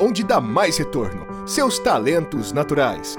onde 0.00 0.24
dá 0.24 0.40
mais 0.40 0.78
retorno. 0.78 1.26
Seus 1.46 1.78
talentos 1.78 2.52
naturais. 2.52 3.18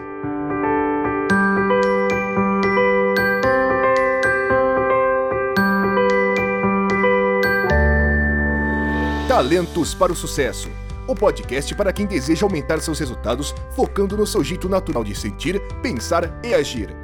Talentos 9.28 9.94
para 9.94 10.12
o 10.12 10.16
Sucesso. 10.16 10.70
O 11.08 11.14
podcast 11.14 11.74
para 11.76 11.94
quem 11.94 12.08
deseja 12.08 12.46
aumentar 12.46 12.80
seus 12.82 13.00
resultados 13.00 13.54
focando 13.76 14.18
no 14.18 14.26
seu 14.26 14.44
jeito 14.44 14.68
natural 14.68 15.04
de 15.04 15.16
sentir, 15.16 15.62
pensar 15.84 16.40
e 16.44 16.54
agir. 16.54 16.96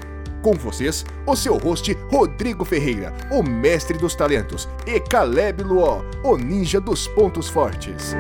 Com 0.42 0.54
vocês, 0.54 1.06
o 1.26 1.36
seu 1.36 1.58
host 1.58 1.96
Rodrigo 2.12 2.66
Ferreira, 2.66 3.14
o 3.32 3.42
mestre 3.42 3.98
dos 3.98 4.16
talentos, 4.16 4.68
e 4.86 5.00
Caleb 5.00 5.64
Luó, 5.64 6.04
o 6.24 6.36
ninja 6.36 6.80
dos 6.80 7.08
pontos 7.08 7.48
fortes. 7.48 8.16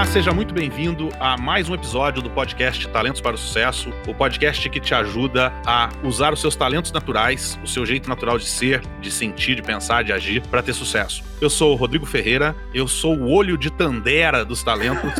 Olá, 0.00 0.06
seja 0.06 0.32
muito 0.32 0.54
bem-vindo 0.54 1.10
a 1.20 1.36
mais 1.36 1.68
um 1.68 1.74
episódio 1.74 2.22
do 2.22 2.30
podcast 2.30 2.88
Talentos 2.88 3.20
para 3.20 3.34
o 3.34 3.38
Sucesso, 3.38 3.92
o 4.08 4.14
podcast 4.14 4.66
que 4.70 4.80
te 4.80 4.94
ajuda 4.94 5.52
a 5.66 5.90
usar 6.02 6.32
os 6.32 6.40
seus 6.40 6.56
talentos 6.56 6.90
naturais, 6.90 7.60
o 7.62 7.68
seu 7.68 7.84
jeito 7.84 8.08
natural 8.08 8.38
de 8.38 8.46
ser, 8.46 8.80
de 8.98 9.10
sentir, 9.10 9.56
de 9.56 9.62
pensar, 9.62 10.02
de 10.02 10.10
agir 10.10 10.40
para 10.46 10.62
ter 10.62 10.72
sucesso. 10.72 11.22
Eu 11.38 11.50
sou 11.50 11.72
o 11.72 11.76
Rodrigo 11.76 12.06
Ferreira, 12.06 12.56
eu 12.72 12.88
sou 12.88 13.14
o 13.14 13.30
olho 13.30 13.58
de 13.58 13.70
Tandera 13.70 14.42
dos 14.42 14.62
talentos. 14.62 15.12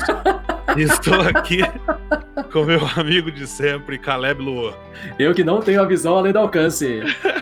e 0.75 0.81
estou 0.81 1.21
aqui 1.21 1.61
com 2.51 2.65
meu 2.65 2.81
amigo 2.97 3.31
de 3.31 3.47
sempre, 3.47 3.99
Caleb 3.99 4.41
Luo. 4.41 4.73
Eu 5.19 5.35
que 5.35 5.45
não 5.45 5.61
tenho 5.61 5.83
a 5.83 5.85
visão 5.85 6.17
além 6.17 6.33
do 6.33 6.39
alcance. 6.39 7.03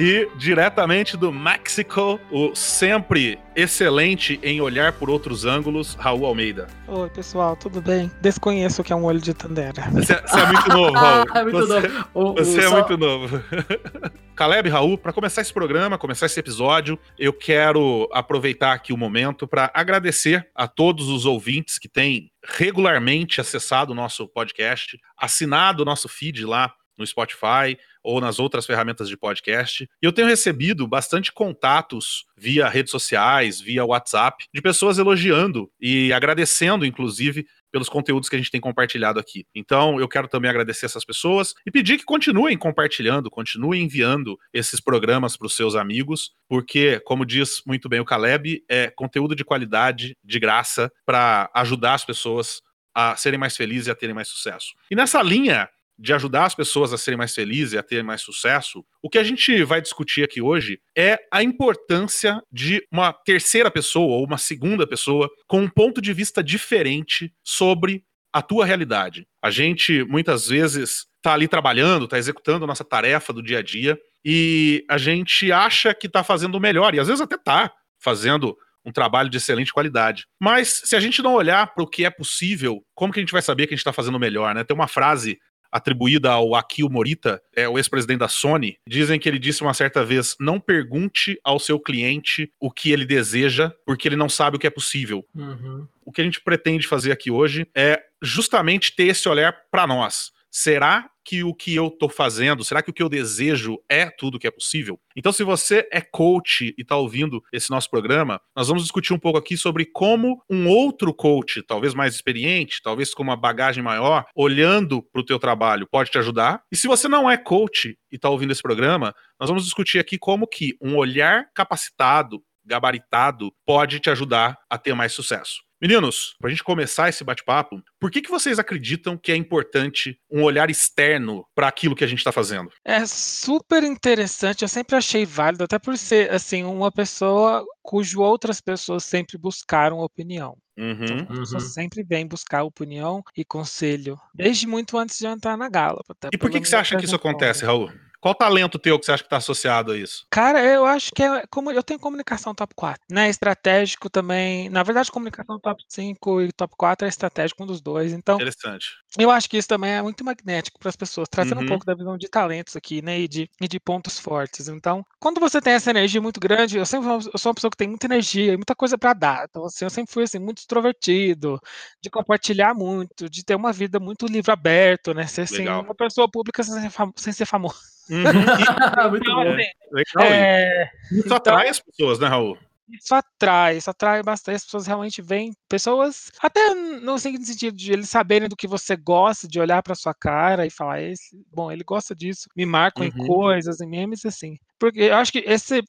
E 0.00 0.28
diretamente 0.36 1.16
do 1.16 1.32
México, 1.32 2.20
o 2.30 2.54
sempre 2.54 3.36
excelente 3.56 4.38
em 4.44 4.60
olhar 4.60 4.92
por 4.92 5.10
outros 5.10 5.44
ângulos, 5.44 5.94
Raul 5.94 6.24
Almeida. 6.24 6.68
Oi, 6.86 7.10
pessoal, 7.10 7.56
tudo 7.56 7.82
bem? 7.82 8.08
Desconheço 8.20 8.80
o 8.80 8.84
que 8.84 8.92
é 8.92 8.96
um 8.96 9.02
olho 9.02 9.20
de 9.20 9.34
Tandera. 9.34 9.82
Você, 9.90 10.14
você 10.14 10.38
é 10.40 10.46
muito 10.46 10.68
novo, 10.68 10.92
Raul. 10.96 11.24
é 11.34 11.42
muito 11.42 11.58
você, 11.58 11.88
novo. 11.88 12.08
O- 12.14 12.32
Você 12.34 12.58
o- 12.58 12.60
é 12.60 12.68
só- 12.68 12.74
muito 12.78 12.96
novo. 12.96 13.42
Caleb 14.36 14.68
Raul, 14.68 14.96
para 14.96 15.12
começar 15.12 15.40
esse 15.40 15.52
programa, 15.52 15.98
começar 15.98 16.26
esse 16.26 16.38
episódio, 16.38 16.96
eu 17.18 17.32
quero 17.32 18.08
aproveitar 18.12 18.72
aqui 18.74 18.92
o 18.92 18.96
momento 18.96 19.48
para 19.48 19.68
agradecer 19.74 20.48
a 20.54 20.68
todos 20.68 21.08
os 21.08 21.26
ouvintes 21.26 21.76
que 21.76 21.88
têm 21.88 22.30
regularmente 22.56 23.40
acessado 23.40 23.90
o 23.90 23.96
nosso 23.96 24.28
podcast, 24.28 24.96
assinado 25.16 25.82
o 25.82 25.84
nosso 25.84 26.08
feed 26.08 26.46
lá 26.46 26.72
no 26.96 27.04
Spotify 27.06 27.76
ou 28.08 28.22
nas 28.22 28.38
outras 28.38 28.64
ferramentas 28.64 29.06
de 29.06 29.18
podcast. 29.18 29.84
E 29.84 30.06
eu 30.06 30.12
tenho 30.12 30.26
recebido 30.26 30.88
bastante 30.88 31.30
contatos 31.30 32.24
via 32.38 32.66
redes 32.66 32.90
sociais, 32.90 33.60
via 33.60 33.84
WhatsApp, 33.84 34.46
de 34.52 34.62
pessoas 34.62 34.98
elogiando 34.98 35.70
e 35.78 36.10
agradecendo, 36.10 36.86
inclusive, 36.86 37.46
pelos 37.70 37.86
conteúdos 37.86 38.30
que 38.30 38.34
a 38.34 38.38
gente 38.38 38.50
tem 38.50 38.62
compartilhado 38.62 39.20
aqui. 39.20 39.44
Então, 39.54 40.00
eu 40.00 40.08
quero 40.08 40.26
também 40.26 40.48
agradecer 40.48 40.86
essas 40.86 41.04
pessoas 41.04 41.52
e 41.66 41.70
pedir 41.70 41.98
que 41.98 42.04
continuem 42.04 42.56
compartilhando, 42.56 43.30
continuem 43.30 43.82
enviando 43.82 44.38
esses 44.54 44.80
programas 44.80 45.36
para 45.36 45.46
os 45.46 45.54
seus 45.54 45.74
amigos, 45.74 46.32
porque, 46.48 47.00
como 47.00 47.26
diz 47.26 47.60
muito 47.66 47.90
bem 47.90 48.00
o 48.00 48.06
Caleb, 48.06 48.64
é 48.70 48.88
conteúdo 48.88 49.36
de 49.36 49.44
qualidade, 49.44 50.16
de 50.24 50.40
graça, 50.40 50.90
para 51.04 51.50
ajudar 51.52 51.92
as 51.92 52.06
pessoas 52.06 52.62
a 52.94 53.14
serem 53.16 53.38
mais 53.38 53.54
felizes 53.54 53.86
e 53.86 53.90
a 53.90 53.94
terem 53.94 54.14
mais 54.14 54.28
sucesso. 54.28 54.72
E 54.90 54.96
nessa 54.96 55.22
linha 55.22 55.68
de 55.98 56.12
ajudar 56.12 56.44
as 56.44 56.54
pessoas 56.54 56.92
a 56.92 56.98
serem 56.98 57.18
mais 57.18 57.34
felizes 57.34 57.72
e 57.72 57.78
a 57.78 57.82
terem 57.82 58.04
mais 58.04 58.20
sucesso, 58.20 58.84
o 59.02 59.10
que 59.10 59.18
a 59.18 59.24
gente 59.24 59.64
vai 59.64 59.80
discutir 59.80 60.22
aqui 60.22 60.40
hoje 60.40 60.80
é 60.96 61.18
a 61.32 61.42
importância 61.42 62.40
de 62.52 62.82
uma 62.92 63.12
terceira 63.12 63.70
pessoa 63.70 64.16
ou 64.16 64.24
uma 64.24 64.38
segunda 64.38 64.86
pessoa 64.86 65.28
com 65.46 65.60
um 65.60 65.68
ponto 65.68 66.00
de 66.00 66.12
vista 66.12 66.42
diferente 66.42 67.32
sobre 67.42 68.04
a 68.32 68.42
tua 68.42 68.64
realidade. 68.64 69.26
A 69.42 69.50
gente 69.50 70.04
muitas 70.04 70.48
vezes 70.48 71.06
tá 71.20 71.32
ali 71.32 71.48
trabalhando, 71.48 72.06
tá 72.06 72.18
executando 72.18 72.64
a 72.64 72.68
nossa 72.68 72.84
tarefa 72.84 73.32
do 73.32 73.42
dia 73.42 73.58
a 73.58 73.62
dia 73.62 73.98
e 74.24 74.84
a 74.88 74.98
gente 74.98 75.50
acha 75.50 75.92
que 75.94 76.08
tá 76.08 76.22
fazendo 76.22 76.54
o 76.54 76.60
melhor 76.60 76.94
e 76.94 77.00
às 77.00 77.08
vezes 77.08 77.20
até 77.20 77.36
tá 77.36 77.72
fazendo 77.98 78.56
um 78.84 78.92
trabalho 78.92 79.28
de 79.28 79.36
excelente 79.36 79.72
qualidade. 79.72 80.26
Mas 80.40 80.82
se 80.84 80.96
a 80.96 81.00
gente 81.00 81.22
não 81.22 81.34
olhar 81.34 81.74
para 81.74 81.84
o 81.84 81.86
que 81.86 82.04
é 82.04 82.10
possível, 82.10 82.82
como 82.94 83.12
que 83.12 83.20
a 83.20 83.22
gente 83.22 83.32
vai 83.32 83.42
saber 83.42 83.66
que 83.66 83.74
a 83.74 83.76
gente 83.76 83.80
está 83.80 83.92
fazendo 83.92 84.18
melhor, 84.18 84.54
né? 84.54 84.64
Tem 84.64 84.74
uma 84.74 84.88
frase 84.88 85.38
atribuída 85.70 86.30
ao 86.30 86.54
Akio 86.54 86.90
Morita, 86.90 87.40
é 87.54 87.68
o 87.68 87.78
ex-presidente 87.78 88.20
da 88.20 88.28
Sony, 88.28 88.78
dizem 88.86 89.18
que 89.18 89.28
ele 89.28 89.38
disse 89.38 89.62
uma 89.62 89.74
certa 89.74 90.04
vez: 90.04 90.36
não 90.40 90.60
pergunte 90.60 91.38
ao 91.44 91.58
seu 91.58 91.78
cliente 91.78 92.50
o 92.60 92.70
que 92.70 92.90
ele 92.90 93.04
deseja, 93.04 93.72
porque 93.86 94.08
ele 94.08 94.16
não 94.16 94.28
sabe 94.28 94.56
o 94.56 94.58
que 94.60 94.66
é 94.66 94.70
possível. 94.70 95.24
Uhum. 95.34 95.86
O 96.04 96.12
que 96.12 96.20
a 96.20 96.24
gente 96.24 96.40
pretende 96.40 96.86
fazer 96.86 97.12
aqui 97.12 97.30
hoje 97.30 97.66
é 97.74 98.02
justamente 98.22 98.94
ter 98.94 99.08
esse 99.08 99.28
olhar 99.28 99.54
para 99.70 99.86
nós. 99.86 100.32
Será 100.50 101.08
que 101.24 101.44
o 101.44 101.54
que 101.54 101.74
eu 101.74 101.90
tô 101.90 102.08
fazendo, 102.08 102.64
será 102.64 102.82
que 102.82 102.88
o 102.88 102.92
que 102.92 103.02
eu 103.02 103.08
desejo 103.08 103.78
é 103.86 104.08
tudo 104.08 104.38
que 104.38 104.46
é 104.46 104.50
possível? 104.50 104.98
Então, 105.14 105.30
se 105.30 105.44
você 105.44 105.86
é 105.92 106.00
coach 106.00 106.74
e 106.76 106.82
tá 106.82 106.96
ouvindo 106.96 107.42
esse 107.52 107.68
nosso 107.68 107.90
programa, 107.90 108.40
nós 108.56 108.68
vamos 108.68 108.82
discutir 108.82 109.12
um 109.12 109.18
pouco 109.18 109.38
aqui 109.38 109.54
sobre 109.54 109.84
como 109.84 110.42
um 110.48 110.66
outro 110.68 111.12
coach, 111.12 111.62
talvez 111.62 111.92
mais 111.92 112.14
experiente, 112.14 112.80
talvez 112.82 113.12
com 113.12 113.22
uma 113.22 113.36
bagagem 113.36 113.82
maior, 113.82 114.24
olhando 114.34 115.02
para 115.02 115.20
o 115.20 115.24
teu 115.24 115.38
trabalho, 115.38 115.86
pode 115.90 116.10
te 116.10 116.16
ajudar. 116.16 116.62
E 116.72 116.76
se 116.76 116.88
você 116.88 117.08
não 117.08 117.30
é 117.30 117.36
coach 117.36 117.94
e 118.10 118.18
tá 118.18 118.30
ouvindo 118.30 118.52
esse 118.52 118.62
programa, 118.62 119.14
nós 119.38 119.50
vamos 119.50 119.64
discutir 119.64 119.98
aqui 119.98 120.16
como 120.16 120.46
que 120.46 120.76
um 120.80 120.96
olhar 120.96 121.50
capacitado, 121.54 122.42
gabaritado, 122.64 123.52
pode 123.66 124.00
te 124.00 124.08
ajudar 124.08 124.56
a 124.70 124.78
ter 124.78 124.94
mais 124.94 125.12
sucesso. 125.12 125.67
Meninos, 125.80 126.34
para 126.40 126.48
a 126.48 126.50
gente 126.50 126.64
começar 126.64 127.08
esse 127.08 127.22
bate-papo, 127.22 127.80
por 128.00 128.10
que, 128.10 128.20
que 128.20 128.30
vocês 128.30 128.58
acreditam 128.58 129.16
que 129.16 129.30
é 129.30 129.36
importante 129.36 130.18
um 130.28 130.42
olhar 130.42 130.68
externo 130.70 131.46
para 131.54 131.68
aquilo 131.68 131.94
que 131.94 132.02
a 132.02 132.06
gente 132.06 132.18
está 132.18 132.32
fazendo? 132.32 132.68
É 132.84 133.06
super 133.06 133.84
interessante, 133.84 134.62
eu 134.62 134.68
sempre 134.68 134.96
achei 134.96 135.24
válido, 135.24 135.62
até 135.62 135.78
por 135.78 135.96
ser 135.96 136.32
assim, 136.32 136.64
uma 136.64 136.90
pessoa 136.90 137.64
cujo 137.80 138.20
outras 138.20 138.60
pessoas 138.60 139.04
sempre 139.04 139.38
buscaram 139.38 139.98
opinião. 140.00 140.56
Uhum. 140.76 141.26
As 141.28 141.38
pessoas 141.38 141.62
Uhum. 141.64 141.70
sempre 141.70 142.04
vêm 142.04 142.26
buscar 142.26 142.64
opinião 142.64 143.22
e 143.36 143.44
conselho, 143.44 144.18
desde 144.34 144.66
muito 144.66 144.98
antes 144.98 145.18
de 145.18 145.26
eu 145.26 145.30
entrar 145.30 145.56
na 145.56 145.66
até 145.66 146.28
E 146.32 146.38
por 146.38 146.50
que, 146.50 146.60
que 146.60 146.68
você 146.68 146.76
acha 146.76 146.96
que 146.96 147.04
isso 147.04 147.16
acontece, 147.16 147.64
Raul? 147.64 147.90
Qual 148.20 148.34
talento 148.34 148.78
teu 148.78 148.98
que 148.98 149.04
você 149.06 149.12
acha 149.12 149.22
que 149.22 149.26
está 149.26 149.36
associado 149.38 149.92
a 149.92 149.96
isso? 149.98 150.26
Cara, 150.30 150.62
eu 150.62 150.84
acho 150.84 151.10
que 151.14 151.22
é 151.22 151.46
como 151.50 151.70
eu 151.70 151.82
tenho 151.82 151.98
comunicação 151.98 152.54
top 152.54 152.74
4, 152.74 153.02
né? 153.10 153.30
Estratégico 153.30 154.10
também. 154.10 154.68
Na 154.68 154.82
verdade, 154.82 155.10
comunicação 155.10 155.58
top 155.58 155.82
5 155.88 156.42
e 156.42 156.52
top 156.52 156.74
4 156.76 157.06
é 157.06 157.08
estratégico 157.08 157.62
um 157.62 157.66
dos 157.66 157.80
dois. 157.80 158.12
Então, 158.12 158.36
Interessante. 158.36 158.86
Eu 159.18 159.30
acho 159.30 159.48
que 159.48 159.56
isso 159.56 159.66
também 159.68 159.92
é 159.92 160.02
muito 160.02 160.22
magnético 160.22 160.78
para 160.78 160.90
as 160.90 160.96
pessoas, 160.96 161.28
trazendo 161.30 161.58
Uhum. 161.58 161.64
um 161.64 161.66
pouco 161.66 161.86
da 161.86 161.94
visão 161.94 162.18
de 162.18 162.28
talentos 162.28 162.76
aqui, 162.76 163.00
né, 163.00 163.18
e 163.20 163.26
de, 163.26 163.50
e 163.60 163.66
de 163.66 163.80
pontos 163.80 164.18
fortes. 164.18 164.68
Então, 164.68 165.02
quando 165.18 165.40
você 165.40 165.62
tem 165.62 165.72
essa 165.72 165.90
energia 165.90 166.20
muito 166.20 166.38
grande, 166.38 166.76
eu 166.76 166.84
sempre 166.86 167.08
eu 167.08 167.38
sou 167.38 167.50
uma 167.50 167.54
pessoa 167.54 167.70
que 167.70 167.76
tem 167.76 167.88
muita 167.88 168.06
energia 168.06 168.52
e 168.52 168.56
muita 168.56 168.76
coisa 168.76 168.98
para 168.98 169.14
dar. 169.14 169.46
Então, 169.48 169.64
assim, 169.64 169.84
eu 169.86 169.90
sempre 169.90 170.12
fui 170.12 170.24
assim 170.24 170.38
muito 170.38 170.58
extrovertido, 170.58 171.58
de 172.02 172.10
compartilhar 172.10 172.74
muito, 172.74 173.30
de 173.30 173.42
ter 173.44 173.54
uma 173.54 173.72
vida 173.72 173.98
muito 173.98 174.26
livre 174.26 174.52
aberto, 174.52 175.14
né, 175.14 175.26
ser 175.26 175.42
assim 175.42 175.58
Legal. 175.58 175.82
uma 175.84 175.94
pessoa 175.94 176.30
pública 176.30 176.62
sem 176.62 176.80
ser, 176.82 176.90
fam- 176.90 177.12
sem 177.16 177.32
ser 177.32 177.46
famoso. 177.46 177.78
Uhum. 178.10 178.22
Muito 179.10 179.22
Então, 179.22 179.44
bom. 179.44 179.50
assim, 179.54 179.70
Legal. 179.92 180.24
é, 180.32 180.90
Isso 181.10 181.20
então- 181.26 181.36
atrai 181.36 181.68
as 181.68 181.80
pessoas, 181.80 182.18
né, 182.18 182.26
Raul? 182.28 182.58
isso 182.90 183.14
atrai, 183.14 183.76
isso 183.76 183.90
atrai 183.90 184.22
bastante. 184.22 184.56
As 184.56 184.64
pessoas 184.64 184.86
realmente 184.86 185.20
veem 185.20 185.52
pessoas, 185.68 186.30
até 186.40 186.72
no 186.74 187.18
seguinte 187.18 187.44
sentido, 187.44 187.76
de 187.76 187.92
eles 187.92 188.08
saberem 188.08 188.48
do 188.48 188.56
que 188.56 188.66
você 188.66 188.96
gosta, 188.96 189.46
de 189.46 189.60
olhar 189.60 189.82
para 189.82 189.94
sua 189.94 190.14
cara 190.14 190.64
e 190.64 190.70
falar, 190.70 191.02
esse, 191.02 191.36
bom, 191.52 191.70
ele 191.70 191.84
gosta 191.84 192.14
disso, 192.14 192.48
me 192.56 192.64
marcam 192.64 193.04
em 193.04 193.12
Uhum. 193.14 193.26
coisas, 193.26 193.82
em 193.82 193.86
memes, 193.86 194.24
assim. 194.24 194.56
Porque 194.78 195.00
eu 195.02 195.16
acho 195.16 195.30
que 195.30 195.40
esse. 195.40 195.82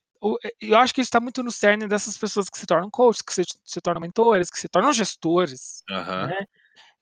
Eu 0.60 0.78
acho 0.78 0.94
que 0.94 1.00
isso 1.00 1.08
está 1.08 1.22
muito 1.22 1.42
no 1.42 1.50
cerne 1.50 1.88
dessas 1.88 2.18
pessoas 2.18 2.50
que 2.50 2.60
se 2.60 2.66
tornam 2.66 2.90
coaches, 2.90 3.22
que 3.22 3.34
se, 3.34 3.44
se 3.64 3.80
tornam 3.80 4.02
mentores, 4.02 4.50
que 4.50 4.60
se 4.60 4.68
tornam 4.68 4.92
gestores. 4.92 5.82
Aham. 5.90 6.28
né? 6.28 6.38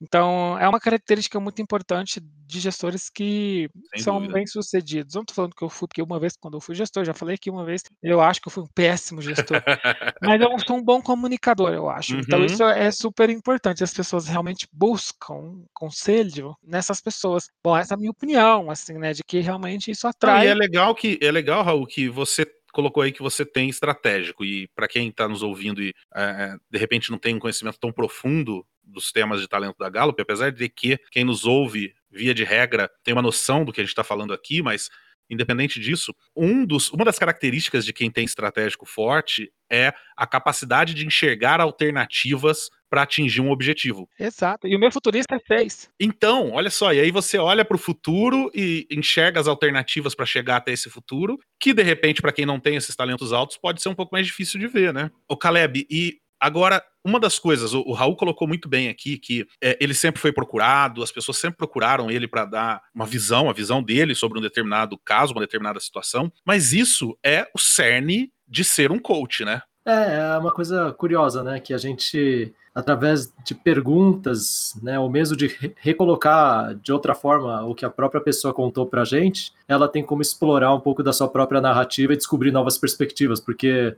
Então, 0.00 0.58
é 0.58 0.68
uma 0.68 0.78
característica 0.80 1.40
muito 1.40 1.60
importante 1.60 2.20
de 2.20 2.60
gestores 2.60 3.10
que 3.10 3.68
Sem 3.94 4.02
são 4.04 4.14
dúvida. 4.14 4.34
bem-sucedidos. 4.34 5.14
Não 5.14 5.22
estou 5.22 5.34
falando 5.34 5.54
que 5.54 5.62
eu 5.64 5.68
fui, 5.68 5.88
porque 5.88 6.00
uma 6.02 6.20
vez, 6.20 6.34
quando 6.40 6.54
eu 6.56 6.60
fui 6.60 6.74
gestor, 6.74 7.04
já 7.04 7.12
falei 7.12 7.34
aqui 7.34 7.50
uma 7.50 7.64
vez, 7.64 7.82
eu 8.02 8.20
acho 8.20 8.40
que 8.40 8.48
eu 8.48 8.52
fui 8.52 8.62
um 8.62 8.68
péssimo 8.74 9.20
gestor. 9.20 9.60
Mas 10.22 10.40
eu 10.40 10.48
sou 10.66 10.76
um 10.76 10.82
bom 10.84 11.02
comunicador, 11.02 11.72
eu 11.72 11.90
acho. 11.90 12.16
Então, 12.16 12.38
Uhum. 12.38 12.46
isso 12.46 12.62
é 12.62 12.90
super 12.92 13.28
importante. 13.28 13.82
As 13.84 13.92
pessoas 13.92 14.26
realmente 14.28 14.66
buscam 14.72 15.64
conselho 15.74 16.54
nessas 16.62 17.00
pessoas. 17.00 17.48
Bom, 17.62 17.76
essa 17.76 17.94
é 17.94 17.96
a 17.96 17.98
minha 17.98 18.10
opinião, 18.10 18.70
assim, 18.70 18.94
né? 18.98 19.12
De 19.12 19.22
que 19.24 19.40
realmente 19.40 19.90
isso 19.90 20.06
atrai. 20.06 20.46
e 20.46 20.48
é 20.48 20.54
legal 20.54 20.94
que 20.94 21.18
é 21.20 21.30
legal, 21.32 21.62
Raul, 21.64 21.86
que 21.86 22.08
você 22.08 22.46
colocou 22.72 23.02
aí 23.02 23.10
que 23.10 23.22
você 23.22 23.44
tem 23.44 23.68
estratégico 23.68 24.44
e 24.44 24.68
para 24.74 24.86
quem 24.86 25.08
está 25.08 25.26
nos 25.26 25.42
ouvindo 25.42 25.82
e 25.82 25.92
é, 26.14 26.54
de 26.70 26.78
repente 26.78 27.10
não 27.10 27.18
tem 27.18 27.34
um 27.34 27.38
conhecimento 27.38 27.78
tão 27.80 27.90
profundo 27.90 28.64
dos 28.88 29.12
temas 29.12 29.40
de 29.40 29.48
talento 29.48 29.76
da 29.78 29.88
Gallup, 29.88 30.20
apesar 30.20 30.50
de 30.50 30.68
que 30.68 30.98
quem 31.10 31.24
nos 31.24 31.44
ouve 31.44 31.94
via 32.10 32.34
de 32.34 32.44
regra 32.44 32.90
tem 33.04 33.14
uma 33.14 33.22
noção 33.22 33.64
do 33.64 33.72
que 33.72 33.80
a 33.80 33.84
gente 33.84 33.90
está 33.90 34.02
falando 34.02 34.32
aqui, 34.32 34.62
mas 34.62 34.90
independente 35.30 35.78
disso, 35.78 36.14
um 36.34 36.64
dos, 36.64 36.90
uma 36.90 37.04
das 37.04 37.18
características 37.18 37.84
de 37.84 37.92
quem 37.92 38.10
tem 38.10 38.24
estratégico 38.24 38.86
forte 38.86 39.52
é 39.70 39.92
a 40.16 40.26
capacidade 40.26 40.94
de 40.94 41.06
enxergar 41.06 41.60
alternativas 41.60 42.70
para 42.88 43.02
atingir 43.02 43.42
um 43.42 43.50
objetivo. 43.50 44.08
Exato. 44.18 44.66
E 44.66 44.74
o 44.74 44.78
meu 44.78 44.90
futurista 44.90 45.38
fez. 45.46 45.90
Então, 46.00 46.52
olha 46.52 46.70
só, 46.70 46.92
e 46.92 47.00
aí 47.00 47.10
você 47.10 47.36
olha 47.36 47.62
para 47.62 47.74
o 47.74 47.78
futuro 47.78 48.50
e 48.54 48.86
enxerga 48.90 49.38
as 49.38 49.46
alternativas 49.46 50.14
para 50.14 50.24
chegar 50.24 50.56
até 50.56 50.72
esse 50.72 50.88
futuro, 50.88 51.38
que 51.60 51.74
de 51.74 51.82
repente, 51.82 52.22
para 52.22 52.32
quem 52.32 52.46
não 52.46 52.58
tem 52.58 52.76
esses 52.76 52.96
talentos 52.96 53.30
altos, 53.30 53.58
pode 53.58 53.82
ser 53.82 53.90
um 53.90 53.94
pouco 53.94 54.14
mais 54.14 54.26
difícil 54.26 54.58
de 54.58 54.66
ver, 54.66 54.94
né? 54.94 55.10
O 55.28 55.36
Caleb, 55.36 55.86
e 55.90 56.18
Agora, 56.40 56.82
uma 57.04 57.18
das 57.18 57.38
coisas, 57.38 57.74
o, 57.74 57.80
o, 57.80 57.92
Raul 57.92 58.16
colocou 58.16 58.46
muito 58.46 58.68
bem 58.68 58.88
aqui 58.88 59.18
que 59.18 59.46
é, 59.62 59.76
ele 59.80 59.94
sempre 59.94 60.20
foi 60.20 60.32
procurado, 60.32 61.02
as 61.02 61.10
pessoas 61.10 61.38
sempre 61.38 61.56
procuraram 61.56 62.10
ele 62.10 62.28
para 62.28 62.44
dar 62.44 62.82
uma 62.94 63.06
visão, 63.06 63.48
a 63.48 63.52
visão 63.52 63.82
dele 63.82 64.14
sobre 64.14 64.38
um 64.38 64.42
determinado 64.42 64.98
caso, 65.04 65.32
uma 65.32 65.40
determinada 65.40 65.80
situação, 65.80 66.32
mas 66.44 66.72
isso 66.72 67.18
é 67.24 67.48
o 67.54 67.58
cerne 67.58 68.32
de 68.46 68.64
ser 68.64 68.92
um 68.92 68.98
coach, 68.98 69.44
né? 69.44 69.62
É, 69.86 70.34
é 70.34 70.38
uma 70.38 70.52
coisa 70.52 70.92
curiosa, 70.92 71.42
né? 71.42 71.58
Que 71.60 71.72
a 71.72 71.78
gente 71.78 72.54
através 72.74 73.32
de 73.44 73.54
perguntas, 73.54 74.78
né, 74.82 74.98
ou 74.98 75.08
mesmo 75.10 75.36
de 75.36 75.74
recolocar 75.76 76.74
de 76.76 76.92
outra 76.92 77.14
forma 77.14 77.64
o 77.64 77.74
que 77.74 77.84
a 77.84 77.90
própria 77.90 78.20
pessoa 78.20 78.54
contou 78.54 78.86
para 78.86 79.02
a 79.02 79.04
gente, 79.04 79.52
ela 79.66 79.88
tem 79.88 80.02
como 80.02 80.22
explorar 80.22 80.74
um 80.74 80.80
pouco 80.80 81.02
da 81.02 81.12
sua 81.12 81.28
própria 81.28 81.60
narrativa 81.60 82.12
e 82.12 82.16
descobrir 82.16 82.50
novas 82.50 82.78
perspectivas, 82.78 83.40
porque 83.40 83.94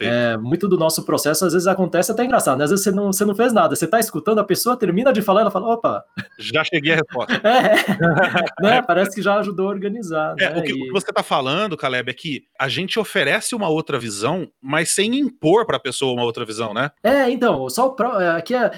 é, 0.00 0.36
muito 0.36 0.68
do 0.68 0.78
nosso 0.78 1.04
processo 1.04 1.44
às 1.44 1.52
vezes 1.52 1.68
acontece 1.68 2.12
até 2.12 2.24
engraçado, 2.24 2.58
né? 2.58 2.64
às 2.64 2.70
vezes 2.70 2.84
você 2.84 2.90
não, 2.90 3.12
você 3.12 3.24
não 3.24 3.34
fez 3.34 3.52
nada, 3.52 3.74
você 3.74 3.84
está 3.84 3.98
escutando, 3.98 4.38
a 4.38 4.44
pessoa 4.44 4.76
termina 4.76 5.12
de 5.12 5.22
falar, 5.22 5.42
ela 5.42 5.50
fala, 5.50 5.74
opa... 5.74 6.04
Já 6.38 6.64
cheguei 6.64 6.92
à 6.92 6.96
resposta. 6.96 7.34
é, 7.46 8.62
né? 8.62 8.82
Parece 8.82 9.14
que 9.14 9.22
já 9.22 9.38
ajudou 9.38 9.66
a 9.66 9.70
organizar. 9.70 10.34
É, 10.38 10.54
né? 10.54 10.60
o, 10.60 10.62
que, 10.62 10.72
e... 10.72 10.74
o, 10.74 10.86
que, 10.86 10.92
você 10.92 11.10
está 11.10 11.22
falando, 11.22 11.76
Caleb, 11.76 12.10
é 12.10 12.14
que 12.14 12.44
a 12.58 12.68
gente 12.68 12.98
oferece 12.98 13.54
uma 13.54 13.68
outra 13.68 13.98
visão, 13.98 14.48
mas 14.60 14.90
sem 14.90 15.18
impor 15.18 15.66
para 15.66 15.76
a 15.76 15.80
pessoa 15.80 16.12
uma 16.12 16.24
outra 16.24 16.44
visão, 16.44 16.72
né? 16.72 16.90
É, 17.02 17.30
então, 17.30 17.68
só 17.68 17.88
o 17.88 18.19
é, 18.19 18.19
aqui 18.28 18.54
é 18.54 18.70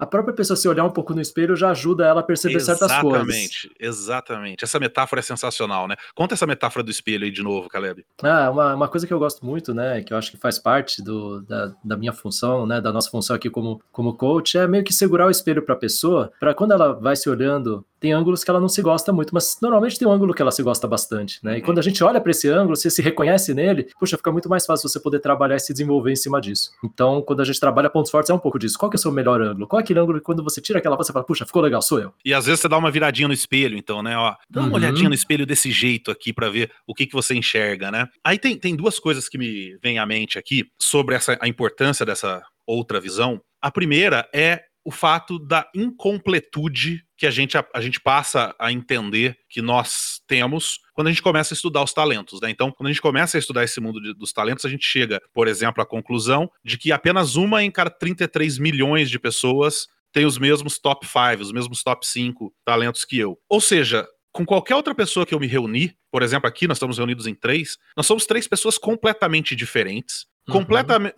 a 0.00 0.06
própria 0.06 0.34
pessoa 0.34 0.56
se 0.56 0.66
olhar 0.66 0.82
um 0.82 0.90
pouco 0.90 1.12
no 1.12 1.20
espelho 1.20 1.54
já 1.54 1.70
ajuda 1.70 2.06
ela 2.06 2.20
a 2.20 2.24
perceber 2.24 2.56
exatamente, 2.56 2.78
certas 2.78 3.02
coisas. 3.02 3.28
Exatamente, 3.28 3.70
exatamente. 3.78 4.64
Essa 4.64 4.80
metáfora 4.80 5.20
é 5.20 5.22
sensacional, 5.22 5.86
né? 5.86 5.94
Conta 6.14 6.32
essa 6.32 6.46
metáfora 6.46 6.82
do 6.82 6.90
espelho 6.90 7.24
aí 7.24 7.30
de 7.30 7.42
novo, 7.42 7.68
Caleb. 7.68 8.06
Ah, 8.22 8.50
uma, 8.50 8.74
uma 8.74 8.88
coisa 8.88 9.06
que 9.06 9.12
eu 9.12 9.18
gosto 9.18 9.44
muito, 9.44 9.74
né, 9.74 10.02
que 10.02 10.14
eu 10.14 10.16
acho 10.16 10.30
que 10.30 10.38
faz 10.38 10.58
parte 10.58 11.02
do, 11.02 11.42
da, 11.42 11.74
da 11.84 11.96
minha 11.98 12.14
função, 12.14 12.66
né, 12.66 12.80
da 12.80 12.90
nossa 12.90 13.10
função 13.10 13.36
aqui 13.36 13.50
como, 13.50 13.82
como 13.92 14.14
coach, 14.14 14.56
é 14.56 14.66
meio 14.66 14.82
que 14.82 14.92
segurar 14.94 15.26
o 15.26 15.30
espelho 15.30 15.62
para 15.62 15.74
a 15.74 15.78
pessoa, 15.78 16.32
para 16.40 16.54
quando 16.54 16.72
ela 16.72 16.94
vai 16.94 17.14
se 17.14 17.28
olhando 17.28 17.84
tem 18.00 18.12
ângulos 18.12 18.42
que 18.42 18.50
ela 18.50 18.58
não 18.58 18.68
se 18.68 18.80
gosta 18.80 19.12
muito, 19.12 19.32
mas 19.34 19.58
normalmente 19.60 19.98
tem 19.98 20.08
um 20.08 20.10
ângulo 20.10 20.32
que 20.32 20.40
ela 20.40 20.50
se 20.50 20.62
gosta 20.62 20.88
bastante, 20.88 21.38
né? 21.42 21.58
E 21.58 21.60
quando 21.60 21.78
a 21.78 21.82
gente 21.82 22.02
olha 22.02 22.20
para 22.20 22.30
esse 22.30 22.48
ângulo, 22.48 22.74
você 22.74 22.90
se 22.90 23.02
reconhece 23.02 23.52
nele, 23.52 23.88
puxa, 23.98 24.16
fica 24.16 24.32
muito 24.32 24.48
mais 24.48 24.64
fácil 24.64 24.88
você 24.88 24.98
poder 24.98 25.20
trabalhar 25.20 25.56
e 25.56 25.60
se 25.60 25.72
desenvolver 25.72 26.10
em 26.10 26.16
cima 26.16 26.40
disso. 26.40 26.70
Então, 26.82 27.22
quando 27.22 27.40
a 27.40 27.44
gente 27.44 27.60
trabalha 27.60 27.90
pontos 27.90 28.10
fortes, 28.10 28.30
é 28.30 28.34
um 28.34 28.38
pouco 28.38 28.58
disso. 28.58 28.78
Qual 28.78 28.90
que 28.90 28.96
é 28.96 28.98
o 28.98 29.00
seu 29.00 29.12
melhor 29.12 29.40
ângulo? 29.42 29.66
Qual 29.66 29.78
é 29.78 29.82
aquele 29.82 30.00
ângulo 30.00 30.18
que 30.18 30.24
quando 30.24 30.42
você 30.42 30.60
tira 30.60 30.78
aquela 30.78 30.96
foto, 30.96 31.06
você 31.06 31.12
fala, 31.12 31.24
puxa, 31.24 31.44
ficou 31.44 31.60
legal, 31.60 31.82
sou 31.82 32.00
eu. 32.00 32.14
E 32.24 32.32
às 32.32 32.46
vezes 32.46 32.60
você 32.60 32.68
dá 32.68 32.78
uma 32.78 32.90
viradinha 32.90 33.28
no 33.28 33.34
espelho, 33.34 33.76
então, 33.76 34.02
né? 34.02 34.16
Ó, 34.16 34.34
dá 34.48 34.60
uma 34.60 34.68
uhum. 34.68 34.74
olhadinha 34.74 35.08
no 35.08 35.14
espelho 35.14 35.44
desse 35.44 35.70
jeito 35.70 36.10
aqui 36.10 36.32
para 36.32 36.48
ver 36.48 36.70
o 36.86 36.94
que, 36.94 37.06
que 37.06 37.12
você 37.12 37.34
enxerga, 37.34 37.90
né? 37.90 38.08
Aí 38.24 38.38
tem, 38.38 38.56
tem 38.56 38.74
duas 38.74 38.98
coisas 38.98 39.28
que 39.28 39.36
me 39.36 39.76
vêm 39.82 39.98
à 39.98 40.06
mente 40.06 40.38
aqui 40.38 40.64
sobre 40.78 41.14
essa, 41.14 41.36
a 41.40 41.48
importância 41.48 42.06
dessa 42.06 42.42
outra 42.66 43.00
visão. 43.00 43.40
A 43.60 43.70
primeira 43.70 44.28
é 44.32 44.64
o 44.84 44.90
fato 44.90 45.38
da 45.38 45.68
incompletude 45.74 47.04
que 47.20 47.26
a 47.26 47.30
gente, 47.30 47.58
a, 47.58 47.66
a, 47.74 47.82
gente 47.82 48.00
passa 48.00 48.54
a 48.58 48.72
entender 48.72 49.36
que 49.46 49.60
nós 49.60 50.22
temos 50.26 50.80
quando 50.94 51.08
a 51.08 51.10
gente 51.10 51.20
começa 51.20 51.52
a 51.52 51.54
estudar 51.54 51.82
os 51.82 51.92
talentos. 51.92 52.40
Né? 52.40 52.48
Então, 52.48 52.72
quando 52.72 52.86
a 52.86 52.90
gente 52.90 53.02
começa 53.02 53.36
a 53.36 53.38
estudar 53.38 53.62
esse 53.62 53.78
mundo 53.78 54.00
de, 54.00 54.14
dos 54.14 54.32
talentos, 54.32 54.64
a 54.64 54.70
gente 54.70 54.86
chega, 54.86 55.20
por 55.34 55.46
exemplo, 55.46 55.82
à 55.82 55.86
conclusão 55.86 56.50
de 56.64 56.78
que 56.78 56.90
apenas 56.90 57.36
uma 57.36 57.62
em 57.62 57.70
cada 57.70 57.90
33 57.90 58.56
milhões 58.56 59.10
de 59.10 59.18
pessoas 59.18 59.86
tem 60.10 60.24
os 60.24 60.38
mesmos 60.38 60.78
top 60.78 61.06
5, 61.06 61.42
os 61.42 61.52
mesmos 61.52 61.82
top 61.82 62.06
5 62.06 62.54
talentos 62.64 63.04
que 63.04 63.18
eu. 63.18 63.38
Ou 63.50 63.60
seja, 63.60 64.08
com 64.32 64.46
qualquer 64.46 64.74
outra 64.74 64.94
pessoa 64.94 65.26
que 65.26 65.34
eu 65.34 65.40
me 65.40 65.46
reunir, 65.46 65.98
por 66.10 66.22
exemplo, 66.22 66.48
aqui 66.48 66.66
nós 66.66 66.78
estamos 66.78 66.96
reunidos 66.96 67.26
em 67.26 67.34
três, 67.34 67.76
nós 67.94 68.06
somos 68.06 68.24
três 68.24 68.48
pessoas 68.48 68.78
completamente 68.78 69.54
diferentes, 69.54 70.24
uhum. 70.48 70.54
completamente 70.54 71.16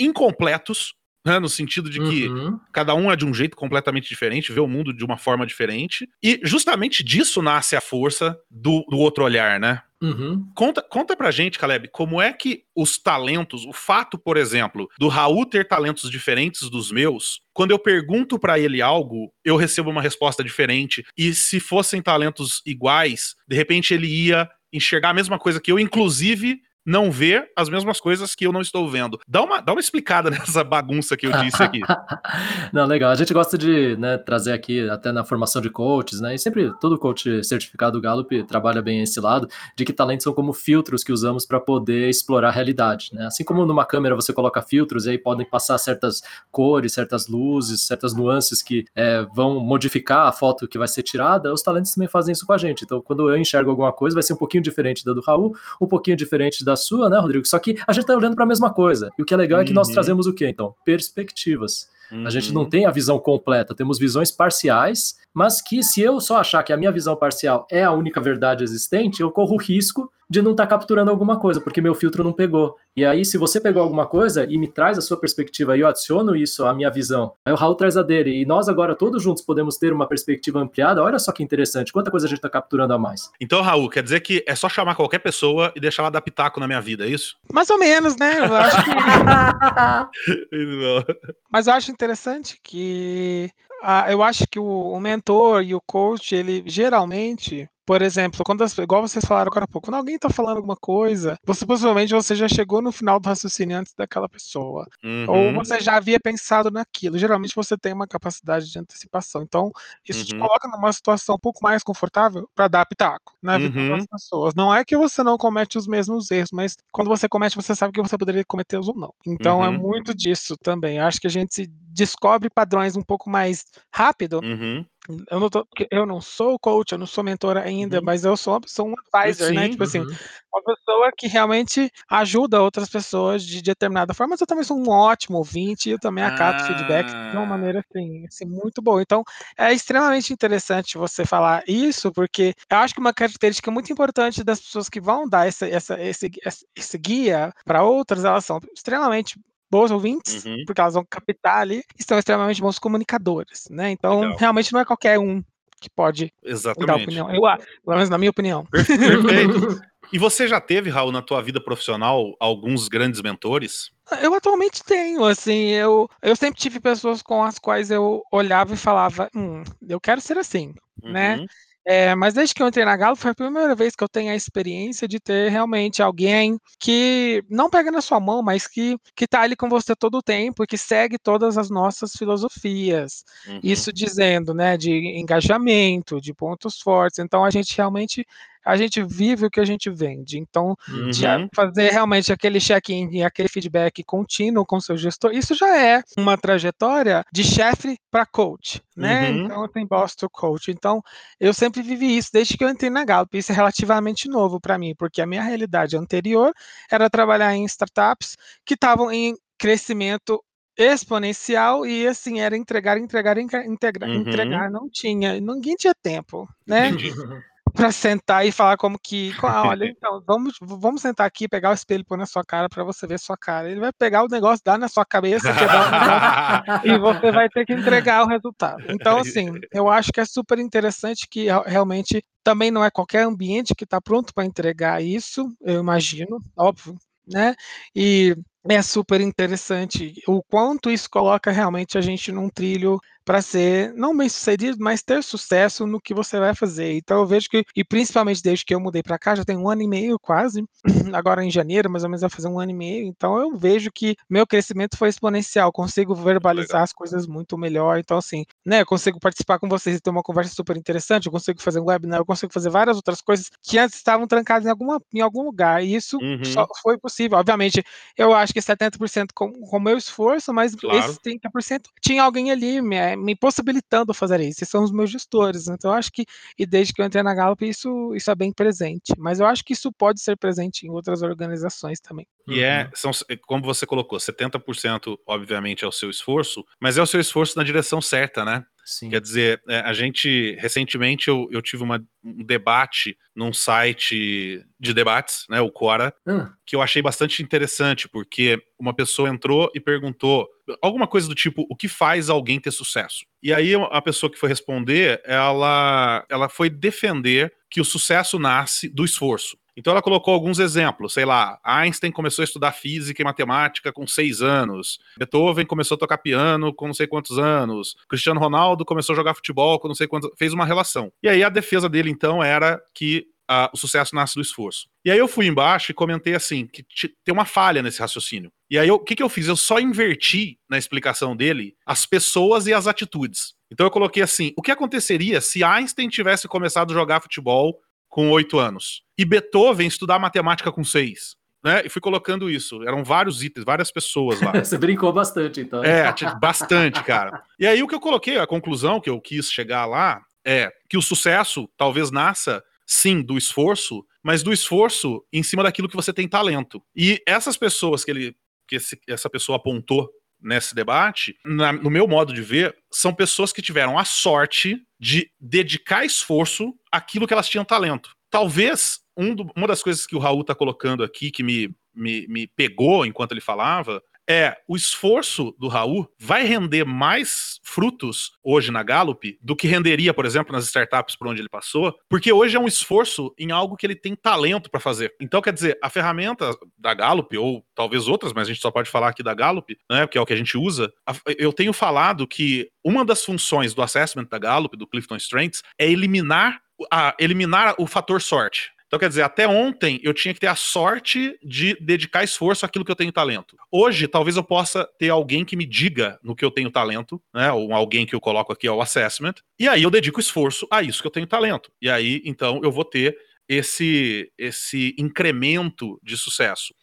incompletos, 0.00 0.94
né, 1.24 1.38
no 1.38 1.48
sentido 1.48 1.88
de 1.88 2.00
que 2.00 2.28
uhum. 2.28 2.58
cada 2.72 2.94
um 2.94 3.10
é 3.10 3.16
de 3.16 3.24
um 3.24 3.32
jeito 3.32 3.56
completamente 3.56 4.08
diferente, 4.08 4.52
vê 4.52 4.60
o 4.60 4.66
mundo 4.66 4.92
de 4.92 5.04
uma 5.04 5.16
forma 5.16 5.46
diferente, 5.46 6.08
e 6.22 6.40
justamente 6.42 7.02
disso 7.04 7.40
nasce 7.40 7.76
a 7.76 7.80
força 7.80 8.38
do, 8.50 8.84
do 8.88 8.98
outro 8.98 9.24
olhar, 9.24 9.60
né? 9.60 9.82
Uhum. 10.02 10.44
Conta, 10.52 10.82
conta 10.82 11.16
pra 11.16 11.30
gente, 11.30 11.60
Caleb, 11.60 11.88
como 11.92 12.20
é 12.20 12.32
que 12.32 12.64
os 12.74 12.98
talentos, 12.98 13.64
o 13.64 13.72
fato, 13.72 14.18
por 14.18 14.36
exemplo, 14.36 14.88
do 14.98 15.06
Raul 15.06 15.46
ter 15.46 15.68
talentos 15.68 16.10
diferentes 16.10 16.68
dos 16.68 16.90
meus, 16.90 17.40
quando 17.52 17.70
eu 17.70 17.78
pergunto 17.78 18.36
para 18.36 18.58
ele 18.58 18.82
algo, 18.82 19.32
eu 19.44 19.56
recebo 19.56 19.90
uma 19.90 20.02
resposta 20.02 20.42
diferente, 20.42 21.04
e 21.16 21.32
se 21.32 21.60
fossem 21.60 22.02
talentos 22.02 22.60
iguais, 22.66 23.36
de 23.46 23.54
repente 23.54 23.94
ele 23.94 24.08
ia 24.08 24.50
enxergar 24.72 25.10
a 25.10 25.14
mesma 25.14 25.38
coisa 25.38 25.60
que 25.60 25.70
eu, 25.70 25.78
inclusive 25.78 26.60
não 26.84 27.10
vê 27.10 27.48
as 27.56 27.68
mesmas 27.68 28.00
coisas 28.00 28.34
que 28.34 28.46
eu 28.46 28.52
não 28.52 28.60
estou 28.60 28.88
vendo. 28.88 29.18
Dá 29.26 29.42
uma, 29.42 29.60
dá 29.60 29.72
uma 29.72 29.80
explicada 29.80 30.28
nessa 30.30 30.64
bagunça 30.64 31.16
que 31.16 31.26
eu 31.26 31.32
disse 31.32 31.62
aqui. 31.62 31.80
não, 32.72 32.86
legal. 32.86 33.10
A 33.10 33.14
gente 33.14 33.32
gosta 33.32 33.56
de 33.56 33.96
né, 33.96 34.18
trazer 34.18 34.52
aqui, 34.52 34.88
até 34.88 35.12
na 35.12 35.24
formação 35.24 35.62
de 35.62 35.70
coaches, 35.70 36.20
né? 36.20 36.34
E 36.34 36.38
sempre 36.38 36.72
todo 36.80 36.98
coach 36.98 37.42
certificado 37.44 37.92
do 37.92 38.00
Gallup 38.00 38.42
trabalha 38.44 38.82
bem 38.82 39.02
esse 39.02 39.20
lado, 39.20 39.48
de 39.76 39.84
que 39.84 39.92
talentos 39.92 40.24
são 40.24 40.32
como 40.32 40.52
filtros 40.52 41.04
que 41.04 41.12
usamos 41.12 41.46
para 41.46 41.60
poder 41.60 42.08
explorar 42.08 42.48
a 42.48 42.52
realidade. 42.52 43.10
Né? 43.12 43.26
Assim 43.26 43.44
como 43.44 43.64
numa 43.64 43.84
câmera 43.84 44.14
você 44.14 44.32
coloca 44.32 44.62
filtros 44.62 45.06
e 45.06 45.10
aí 45.10 45.18
podem 45.18 45.48
passar 45.48 45.78
certas 45.78 46.22
cores, 46.50 46.92
certas 46.92 47.28
luzes, 47.28 47.86
certas 47.86 48.14
nuances 48.14 48.62
que 48.62 48.84
é, 48.94 49.22
vão 49.34 49.60
modificar 49.60 50.26
a 50.26 50.32
foto 50.32 50.66
que 50.66 50.78
vai 50.78 50.88
ser 50.88 51.02
tirada, 51.02 51.52
os 51.52 51.62
talentos 51.62 51.92
também 51.92 52.08
fazem 52.08 52.32
isso 52.32 52.46
com 52.46 52.52
a 52.52 52.58
gente. 52.58 52.84
Então, 52.84 53.00
quando 53.00 53.28
eu 53.28 53.36
enxergo 53.36 53.70
alguma 53.70 53.92
coisa, 53.92 54.14
vai 54.14 54.22
ser 54.22 54.32
um 54.32 54.36
pouquinho 54.36 54.62
diferente 54.62 55.04
da 55.04 55.12
do 55.12 55.20
Raul, 55.20 55.54
um 55.80 55.86
pouquinho 55.86 56.16
diferente 56.16 56.64
da 56.64 56.71
da 56.72 56.76
sua, 56.76 57.08
né, 57.08 57.18
Rodrigo? 57.18 57.46
Só 57.46 57.58
que 57.58 57.76
a 57.86 57.92
gente 57.92 58.02
está 58.02 58.16
olhando 58.16 58.34
para 58.34 58.44
a 58.44 58.48
mesma 58.48 58.72
coisa. 58.72 59.10
E 59.18 59.22
o 59.22 59.24
que 59.24 59.34
é 59.34 59.36
legal 59.36 59.58
uhum. 59.58 59.64
é 59.64 59.66
que 59.66 59.72
nós 59.72 59.88
uhum. 59.88 59.94
trazemos 59.94 60.26
o 60.26 60.32
quê, 60.32 60.48
então? 60.48 60.74
Perspectivas. 60.84 61.88
Uhum. 62.10 62.26
A 62.26 62.30
gente 62.30 62.52
não 62.52 62.62
uhum. 62.62 62.68
tem 62.68 62.86
a 62.86 62.90
visão 62.90 63.18
completa, 63.18 63.74
temos 63.74 63.98
visões 63.98 64.30
parciais, 64.30 65.16
mas 65.32 65.62
que 65.62 65.82
se 65.82 66.00
eu 66.02 66.20
só 66.20 66.38
achar 66.38 66.62
que 66.62 66.72
a 66.72 66.76
minha 66.76 66.92
visão 66.92 67.16
parcial 67.16 67.66
é 67.70 67.82
a 67.82 67.92
única 67.92 68.20
verdade 68.20 68.62
existente, 68.62 69.22
eu 69.22 69.30
corro 69.30 69.54
o 69.54 69.60
risco 69.60 70.10
de 70.32 70.40
não 70.40 70.52
estar 70.52 70.64
tá 70.64 70.70
capturando 70.70 71.10
alguma 71.10 71.38
coisa, 71.38 71.60
porque 71.60 71.82
meu 71.82 71.94
filtro 71.94 72.24
não 72.24 72.32
pegou. 72.32 72.74
E 72.96 73.04
aí, 73.04 73.22
se 73.22 73.36
você 73.36 73.60
pegou 73.60 73.82
alguma 73.82 74.06
coisa 74.06 74.46
e 74.48 74.56
me 74.56 74.66
traz 74.66 74.96
a 74.96 75.02
sua 75.02 75.18
perspectiva 75.18 75.76
e 75.76 75.80
eu 75.80 75.86
adiciono 75.86 76.34
isso 76.34 76.64
à 76.64 76.72
minha 76.72 76.90
visão, 76.90 77.34
aí 77.44 77.52
o 77.52 77.56
Raul 77.56 77.74
traz 77.74 77.98
a 77.98 78.02
dele, 78.02 78.40
e 78.40 78.46
nós 78.46 78.66
agora 78.66 78.94
todos 78.94 79.22
juntos 79.22 79.42
podemos 79.42 79.76
ter 79.76 79.92
uma 79.92 80.08
perspectiva 80.08 80.58
ampliada, 80.58 81.02
olha 81.02 81.18
só 81.18 81.32
que 81.32 81.42
interessante, 81.42 81.92
quanta 81.92 82.10
coisa 82.10 82.24
a 82.24 82.30
gente 82.30 82.38
está 82.38 82.48
capturando 82.48 82.94
a 82.94 82.98
mais. 82.98 83.30
Então, 83.38 83.60
Raul, 83.60 83.90
quer 83.90 84.02
dizer 84.02 84.20
que 84.20 84.42
é 84.48 84.54
só 84.54 84.70
chamar 84.70 84.94
qualquer 84.94 85.18
pessoa 85.18 85.70
e 85.76 85.80
deixar 85.80 86.02
ela 86.02 86.10
dar 86.10 86.22
pitaco 86.22 86.58
na 86.58 86.66
minha 86.66 86.80
vida, 86.80 87.04
é 87.04 87.08
isso? 87.08 87.36
Mais 87.52 87.68
ou 87.68 87.78
menos, 87.78 88.16
né? 88.16 88.38
Eu 88.38 88.56
acho 88.56 88.84
que... 88.84 88.90
Mas 91.52 91.66
eu 91.66 91.74
acho 91.74 91.90
interessante 91.90 92.58
que 92.62 93.50
ah, 93.82 94.10
eu 94.10 94.22
acho 94.22 94.46
que 94.46 94.58
o, 94.58 94.64
o, 94.64 95.00
mentor 95.00 95.62
e 95.62 95.74
o 95.74 95.80
coach, 95.80 96.34
ele 96.34 96.62
geralmente 96.64 97.68
por 97.84 98.00
exemplo, 98.02 98.42
quando 98.44 98.62
as, 98.62 98.76
igual 98.78 99.02
vocês 99.02 99.24
falaram 99.24 99.50
agora 99.50 99.64
há 99.64 99.68
pouco, 99.68 99.88
quando 99.88 99.96
alguém 99.96 100.14
está 100.14 100.30
falando 100.30 100.56
alguma 100.56 100.76
coisa, 100.76 101.36
você 101.44 101.66
possivelmente 101.66 102.12
você 102.12 102.34
já 102.34 102.48
chegou 102.48 102.80
no 102.80 102.92
final 102.92 103.18
do 103.18 103.28
raciocínio 103.28 103.76
antes 103.76 103.92
daquela 103.96 104.28
pessoa. 104.28 104.86
Uhum. 105.02 105.26
Ou 105.28 105.52
você 105.54 105.80
já 105.80 105.96
havia 105.96 106.20
pensado 106.20 106.70
naquilo. 106.70 107.18
Geralmente 107.18 107.54
você 107.54 107.76
tem 107.76 107.92
uma 107.92 108.06
capacidade 108.06 108.70
de 108.70 108.78
antecipação. 108.78 109.42
Então, 109.42 109.72
isso 110.08 110.20
uhum. 110.20 110.26
te 110.26 110.38
coloca 110.38 110.68
numa 110.68 110.92
situação 110.92 111.34
um 111.34 111.38
pouco 111.38 111.60
mais 111.62 111.82
confortável 111.82 112.48
para 112.54 112.68
dar 112.68 112.86
pitaco 112.86 113.34
na 113.42 113.58
vida 113.58 113.78
uhum. 113.78 113.96
das 113.96 114.06
pessoas. 114.06 114.54
Não 114.54 114.74
é 114.74 114.84
que 114.84 114.96
você 114.96 115.22
não 115.22 115.36
comete 115.36 115.76
os 115.76 115.86
mesmos 115.86 116.30
erros, 116.30 116.50
mas 116.52 116.76
quando 116.92 117.08
você 117.08 117.28
comete, 117.28 117.56
você 117.56 117.74
sabe 117.74 117.92
que 117.92 118.02
você 118.02 118.16
poderia 118.16 118.44
cometê-los 118.44 118.88
ou 118.88 118.94
não. 118.94 119.12
Então 119.26 119.64
é 119.64 119.68
uhum. 119.68 119.78
muito 119.78 120.14
disso 120.14 120.56
também. 120.56 121.00
Acho 121.00 121.20
que 121.20 121.26
a 121.26 121.30
gente 121.30 121.66
descobre 121.92 122.48
padrões 122.48 122.96
um 122.96 123.02
pouco 123.02 123.28
mais 123.28 123.64
rápido 123.92 124.40
uhum. 124.42 124.84
Eu 125.28 125.40
não, 125.40 125.50
tô, 125.50 125.66
eu 125.90 126.06
não 126.06 126.20
sou 126.20 126.56
coach, 126.60 126.92
eu 126.92 126.98
não 126.98 127.06
sou 127.06 127.24
mentor 127.24 127.56
ainda, 127.56 127.98
uhum. 127.98 128.04
mas 128.04 128.24
eu 128.24 128.36
sou, 128.36 128.60
sou 128.66 128.86
um 128.86 128.94
advisor, 128.94 129.48
Sim, 129.48 129.54
né? 129.54 129.68
Tipo 129.68 129.82
assim, 129.82 129.98
uhum. 129.98 130.06
assim, 130.06 130.16
uma 130.52 130.62
pessoa 130.62 131.10
que 131.16 131.26
realmente 131.26 131.90
ajuda 132.08 132.62
outras 132.62 132.88
pessoas 132.88 133.42
de 133.42 133.60
determinada 133.60 134.14
forma, 134.14 134.32
mas 134.32 134.40
eu 134.40 134.46
também 134.46 134.62
sou 134.62 134.78
um 134.78 134.88
ótimo 134.88 135.38
ouvinte, 135.38 135.90
eu 135.90 135.98
também 135.98 136.22
acato 136.22 136.62
ah. 136.62 136.66
feedbacks 136.66 137.12
de 137.12 137.36
uma 137.36 137.46
maneira 137.46 137.80
assim, 137.80 138.26
assim, 138.28 138.44
muito 138.44 138.80
boa. 138.80 139.02
Então, 139.02 139.24
é 139.58 139.72
extremamente 139.72 140.32
interessante 140.32 140.96
você 140.96 141.26
falar 141.26 141.64
isso, 141.66 142.12
porque 142.12 142.54
eu 142.70 142.76
acho 142.76 142.94
que 142.94 143.00
uma 143.00 143.12
característica 143.12 143.72
muito 143.72 143.92
importante 143.92 144.44
das 144.44 144.60
pessoas 144.60 144.88
que 144.88 145.00
vão 145.00 145.28
dar 145.28 145.48
essa, 145.48 145.66
essa, 145.66 146.00
esse, 146.00 146.30
esse 146.76 146.98
guia 146.98 147.52
para 147.64 147.82
outras, 147.82 148.24
elas 148.24 148.44
são 148.44 148.60
extremamente 148.72 149.36
boas 149.72 149.90
ouvintes, 149.90 150.44
uhum. 150.44 150.64
porque 150.66 150.82
elas 150.82 150.92
vão 150.92 151.06
captar 151.08 151.62
ali, 151.62 151.82
e 151.98 152.04
são 152.04 152.18
extremamente 152.18 152.60
bons 152.60 152.78
comunicadores, 152.78 153.64
né? 153.70 153.90
Então, 153.90 154.20
Legal. 154.20 154.36
realmente 154.36 154.70
não 154.70 154.80
é 154.80 154.84
qualquer 154.84 155.18
um 155.18 155.42
que 155.80 155.88
pode 155.88 156.30
Exatamente. 156.44 156.86
dar 156.86 156.96
opinião. 156.96 157.30
Eu, 157.30 157.40
pelo 157.40 157.96
menos 157.96 158.10
na 158.10 158.18
minha 158.18 158.30
opinião. 158.30 158.66
Perfeito. 158.66 159.80
E 160.12 160.18
você 160.18 160.46
já 160.46 160.60
teve, 160.60 160.90
Raul, 160.90 161.10
na 161.10 161.22
tua 161.22 161.40
vida 161.40 161.58
profissional, 161.58 162.36
alguns 162.38 162.86
grandes 162.86 163.22
mentores? 163.22 163.90
Eu 164.20 164.34
atualmente 164.34 164.84
tenho, 164.84 165.24
assim, 165.24 165.70
eu, 165.70 166.06
eu 166.20 166.36
sempre 166.36 166.60
tive 166.60 166.78
pessoas 166.80 167.22
com 167.22 167.42
as 167.42 167.58
quais 167.58 167.90
eu 167.90 168.22
olhava 168.30 168.74
e 168.74 168.76
falava, 168.76 169.30
hum, 169.34 169.62
eu 169.88 169.98
quero 169.98 170.20
ser 170.20 170.36
assim, 170.36 170.74
né? 171.02 171.46
É, 171.84 172.14
mas 172.14 172.34
desde 172.34 172.54
que 172.54 172.62
eu 172.62 172.68
entrei 172.68 172.84
na 172.84 172.96
Galo, 172.96 173.16
foi 173.16 173.32
a 173.32 173.34
primeira 173.34 173.74
vez 173.74 173.96
que 173.96 174.04
eu 174.04 174.08
tenho 174.08 174.30
a 174.30 174.36
experiência 174.36 175.08
de 175.08 175.18
ter 175.18 175.50
realmente 175.50 176.00
alguém 176.00 176.56
que 176.78 177.44
não 177.50 177.68
pega 177.68 177.90
na 177.90 178.00
sua 178.00 178.20
mão, 178.20 178.40
mas 178.42 178.68
que, 178.68 178.96
que 179.16 179.26
tá 179.26 179.40
ali 179.40 179.56
com 179.56 179.68
você 179.68 179.96
todo 179.96 180.18
o 180.18 180.22
tempo 180.22 180.62
e 180.62 180.66
que 180.66 180.78
segue 180.78 181.18
todas 181.18 181.58
as 181.58 181.70
nossas 181.70 182.12
filosofias. 182.12 183.24
Uhum. 183.48 183.60
Isso 183.64 183.92
dizendo, 183.92 184.54
né, 184.54 184.76
de 184.76 184.92
engajamento, 185.18 186.20
de 186.20 186.32
pontos 186.32 186.80
fortes. 186.80 187.18
Então 187.18 187.44
a 187.44 187.50
gente 187.50 187.76
realmente 187.76 188.24
a 188.64 188.76
gente 188.76 189.02
vive 189.02 189.46
o 189.46 189.50
que 189.50 189.60
a 189.60 189.64
gente 189.64 189.90
vende. 189.90 190.38
Então, 190.38 190.76
de 191.10 191.26
Uhum. 191.26 191.48
fazer 191.54 191.90
realmente 191.90 192.32
aquele 192.32 192.60
check-in 192.60 193.08
e 193.12 193.22
aquele 193.22 193.48
feedback 193.48 194.02
contínuo 194.04 194.64
com 194.66 194.80
seu 194.80 194.96
gestor, 194.96 195.32
isso 195.32 195.54
já 195.54 195.76
é 195.78 196.02
uma 196.16 196.36
trajetória 196.38 197.24
de 197.32 197.44
chefe 197.44 197.98
para 198.10 198.26
coach, 198.26 198.80
né? 198.96 199.30
Uhum. 199.30 199.44
Então, 199.44 199.68
tem 199.68 199.86
boss 199.86 200.14
to 200.14 200.28
coach. 200.30 200.70
Então, 200.70 201.00
eu 201.40 201.52
sempre 201.52 201.82
vivi 201.82 202.16
isso 202.16 202.30
desde 202.32 202.56
que 202.56 202.64
eu 202.64 202.68
entrei 202.68 202.90
na 202.90 203.04
Gallup. 203.04 203.36
Isso 203.36 203.52
é 203.52 203.54
relativamente 203.54 204.28
novo 204.28 204.60
para 204.60 204.78
mim, 204.78 204.94
porque 204.96 205.20
a 205.20 205.26
minha 205.26 205.42
realidade 205.42 205.96
anterior 205.96 206.52
era 206.90 207.10
trabalhar 207.10 207.54
em 207.54 207.64
startups 207.64 208.36
que 208.64 208.74
estavam 208.74 209.10
em 209.12 209.34
crescimento 209.58 210.42
exponencial 210.76 211.84
e 211.86 212.06
assim 212.06 212.40
era 212.40 212.56
entregar, 212.56 212.96
entregar, 212.98 213.36
entregar, 213.38 213.66
entregar, 213.66 214.08
Uhum. 214.08 214.20
entregar 214.22 214.70
não 214.70 214.88
tinha, 214.90 215.38
ninguém 215.40 215.76
tinha 215.76 215.94
tempo, 215.94 216.48
né? 216.66 216.90
Para 217.74 217.90
sentar 217.90 218.46
e 218.46 218.52
falar 218.52 218.76
como 218.76 218.98
que, 218.98 219.32
ah, 219.42 219.66
olha, 219.68 219.84
então, 219.90 220.22
vamos, 220.26 220.54
vamos 220.60 221.00
sentar 221.02 221.26
aqui, 221.26 221.48
pegar 221.48 221.70
o 221.70 221.74
espelho 221.74 222.02
e 222.02 222.04
pôr 222.04 222.18
na 222.18 222.26
sua 222.26 222.44
cara 222.44 222.68
para 222.68 222.84
você 222.84 223.06
ver 223.06 223.18
sua 223.18 223.36
cara. 223.36 223.70
Ele 223.70 223.80
vai 223.80 223.92
pegar 223.92 224.22
o 224.24 224.28
negócio, 224.28 224.62
dar 224.64 224.78
na 224.78 224.88
sua 224.88 225.04
cabeça, 225.04 225.52
o 225.52 225.54
negócio, 225.56 225.90
e 226.82 226.98
você 226.98 227.32
vai 227.32 227.48
ter 227.48 227.64
que 227.66 227.72
entregar 227.72 228.22
o 228.24 228.28
resultado. 228.28 228.82
Então, 228.88 229.18
assim, 229.18 229.60
eu 229.72 229.88
acho 229.88 230.12
que 230.12 230.20
é 230.20 230.24
super 230.24 230.58
interessante 230.58 231.26
que 231.28 231.44
real- 231.44 231.64
realmente 231.66 232.24
também 232.44 232.70
não 232.70 232.84
é 232.84 232.90
qualquer 232.90 233.24
ambiente 233.24 233.74
que 233.74 233.84
está 233.84 234.00
pronto 234.00 234.34
para 234.34 234.44
entregar 234.44 235.02
isso, 235.02 235.48
eu 235.60 235.80
imagino, 235.80 236.38
óbvio, 236.56 236.96
né? 237.26 237.54
E 237.94 238.36
é 238.68 238.80
super 238.82 239.20
interessante 239.20 240.14
o 240.26 240.42
quanto 240.42 240.90
isso 240.90 241.08
coloca 241.10 241.50
realmente 241.50 241.98
a 241.98 242.00
gente 242.00 242.30
num 242.30 242.48
trilho 242.48 242.98
para 243.24 243.40
ser 243.40 243.92
não 243.94 244.16
bem 244.16 244.28
sucedido, 244.28 244.78
mas 244.80 245.00
ter 245.02 245.22
sucesso 245.22 245.86
no 245.86 246.00
que 246.00 246.12
você 246.12 246.40
vai 246.40 246.54
fazer. 246.54 246.92
Então 246.96 247.20
eu 247.20 247.26
vejo 247.26 247.48
que, 247.48 247.64
e 247.76 247.84
principalmente 247.84 248.42
desde 248.42 248.64
que 248.64 248.74
eu 248.74 248.80
mudei 248.80 249.00
para 249.02 249.18
cá, 249.18 249.34
já 249.36 249.44
tem 249.44 249.56
um 249.56 249.68
ano 249.70 249.82
e 249.82 249.88
meio 249.88 250.18
quase, 250.20 250.64
agora 251.14 251.44
em 251.44 251.50
janeiro, 251.50 251.88
mais 251.90 252.02
ou 252.02 252.10
menos 252.10 252.20
vai 252.20 252.30
fazer 252.30 252.48
um 252.48 252.58
ano 252.58 252.72
e 252.72 252.74
meio, 252.74 253.06
então 253.06 253.38
eu 253.38 253.56
vejo 253.56 253.90
que 253.94 254.16
meu 254.28 254.44
crescimento 254.44 254.96
foi 254.96 255.08
exponencial, 255.08 255.70
consigo 255.72 256.14
verbalizar 256.16 256.82
as 256.82 256.92
coisas 256.92 257.24
muito 257.26 257.56
melhor, 257.56 257.98
então 257.98 258.16
assim, 258.18 258.44
né, 258.66 258.80
eu 258.82 258.86
consigo 258.86 259.20
participar 259.20 259.58
com 259.60 259.68
vocês 259.68 259.96
e 259.96 260.00
ter 260.00 260.10
uma 260.10 260.22
conversa 260.22 260.52
super 260.54 260.76
interessante, 260.76 261.26
eu 261.26 261.32
consigo 261.32 261.62
fazer 261.62 261.78
um 261.80 261.84
webinar, 261.86 262.18
eu 262.20 262.26
consigo 262.26 262.52
fazer 262.52 262.70
várias 262.70 262.96
outras 262.96 263.20
coisas 263.20 263.50
que 263.62 263.78
antes 263.78 263.96
estavam 263.96 264.26
trancadas 264.26 264.66
em, 264.66 264.70
alguma, 264.70 265.00
em 265.14 265.20
algum 265.20 265.42
lugar, 265.44 265.82
e 265.84 265.94
isso 265.94 266.20
Uhum. 266.20 266.42
só 266.44 266.66
foi 266.82 266.98
possível. 266.98 267.38
Obviamente, 267.38 267.82
eu 268.16 268.32
acho 268.34 268.51
que 268.52 268.60
70% 268.60 269.28
com 269.34 269.52
com 269.52 269.76
o 269.76 269.80
meu 269.80 269.96
esforço, 269.96 270.52
mas 270.52 270.74
Claro. 270.74 270.98
esses 270.98 271.18
30% 271.18 271.82
tinha 272.00 272.22
alguém 272.22 272.50
ali 272.50 272.80
me, 272.82 273.16
me 273.16 273.34
possibilitando 273.36 274.12
fazer 274.14 274.40
isso, 274.40 274.62
e 274.62 274.66
são 274.66 274.82
os 274.84 274.90
meus 274.90 275.10
gestores. 275.10 275.68
Então, 275.68 275.90
eu 275.90 275.96
acho 275.96 276.10
que, 276.12 276.24
e 276.58 276.66
desde 276.66 276.92
que 276.92 277.00
eu 277.00 277.06
entrei 277.06 277.22
na 277.22 277.34
Gallup, 277.34 277.66
isso, 277.66 278.14
isso 278.14 278.30
é 278.30 278.34
bem 278.34 278.52
presente. 278.52 279.12
Mas 279.18 279.40
eu 279.40 279.46
acho 279.46 279.64
que 279.64 279.72
isso 279.72 279.92
pode 279.92 280.20
ser 280.20 280.36
presente 280.36 280.86
em 280.86 280.90
outras 280.90 281.22
organizações 281.22 282.00
também. 282.00 282.26
E 282.48 282.60
é, 282.60 282.90
são, 282.94 283.10
como 283.46 283.62
você 283.62 283.86
colocou, 283.86 284.18
70% 284.18 285.16
obviamente 285.26 285.84
é 285.84 285.88
o 285.88 285.92
seu 285.92 286.10
esforço, 286.10 286.64
mas 286.80 286.98
é 286.98 287.02
o 287.02 287.06
seu 287.06 287.20
esforço 287.20 287.56
na 287.56 287.64
direção 287.64 288.00
certa, 288.00 288.44
né? 288.44 288.64
Sim. 288.84 289.10
Quer 289.10 289.20
dizer, 289.20 289.62
é, 289.68 289.80
a 289.80 289.92
gente, 289.92 290.56
recentemente 290.58 291.28
eu, 291.28 291.48
eu 291.50 291.62
tive 291.62 291.82
uma, 291.82 292.02
um 292.24 292.44
debate 292.44 293.16
num 293.34 293.52
site 293.52 294.64
de 294.78 294.92
debates, 294.92 295.44
né, 295.48 295.60
o 295.60 295.70
Quora, 295.70 296.14
Ah, 296.26 296.52
que 296.66 296.74
eu 296.74 296.82
achei 296.82 297.00
bastante 297.00 297.42
interessante, 297.42 298.08
porque 298.08 298.60
uma 298.78 298.94
pessoa 298.94 299.28
entrou 299.28 299.70
e 299.74 299.80
perguntou 299.80 300.48
alguma 300.82 301.06
coisa 301.06 301.28
do 301.28 301.34
tipo, 301.34 301.66
o 301.70 301.76
que 301.76 301.88
faz 301.88 302.28
alguém 302.28 302.60
ter 302.60 302.70
sucesso? 302.70 303.24
E 303.42 303.52
aí 303.52 303.74
a 303.74 304.02
pessoa 304.02 304.30
que 304.30 304.38
foi 304.38 304.48
responder, 304.48 305.20
ela, 305.24 306.24
ela 306.28 306.48
foi 306.48 306.68
defender 306.68 307.52
que 307.70 307.80
o 307.80 307.84
sucesso 307.84 308.38
nasce 308.38 308.88
do 308.88 309.04
esforço. 309.04 309.56
Então 309.76 309.92
ela 309.92 310.02
colocou 310.02 310.34
alguns 310.34 310.58
exemplos, 310.58 311.14
sei 311.14 311.24
lá, 311.24 311.58
Einstein 311.64 312.10
começou 312.10 312.42
a 312.42 312.44
estudar 312.44 312.72
física 312.72 313.22
e 313.22 313.24
matemática 313.24 313.92
com 313.92 314.06
seis 314.06 314.42
anos, 314.42 314.98
Beethoven 315.18 315.66
começou 315.66 315.94
a 315.94 315.98
tocar 315.98 316.18
piano 316.18 316.74
com 316.74 316.86
não 316.86 316.94
sei 316.94 317.06
quantos 317.06 317.38
anos, 317.38 317.96
Cristiano 318.08 318.40
Ronaldo 318.40 318.84
começou 318.84 319.14
a 319.14 319.16
jogar 319.16 319.34
futebol 319.34 319.78
com 319.78 319.88
não 319.88 319.94
sei 319.94 320.06
quantos, 320.06 320.30
fez 320.38 320.52
uma 320.52 320.66
relação. 320.66 321.12
E 321.22 321.28
aí 321.28 321.42
a 321.42 321.48
defesa 321.48 321.88
dele 321.88 322.10
então 322.10 322.42
era 322.42 322.82
que 322.94 323.26
ah, 323.48 323.70
o 323.72 323.76
sucesso 323.76 324.14
nasce 324.14 324.34
do 324.34 324.40
esforço. 324.40 324.88
E 325.04 325.10
aí 325.10 325.18
eu 325.18 325.28
fui 325.28 325.46
embaixo 325.46 325.90
e 325.90 325.94
comentei 325.94 326.34
assim, 326.34 326.66
que 326.66 326.84
tem 327.24 327.34
uma 327.34 327.44
falha 327.44 327.82
nesse 327.82 328.00
raciocínio. 328.00 328.50
E 328.70 328.78
aí 328.78 328.90
o 328.90 328.98
que, 328.98 329.14
que 329.14 329.22
eu 329.22 329.28
fiz? 329.28 329.46
Eu 329.46 329.56
só 329.56 329.78
inverti 329.78 330.58
na 330.70 330.78
explicação 330.78 331.36
dele 331.36 331.74
as 331.84 332.06
pessoas 332.06 332.66
e 332.66 332.72
as 332.72 332.86
atitudes. 332.86 333.54
Então 333.70 333.86
eu 333.86 333.90
coloquei 333.90 334.22
assim, 334.22 334.52
o 334.56 334.62
que 334.62 334.70
aconteceria 334.70 335.40
se 335.40 335.64
Einstein 335.64 336.08
tivesse 336.08 336.48
começado 336.48 336.92
a 336.92 336.94
jogar 336.94 337.20
futebol 337.20 337.78
com 338.12 338.28
oito 338.30 338.58
anos 338.58 339.02
e 339.18 339.24
Beethoven 339.24 339.86
estudar 339.88 340.18
matemática 340.18 340.70
com 340.70 340.84
seis? 340.84 341.34
Né? 341.64 341.82
E 341.86 341.88
fui 341.88 342.02
colocando 342.02 342.50
isso. 342.50 342.82
Eram 342.82 343.02
vários 343.02 343.42
itens, 343.42 343.64
várias 343.64 343.90
pessoas 343.90 344.40
lá. 344.42 344.52
Você 344.62 344.76
brincou 344.76 345.10
bastante, 345.12 345.60
então. 345.60 345.82
É, 345.82 346.12
bastante, 346.38 347.02
cara. 347.04 347.42
E 347.58 347.66
aí 347.66 347.82
o 347.82 347.88
que 347.88 347.94
eu 347.94 348.00
coloquei, 348.00 348.36
a 348.36 348.46
conclusão 348.46 349.00
que 349.00 349.08
eu 349.08 349.18
quis 349.20 349.50
chegar 349.50 349.86
lá 349.86 350.20
é 350.44 350.70
que 350.90 350.98
o 350.98 351.02
sucesso 351.02 351.66
talvez 351.76 352.10
nasça, 352.10 352.62
sim, 352.86 353.22
do 353.22 353.38
esforço, 353.38 354.04
mas 354.22 354.42
do 354.42 354.52
esforço 354.52 355.24
em 355.32 355.42
cima 355.42 355.62
daquilo 355.62 355.88
que 355.88 355.96
você 355.96 356.12
tem 356.12 356.28
talento. 356.28 356.82
E 356.94 357.22
essas 357.26 357.56
pessoas 357.56 358.04
que 358.04 358.10
ele 358.10 358.36
que 358.68 358.76
esse- 358.76 359.00
essa 359.08 359.30
pessoa 359.30 359.56
apontou 359.56 360.08
nesse 360.42 360.74
debate, 360.74 361.36
na- 361.44 361.72
no 361.72 361.90
meu 361.90 362.06
modo 362.08 362.32
de 362.32 362.42
ver, 362.42 362.76
são 362.92 363.14
pessoas 363.14 363.52
que 363.52 363.62
tiveram 363.62 363.98
a 363.98 364.04
sorte 364.04 364.76
de 364.98 365.30
dedicar 365.40 366.04
esforço 366.04 366.74
àquilo 366.90 367.26
que 367.26 367.32
elas 367.32 367.48
tinham 367.48 367.64
talento. 367.64 368.10
Talvez 368.30 369.00
um 369.16 369.34
do- 369.34 369.50
uma 369.56 369.66
das 369.66 369.82
coisas 369.82 370.06
que 370.06 370.16
o 370.16 370.18
Raul 370.18 370.42
tá 370.44 370.54
colocando 370.54 371.02
aqui 371.04 371.30
que 371.30 371.42
me, 371.42 371.74
me, 371.94 372.26
me 372.28 372.46
pegou 372.46 373.04
enquanto 373.04 373.32
ele 373.32 373.40
falava 373.40 374.02
é 374.28 374.56
o 374.68 374.76
esforço 374.76 375.54
do 375.58 375.68
Raul 375.68 376.08
vai 376.18 376.44
render 376.44 376.84
mais 376.84 377.60
frutos 377.62 378.32
hoje 378.42 378.70
na 378.70 378.82
Gallup 378.82 379.38
do 379.40 379.56
que 379.56 379.66
renderia, 379.66 380.14
por 380.14 380.24
exemplo, 380.24 380.52
nas 380.52 380.64
startups 380.64 381.16
por 381.16 381.28
onde 381.28 381.40
ele 381.40 381.48
passou, 381.48 381.94
porque 382.08 382.32
hoje 382.32 382.56
é 382.56 382.60
um 382.60 382.66
esforço 382.66 383.34
em 383.38 383.50
algo 383.50 383.76
que 383.76 383.86
ele 383.86 383.96
tem 383.96 384.14
talento 384.14 384.70
para 384.70 384.80
fazer. 384.80 385.14
Então, 385.20 385.40
quer 385.40 385.52
dizer, 385.52 385.78
a 385.82 385.88
ferramenta 385.88 386.50
da 386.78 386.94
Gallup, 386.94 387.36
ou 387.36 387.64
talvez 387.74 388.08
outras, 388.08 388.32
mas 388.32 388.48
a 388.48 388.52
gente 388.52 388.62
só 388.62 388.70
pode 388.70 388.90
falar 388.90 389.08
aqui 389.08 389.22
da 389.22 389.34
Gallup, 389.34 389.76
né, 389.90 390.06
que 390.06 390.18
é 390.18 390.20
o 390.20 390.26
que 390.26 390.32
a 390.32 390.36
gente 390.36 390.56
usa, 390.56 390.92
eu 391.38 391.52
tenho 391.52 391.72
falado 391.72 392.26
que 392.26 392.68
uma 392.84 393.04
das 393.04 393.24
funções 393.24 393.74
do 393.74 393.82
assessment 393.82 394.26
da 394.30 394.38
Gallup, 394.38 394.76
do 394.76 394.86
Clifton 394.86 395.16
Strengths, 395.16 395.62
é 395.78 395.90
eliminar, 395.90 396.60
a, 396.90 397.14
eliminar 397.18 397.74
o 397.78 397.86
fator 397.86 398.20
sorte. 398.20 398.71
Então, 398.92 399.00
quer 399.00 399.08
dizer, 399.08 399.22
até 399.22 399.48
ontem 399.48 399.98
eu 400.02 400.12
tinha 400.12 400.34
que 400.34 400.40
ter 400.40 400.48
a 400.48 400.54
sorte 400.54 401.34
de 401.42 401.74
dedicar 401.80 402.24
esforço 402.24 402.66
àquilo 402.66 402.84
que 402.84 402.90
eu 402.90 402.96
tenho 402.96 403.10
talento. 403.10 403.56
Hoje, 403.70 404.06
talvez 404.06 404.36
eu 404.36 404.44
possa 404.44 404.86
ter 404.98 405.08
alguém 405.08 405.46
que 405.46 405.56
me 405.56 405.64
diga 405.64 406.20
no 406.22 406.36
que 406.36 406.44
eu 406.44 406.50
tenho 406.50 406.70
talento, 406.70 407.18
né? 407.32 407.50
Ou 407.52 407.72
alguém 407.72 408.04
que 408.04 408.14
eu 408.14 408.20
coloco 408.20 408.52
aqui, 408.52 408.66
é 408.66 408.70
o 408.70 408.82
assessment, 408.82 409.36
e 409.58 409.66
aí 409.66 409.82
eu 409.82 409.90
dedico 409.90 410.20
esforço 410.20 410.68
a 410.70 410.82
isso 410.82 411.00
que 411.00 411.06
eu 411.06 411.10
tenho 411.10 411.26
talento. 411.26 411.72
E 411.80 411.88
aí, 411.88 412.20
então, 412.22 412.60
eu 412.62 412.70
vou 412.70 412.84
ter 412.84 413.16
esse, 413.48 414.30
esse 414.36 414.94
incremento 414.98 415.98
de 416.02 416.14
sucesso. 416.18 416.74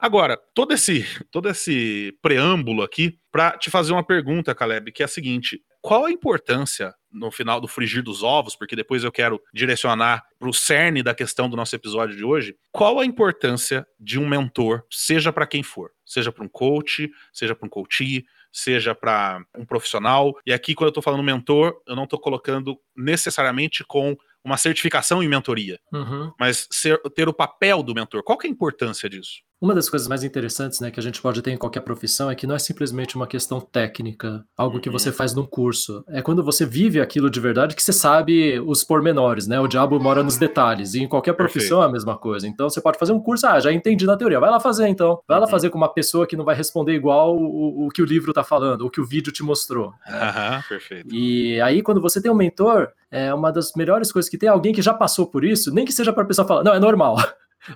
Agora, 0.00 0.38
todo 0.54 0.72
esse, 0.72 1.04
todo 1.30 1.50
esse 1.50 2.16
preâmbulo 2.22 2.82
aqui 2.82 3.18
para 3.30 3.58
te 3.58 3.68
fazer 3.68 3.92
uma 3.92 4.02
pergunta, 4.02 4.54
Caleb, 4.54 4.90
que 4.90 5.02
é 5.02 5.04
a 5.04 5.08
seguinte: 5.08 5.60
qual 5.80 6.04
a 6.06 6.10
importância 6.10 6.94
no 7.10 7.30
final 7.30 7.60
do 7.60 7.66
frigir 7.68 8.02
dos 8.02 8.22
ovos, 8.22 8.54
porque 8.54 8.76
depois 8.76 9.02
eu 9.02 9.10
quero 9.10 9.40
direcionar 9.54 10.22
para 10.38 10.48
o 10.48 10.52
cerne 10.52 11.02
da 11.02 11.14
questão 11.14 11.48
do 11.48 11.56
nosso 11.56 11.74
episódio 11.74 12.14
de 12.16 12.22
hoje, 12.24 12.54
qual 12.70 13.00
a 13.00 13.04
importância 13.06 13.86
de 13.98 14.18
um 14.18 14.28
mentor, 14.28 14.82
seja 14.90 15.32
para 15.32 15.46
quem 15.46 15.62
for, 15.62 15.90
seja 16.04 16.30
para 16.30 16.44
um 16.44 16.48
coach, 16.48 17.10
seja 17.32 17.54
para 17.54 17.66
um 17.66 17.70
coachee, 17.70 18.24
seja 18.52 18.94
para 18.94 19.42
um 19.56 19.64
profissional. 19.64 20.34
E 20.44 20.52
aqui, 20.52 20.74
quando 20.74 20.88
eu 20.88 20.90
estou 20.90 21.02
falando 21.02 21.22
mentor, 21.22 21.80
eu 21.86 21.96
não 21.96 22.04
estou 22.04 22.18
colocando 22.20 22.78
necessariamente 22.96 23.84
com 23.84 24.16
uma 24.44 24.56
certificação 24.56 25.22
em 25.22 25.28
mentoria, 25.28 25.78
Uhum. 25.92 26.32
mas 26.38 26.66
ser- 26.70 27.00
ter 27.14 27.28
o 27.28 27.32
papel 27.34 27.82
do 27.82 27.94
mentor. 27.94 28.22
Qual 28.22 28.38
que 28.38 28.46
é 28.46 28.50
a 28.50 28.52
importância 28.52 29.08
disso? 29.08 29.40
Uma 29.60 29.74
das 29.74 29.90
coisas 29.90 30.06
mais 30.06 30.22
interessantes 30.22 30.78
né, 30.80 30.90
que 30.90 31.00
a 31.00 31.02
gente 31.02 31.20
pode 31.20 31.42
ter 31.42 31.50
em 31.50 31.56
qualquer 31.56 31.80
profissão 31.80 32.30
é 32.30 32.34
que 32.34 32.46
não 32.46 32.54
é 32.54 32.58
simplesmente 32.60 33.16
uma 33.16 33.26
questão 33.26 33.60
técnica, 33.60 34.44
algo 34.56 34.76
uhum. 34.76 34.80
que 34.80 34.88
você 34.88 35.10
faz 35.10 35.34
num 35.34 35.44
curso. 35.44 36.04
É 36.08 36.22
quando 36.22 36.44
você 36.44 36.64
vive 36.64 37.00
aquilo 37.00 37.28
de 37.28 37.40
verdade 37.40 37.74
que 37.74 37.82
você 37.82 37.92
sabe 37.92 38.60
os 38.60 38.84
pormenores, 38.84 39.48
né? 39.48 39.58
O 39.58 39.66
diabo 39.66 39.98
mora 39.98 40.22
nos 40.22 40.36
detalhes. 40.36 40.94
E 40.94 41.02
em 41.02 41.08
qualquer 41.08 41.32
profissão 41.32 41.78
Perfeito. 41.78 41.86
é 41.86 41.88
a 41.88 41.92
mesma 41.92 42.16
coisa. 42.16 42.46
Então 42.46 42.70
você 42.70 42.80
pode 42.80 42.98
fazer 42.98 43.12
um 43.12 43.20
curso, 43.20 43.46
ah, 43.48 43.58
já 43.58 43.72
entendi 43.72 44.06
na 44.06 44.16
teoria. 44.16 44.38
Vai 44.38 44.50
lá 44.50 44.60
fazer 44.60 44.86
então. 44.86 45.20
Vai 45.26 45.36
uhum. 45.38 45.44
lá 45.44 45.50
fazer 45.50 45.70
com 45.70 45.78
uma 45.78 45.92
pessoa 45.92 46.24
que 46.24 46.36
não 46.36 46.44
vai 46.44 46.54
responder 46.54 46.94
igual 46.94 47.36
o, 47.36 47.86
o 47.86 47.88
que 47.88 48.00
o 48.00 48.06
livro 48.06 48.30
está 48.30 48.44
falando, 48.44 48.82
o 48.82 48.90
que 48.90 49.00
o 49.00 49.06
vídeo 49.06 49.32
te 49.32 49.42
mostrou. 49.42 49.92
Aham, 50.08 50.62
perfeito. 50.68 51.12
E 51.12 51.60
aí, 51.60 51.82
quando 51.82 52.00
você 52.00 52.22
tem 52.22 52.30
um 52.30 52.34
mentor, 52.34 52.90
é 53.10 53.34
uma 53.34 53.50
das 53.50 53.72
melhores 53.74 54.12
coisas 54.12 54.28
que 54.28 54.38
tem 54.38 54.48
alguém 54.48 54.72
que 54.72 54.82
já 54.82 54.94
passou 54.94 55.26
por 55.26 55.44
isso, 55.44 55.74
nem 55.74 55.84
que 55.84 55.92
seja 55.92 56.12
para 56.12 56.22
a 56.22 56.26
pessoa 56.26 56.46
falar, 56.46 56.62
não, 56.62 56.74
é 56.74 56.78
normal. 56.78 57.16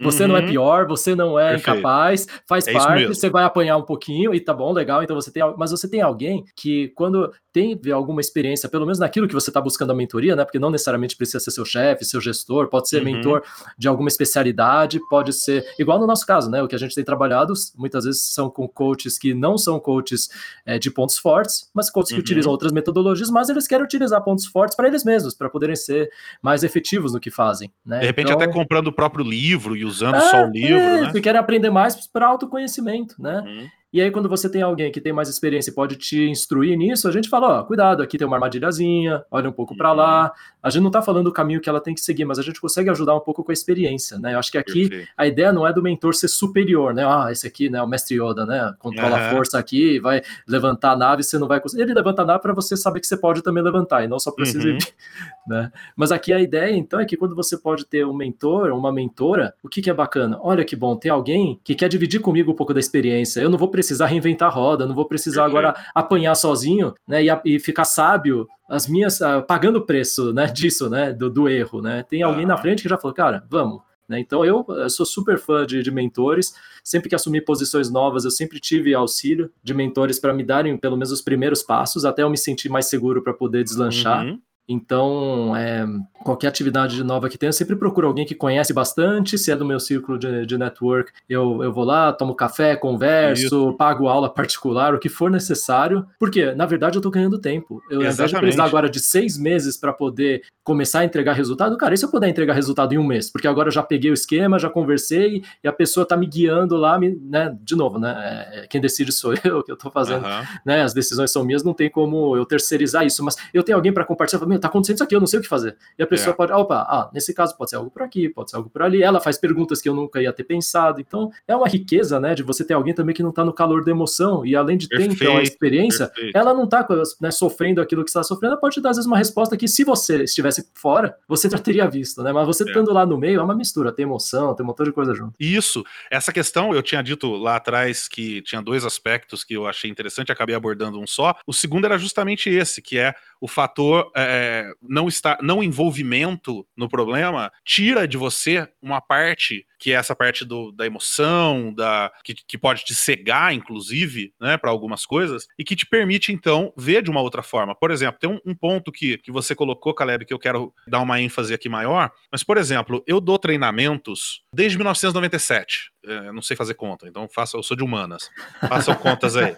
Você 0.01 0.23
uhum. 0.23 0.31
não 0.31 0.37
é 0.37 0.41
uhum. 0.41 0.49
pior, 0.49 0.87
você 0.87 1.15
não 1.15 1.39
é 1.39 1.51
Perfeito. 1.51 1.79
incapaz, 1.79 2.27
faz 2.49 2.67
é 2.67 2.73
parte, 2.73 3.07
você 3.07 3.29
vai 3.29 3.45
apanhar 3.45 3.77
um 3.77 3.83
pouquinho 3.83 4.35
e 4.35 4.41
tá 4.41 4.55
bom, 4.55 4.73
legal. 4.73 5.03
Então 5.03 5.15
você 5.15 5.31
tem, 5.31 5.43
mas 5.57 5.71
você 5.71 5.89
tem 5.89 6.01
alguém 6.01 6.45
que 6.57 6.89
quando 6.95 7.33
tem 7.53 7.79
alguma 7.93 8.21
experiência, 8.21 8.69
pelo 8.69 8.87
menos 8.87 8.99
naquilo 8.99 9.29
que 9.29 9.35
você 9.35 9.51
está 9.51 9.61
buscando 9.61 9.93
a 9.93 9.95
mentoria, 9.95 10.35
né? 10.35 10.45
Porque 10.45 10.59
não 10.59 10.71
necessariamente 10.71 11.17
precisa 11.17 11.39
ser 11.39 11.51
seu 11.51 11.65
chefe, 11.65 12.05
seu 12.05 12.21
gestor, 12.21 12.69
pode 12.69 12.89
ser 12.89 12.99
uhum. 12.99 13.12
mentor 13.12 13.43
de 13.77 13.87
alguma 13.87 14.09
especialidade, 14.09 14.99
pode 15.11 15.33
ser 15.35 15.65
igual 15.79 15.99
no 15.99 16.07
nosso 16.07 16.27
caso, 16.27 16.51
né? 16.51 16.62
O 16.62 16.69
que 16.69 16.75
a 16.75 16.79
gente 16.79 16.95
tem 16.95 17.05
trabalhado 17.05 17.53
muitas 17.77 18.05
vezes 18.05 18.23
são 18.23 18.49
com 18.49 18.67
coaches 18.67 19.19
que 19.19 19.35
não 19.35 19.59
são 19.59 19.79
coaches 19.79 20.31
é, 20.65 20.79
de 20.79 20.91
pontos 20.91 21.19
fortes, 21.19 21.71
mas 21.75 21.91
coaches 21.91 22.12
uhum. 22.12 22.17
que 22.17 22.21
utilizam 22.23 22.51
outras 22.51 22.73
metodologias, 22.73 23.31
mas 23.31 23.51
eles 23.51 23.67
querem 23.67 23.85
utilizar 23.85 24.23
pontos 24.23 24.47
fortes 24.47 24.75
para 24.75 24.89
eles 24.89 25.05
mesmos, 25.05 25.35
para 25.35 25.51
poderem 25.51 25.77
ser 25.77 26.11
mais 26.41 26.62
efetivos 26.62 27.12
no 27.12 27.21
que 27.21 27.31
fazem. 27.31 27.71
Né? 27.85 28.01
De 28.01 28.07
repente 28.07 28.33
então, 28.33 28.41
até 28.41 28.51
comprando 28.51 28.87
o 28.87 28.93
próprio 28.93 29.25
livro 29.25 29.77
e 29.83 29.85
usando 29.85 30.17
é, 30.17 30.21
só 30.21 30.45
o 30.45 30.51
livro, 30.51 30.79
é, 30.79 31.12
né? 31.12 31.21
Querem 31.21 31.41
aprender 31.41 31.71
mais 31.71 32.07
para 32.07 32.27
autoconhecimento, 32.27 33.21
né? 33.21 33.41
Uhum. 33.41 33.69
E 33.92 34.00
aí, 34.00 34.11
quando 34.11 34.26
você 34.26 34.49
tem 34.49 34.62
alguém 34.62 34.90
que 34.90 35.02
tem 35.02 35.12
mais 35.12 35.28
experiência 35.28 35.70
e 35.70 35.75
pode 35.75 35.96
te 35.96 36.26
instruir 36.26 36.78
nisso, 36.78 37.06
a 37.06 37.12
gente 37.12 37.28
fala: 37.28 37.61
ó, 37.61 37.62
cuidado, 37.62 38.02
aqui 38.02 38.16
tem 38.16 38.26
uma 38.26 38.37
armadilhazinha, 38.37 39.22
olha 39.30 39.50
um 39.50 39.52
pouco 39.52 39.76
para 39.76 39.92
lá. 39.92 40.25
Uhum. 40.25 40.30
A 40.62 40.70
gente 40.70 40.80
não 40.80 40.88
está 40.88 41.02
falando 41.02 41.26
o 41.26 41.32
caminho 41.32 41.61
que 41.61 41.68
ela 41.68 41.80
tem 41.80 41.94
que 41.94 42.00
seguir, 42.00 42.25
mas 42.25 42.38
a 42.38 42.42
gente 42.42 42.58
consegue 42.58 42.88
ajudar 42.88 43.14
um 43.14 43.20
pouco 43.20 43.44
com 43.44 43.50
a 43.50 43.52
experiência, 43.52 44.18
né? 44.18 44.32
Eu 44.32 44.38
acho 44.38 44.50
que 44.50 44.56
aqui 44.56 44.88
Perfeito. 44.88 45.12
a 45.14 45.26
ideia 45.26 45.52
não 45.52 45.66
é 45.66 45.72
do 45.75 45.82
mentor 45.82 46.14
ser 46.14 46.28
superior, 46.28 46.94
né? 46.94 47.04
Ah, 47.04 47.28
esse 47.30 47.46
aqui, 47.46 47.68
né, 47.68 47.82
o 47.82 47.87
mestre 47.87 48.16
Yoda, 48.18 48.46
né? 48.46 48.72
Controla 48.78 49.18
uhum. 49.18 49.26
a 49.26 49.30
força 49.30 49.58
aqui, 49.58 49.99
vai 49.99 50.22
levantar 50.49 50.92
a 50.92 50.96
nave, 50.96 51.22
você 51.22 51.38
não 51.38 51.46
vai 51.46 51.61
conseguir. 51.61 51.82
Ele 51.82 51.92
levanta 51.92 52.22
a 52.22 52.25
nave 52.25 52.40
para 52.40 52.54
você 52.54 52.76
saber 52.78 53.00
que 53.00 53.06
você 53.06 53.16
pode 53.16 53.42
também 53.42 53.62
levantar 53.62 54.04
e 54.04 54.08
não 54.08 54.18
só 54.18 54.30
precisa. 54.30 54.66
Uhum. 54.66 54.78
né? 55.46 55.70
Mas 55.94 56.12
aqui 56.12 56.32
a 56.32 56.40
ideia, 56.40 56.75
então, 56.75 56.99
é 56.99 57.04
que 57.04 57.16
quando 57.16 57.37
você 57.37 57.58
pode 57.58 57.84
ter 57.84 58.06
um 58.06 58.14
mentor, 58.14 58.70
uma 58.72 58.90
mentora, 58.90 59.52
o 59.62 59.68
que, 59.68 59.82
que 59.82 59.90
é 59.90 59.94
bacana? 59.94 60.38
Olha 60.40 60.64
que 60.64 60.75
bom, 60.75 60.96
tem 60.96 61.11
alguém 61.11 61.61
que 61.62 61.75
quer 61.75 61.88
dividir 61.88 62.20
comigo 62.20 62.52
um 62.52 62.56
pouco 62.56 62.72
da 62.72 62.80
experiência. 62.80 63.40
Eu 63.40 63.50
não 63.50 63.58
vou 63.58 63.68
precisar 63.68 63.82
reinventar 64.07 64.49
a 64.49 64.53
roda, 64.53 64.87
não 64.87 64.95
vou 64.95 65.07
precisar 65.07 65.45
agora 65.45 65.75
apanhar 65.95 66.35
sozinho, 66.35 66.95
né, 67.07 67.23
e, 67.25 67.41
e 67.45 67.59
ficar 67.59 67.85
sábio 67.85 68.47
as 68.69 68.87
minhas 68.87 69.21
uh, 69.21 69.43
pagando 69.47 69.77
o 69.77 69.87
preço, 69.87 70.33
né, 70.33 70.47
disso, 70.53 70.89
né, 70.89 71.12
do, 71.12 71.29
do 71.29 71.49
erro, 71.49 71.83
né? 71.83 72.03
Tem 72.09 72.23
alguém 72.23 72.47
na 72.47 72.57
frente 72.57 72.83
que 72.83 72.89
já 72.89 72.97
falou, 72.97 73.15
cara, 73.15 73.45
vamos. 73.51 73.83
Né? 74.09 74.21
Então 74.21 74.45
eu, 74.45 74.65
eu, 74.69 74.91
sou 74.91 75.07
super 75.07 75.39
fã 75.39 75.65
de, 75.67 75.83
de, 75.83 75.91
mentores. 75.91 76.55
Sempre 76.85 77.09
que 77.09 77.15
assumi 77.15 77.41
posições 77.41 77.91
novas, 77.91 78.25
eu 78.25 78.31
sempre 78.31 78.59
tive 78.61 78.95
auxílio 78.95 79.51
de 79.62 79.73
mentores 79.73 80.19
para 80.19 80.33
me 80.35 80.43
darem 80.43 80.77
pelo 80.77 80.97
menos 80.97 81.12
os 81.12 81.23
primeiros 81.23 81.62
passos, 81.62 82.05
até 82.05 82.23
eu 82.23 82.31
me 82.31 82.37
sentir 82.37 82.69
mais 82.69 82.87
seguro 82.87 83.23
para 83.23 83.33
poder 83.33 83.65
deslanchar. 83.65 84.25
Uhum. 84.25 84.41
Então, 84.69 85.54
é, 85.57 85.85
qualquer 86.23 86.49
atividade 86.49 87.02
nova 87.02 87.28
que 87.28 87.37
tenha, 87.37 87.49
eu 87.49 87.52
sempre 87.52 87.76
procuro 87.76 88.07
alguém 88.07 88.25
que 88.25 88.35
conhece 88.35 88.73
bastante. 88.73 89.37
Se 89.37 89.50
é 89.50 89.57
do 89.57 89.64
meu 89.64 89.81
círculo 89.81 90.19
de, 90.19 90.47
de 90.47 90.57
network, 90.57 91.12
eu, 91.28 91.62
eu 91.62 91.73
vou 91.73 91.85
lá, 91.85 92.12
tomo 92.12 92.35
café, 92.35 92.76
converso, 92.76 93.45
Isso. 93.45 93.76
pago 93.76 94.07
aula 94.07 94.33
particular, 94.33 94.95
o 94.95 94.99
que 94.99 95.09
for 95.09 95.31
necessário. 95.31 96.07
Porque, 96.19 96.54
na 96.54 96.66
verdade, 96.66 96.97
eu 96.97 97.00
estou 97.00 97.12
ganhando 97.12 97.38
tempo. 97.38 97.83
Eu, 97.90 98.00
ao 98.00 98.07
invés 98.07 98.31
de 98.31 98.38
precisar 98.38 98.64
agora 98.64 98.88
de 98.88 99.00
seis 99.00 99.37
meses 99.37 99.76
para 99.76 99.92
poder 99.92 100.42
começar 100.64 101.00
a 101.00 101.04
entregar 101.04 101.33
resultado, 101.33 101.76
cara, 101.76 101.95
e 101.95 101.99
se 101.99 102.04
eu 102.04 102.11
puder 102.11 102.28
entregar 102.28 102.54
resultado 102.54 102.95
em 102.95 102.99
um 102.99 103.04
mês? 103.04 103.31
Porque 103.31 103.49
agora 103.49 103.69
eu 103.69 103.73
já 103.73 103.83
peguei 103.83 104.11
o 104.11 104.14
esquema, 104.14 104.59
já 104.59 104.71
conversei 104.71 105.42
e 105.62 105.69
a 105.69 105.73
pessoa 105.73 106.04
está 106.04 106.16
me 106.16 106.26
guiando 106.26 106.77
lá, 106.77 106.98
me, 106.98 107.11
né? 107.11 107.57
De 107.62 107.75
novo, 107.75 107.98
né? 107.98 108.46
É, 108.53 108.66
quem 108.68 108.81
decide 108.81 109.11
sou 109.11 109.35
eu, 109.44 109.62
que 109.64 109.72
eu 109.72 109.75
estou 109.75 109.90
fazendo, 109.90 110.25
uhum. 110.25 110.42
né? 110.64 110.83
As 110.83 110.94
decisões 110.94 111.31
são 111.31 111.44
minhas, 111.44 111.64
não 111.64 111.75
tem 111.75 111.90
como 111.90 112.37
eu 112.37 112.46
terceirizar 112.46 113.05
isso. 113.05 113.25
Mas 113.25 113.37
eu 113.53 113.62
tenho 113.62 113.77
alguém 113.77 113.92
para 113.92 114.05
compartilhar, 114.05 114.46
meu, 114.46 114.62
tá 114.62 114.68
acontecendo 114.68 114.96
isso 114.96 115.05
aqui, 115.05 115.14
eu 115.14 115.20
não 115.20 115.27
sei 115.27 115.38
o 115.38 115.42
que 115.42 115.48
fazer. 115.48 115.77
E 115.98 116.03
a 116.03 116.07
pessoa 116.07 116.33
é. 116.33 116.37
pode, 116.37 116.53
opa, 116.53 116.77
ah, 116.77 117.11
nesse 117.12 117.35
caso 117.35 117.57
pode 117.57 117.70
ser 117.70 117.77
algo 117.77 117.90
por 117.90 118.03
aqui, 118.03 118.29
pode 118.29 118.51
ser 118.51 118.57
algo 118.57 118.70
por 118.70 118.83
ali. 118.83 119.03
Ela 119.03 119.20
faz 119.20 119.38
perguntas 119.38 119.81
que 119.81 119.88
eu 119.88 119.94
nunca 119.94 120.20
ia 120.20 120.33
ter 120.33 120.44
pensado. 120.44 121.01
Então, 121.01 121.31
é 121.46 121.55
uma 121.55 121.68
riqueza, 121.68 122.18
né, 122.18 122.35
de 122.35 122.42
você 122.42 122.64
ter 122.64 122.75
alguém 122.75 122.94
também 122.94 123.14
que 123.14 123.22
não 123.22 123.31
está 123.31 123.44
no 123.44 123.53
calor 123.53 123.85
da 123.85 123.90
emoção 123.90 124.44
e 124.44 124.57
além 124.57 124.77
de 124.77 124.88
ter 124.88 125.03
então 125.03 125.37
a 125.37 125.42
experiência, 125.42 126.09
perfeito. 126.09 126.37
ela 126.37 126.55
não 126.55 126.64
está 126.64 126.87
né, 127.20 127.31
sofrendo 127.31 127.81
aquilo 127.81 128.05
que 128.05 128.11
está 128.11 128.22
sofrendo, 128.22 128.53
ela 128.53 128.61
pode 128.61 128.75
te 128.75 128.81
dar 128.81 128.90
às 128.90 128.96
vezes 128.96 129.07
uma 129.07 129.18
resposta 129.18 129.57
que 129.57 129.68
se 129.68 129.85
você 129.85 130.25
estivesse 130.25 130.68
fora, 130.75 131.16
você 131.29 131.48
já 131.48 131.59
teria 131.59 131.88
visto, 131.88 132.22
né? 132.22 132.33
Mas 132.33 132.46
você 132.46 132.64
é. 132.64 132.66
estando 132.66 132.92
lá 132.92 133.05
no 133.05 133.18
meio, 133.18 133.40
é 133.40 133.42
uma 133.42 133.55
mistura, 133.55 133.92
tem 133.92 134.05
emoção, 134.05 134.55
tem 134.55 134.64
um 134.64 134.66
montão 134.66 134.85
de 134.85 134.92
coisa 134.92 135.14
junto. 135.14 135.35
Isso, 135.38 135.85
essa 136.11 136.33
questão 136.33 136.75
eu 136.75 136.83
tinha 136.83 137.03
dito 137.03 137.31
lá 137.35 137.57
atrás 137.57 138.09
que 138.09 138.42
tinha 138.42 138.62
dois 138.62 138.85
aspectos 138.85 139.44
que 139.44 139.55
eu 139.55 139.66
achei 139.66 139.90
interessante, 139.90 140.33
acabei 140.33 140.55
abordando 140.55 141.01
um 141.01 141.07
só. 141.07 141.35
O 141.46 141.53
segundo 141.53 141.85
era 141.85 141.98
justamente 141.98 142.48
esse, 142.51 142.81
que 142.81 142.98
é 142.98 143.14
o 143.40 143.48
fator 143.48 144.11
é, 144.14 144.41
não 144.81 145.09
estar, 145.09 145.38
não 145.42 145.62
envolvimento 145.62 146.66
no 146.76 146.88
problema, 146.88 147.50
tira 147.64 148.07
de 148.07 148.16
você 148.16 148.68
uma 148.81 149.00
parte 149.00 149.66
que 149.83 149.90
é 149.90 149.96
essa 149.96 150.14
parte 150.14 150.44
do, 150.44 150.70
da 150.70 150.87
emoção, 150.87 151.74
da 151.74 152.12
que, 152.22 152.35
que 152.35 152.57
pode 152.57 152.85
te 152.85 152.94
cegar, 152.94 153.52
inclusive, 153.52 154.33
né, 154.40 154.57
para 154.57 154.70
algumas 154.70 155.05
coisas, 155.05 155.48
e 155.59 155.64
que 155.64 155.74
te 155.74 155.85
permite, 155.85 156.33
então, 156.33 156.72
ver 156.76 157.02
de 157.02 157.11
uma 157.11 157.20
outra 157.20 157.42
forma. 157.42 157.74
Por 157.74 157.90
exemplo, 157.90 158.20
tem 158.20 158.31
um, 158.31 158.38
um, 158.46 158.55
ponto 158.55 158.92
que, 158.92 159.18
que 159.18 159.33
você 159.33 159.57
colocou, 159.57 159.92
Caleb, 159.92 160.24
que 160.24 160.33
eu 160.33 160.38
quero 160.38 160.72
dar 160.87 161.00
uma 161.00 161.20
ênfase 161.20 161.52
aqui 161.52 161.68
maior, 161.68 162.12
mas, 162.31 162.44
por 162.44 162.59
exemplo, 162.59 163.02
eu 163.09 163.20
dou 163.20 163.37
treinamentos 163.40 164.44
desde 164.55 164.78
1997. 164.78 165.90
É, 166.05 166.31
não 166.31 166.42
sei 166.42 166.57
fazer 166.57 166.74
conta, 166.74 167.09
então 167.09 167.28
faça, 167.28 167.57
eu 167.57 167.62
sou 167.64 167.76
de 167.76 167.83
humanas. 167.83 168.31
Façam 168.68 168.94
contas 168.94 169.35
aí. 169.37 169.52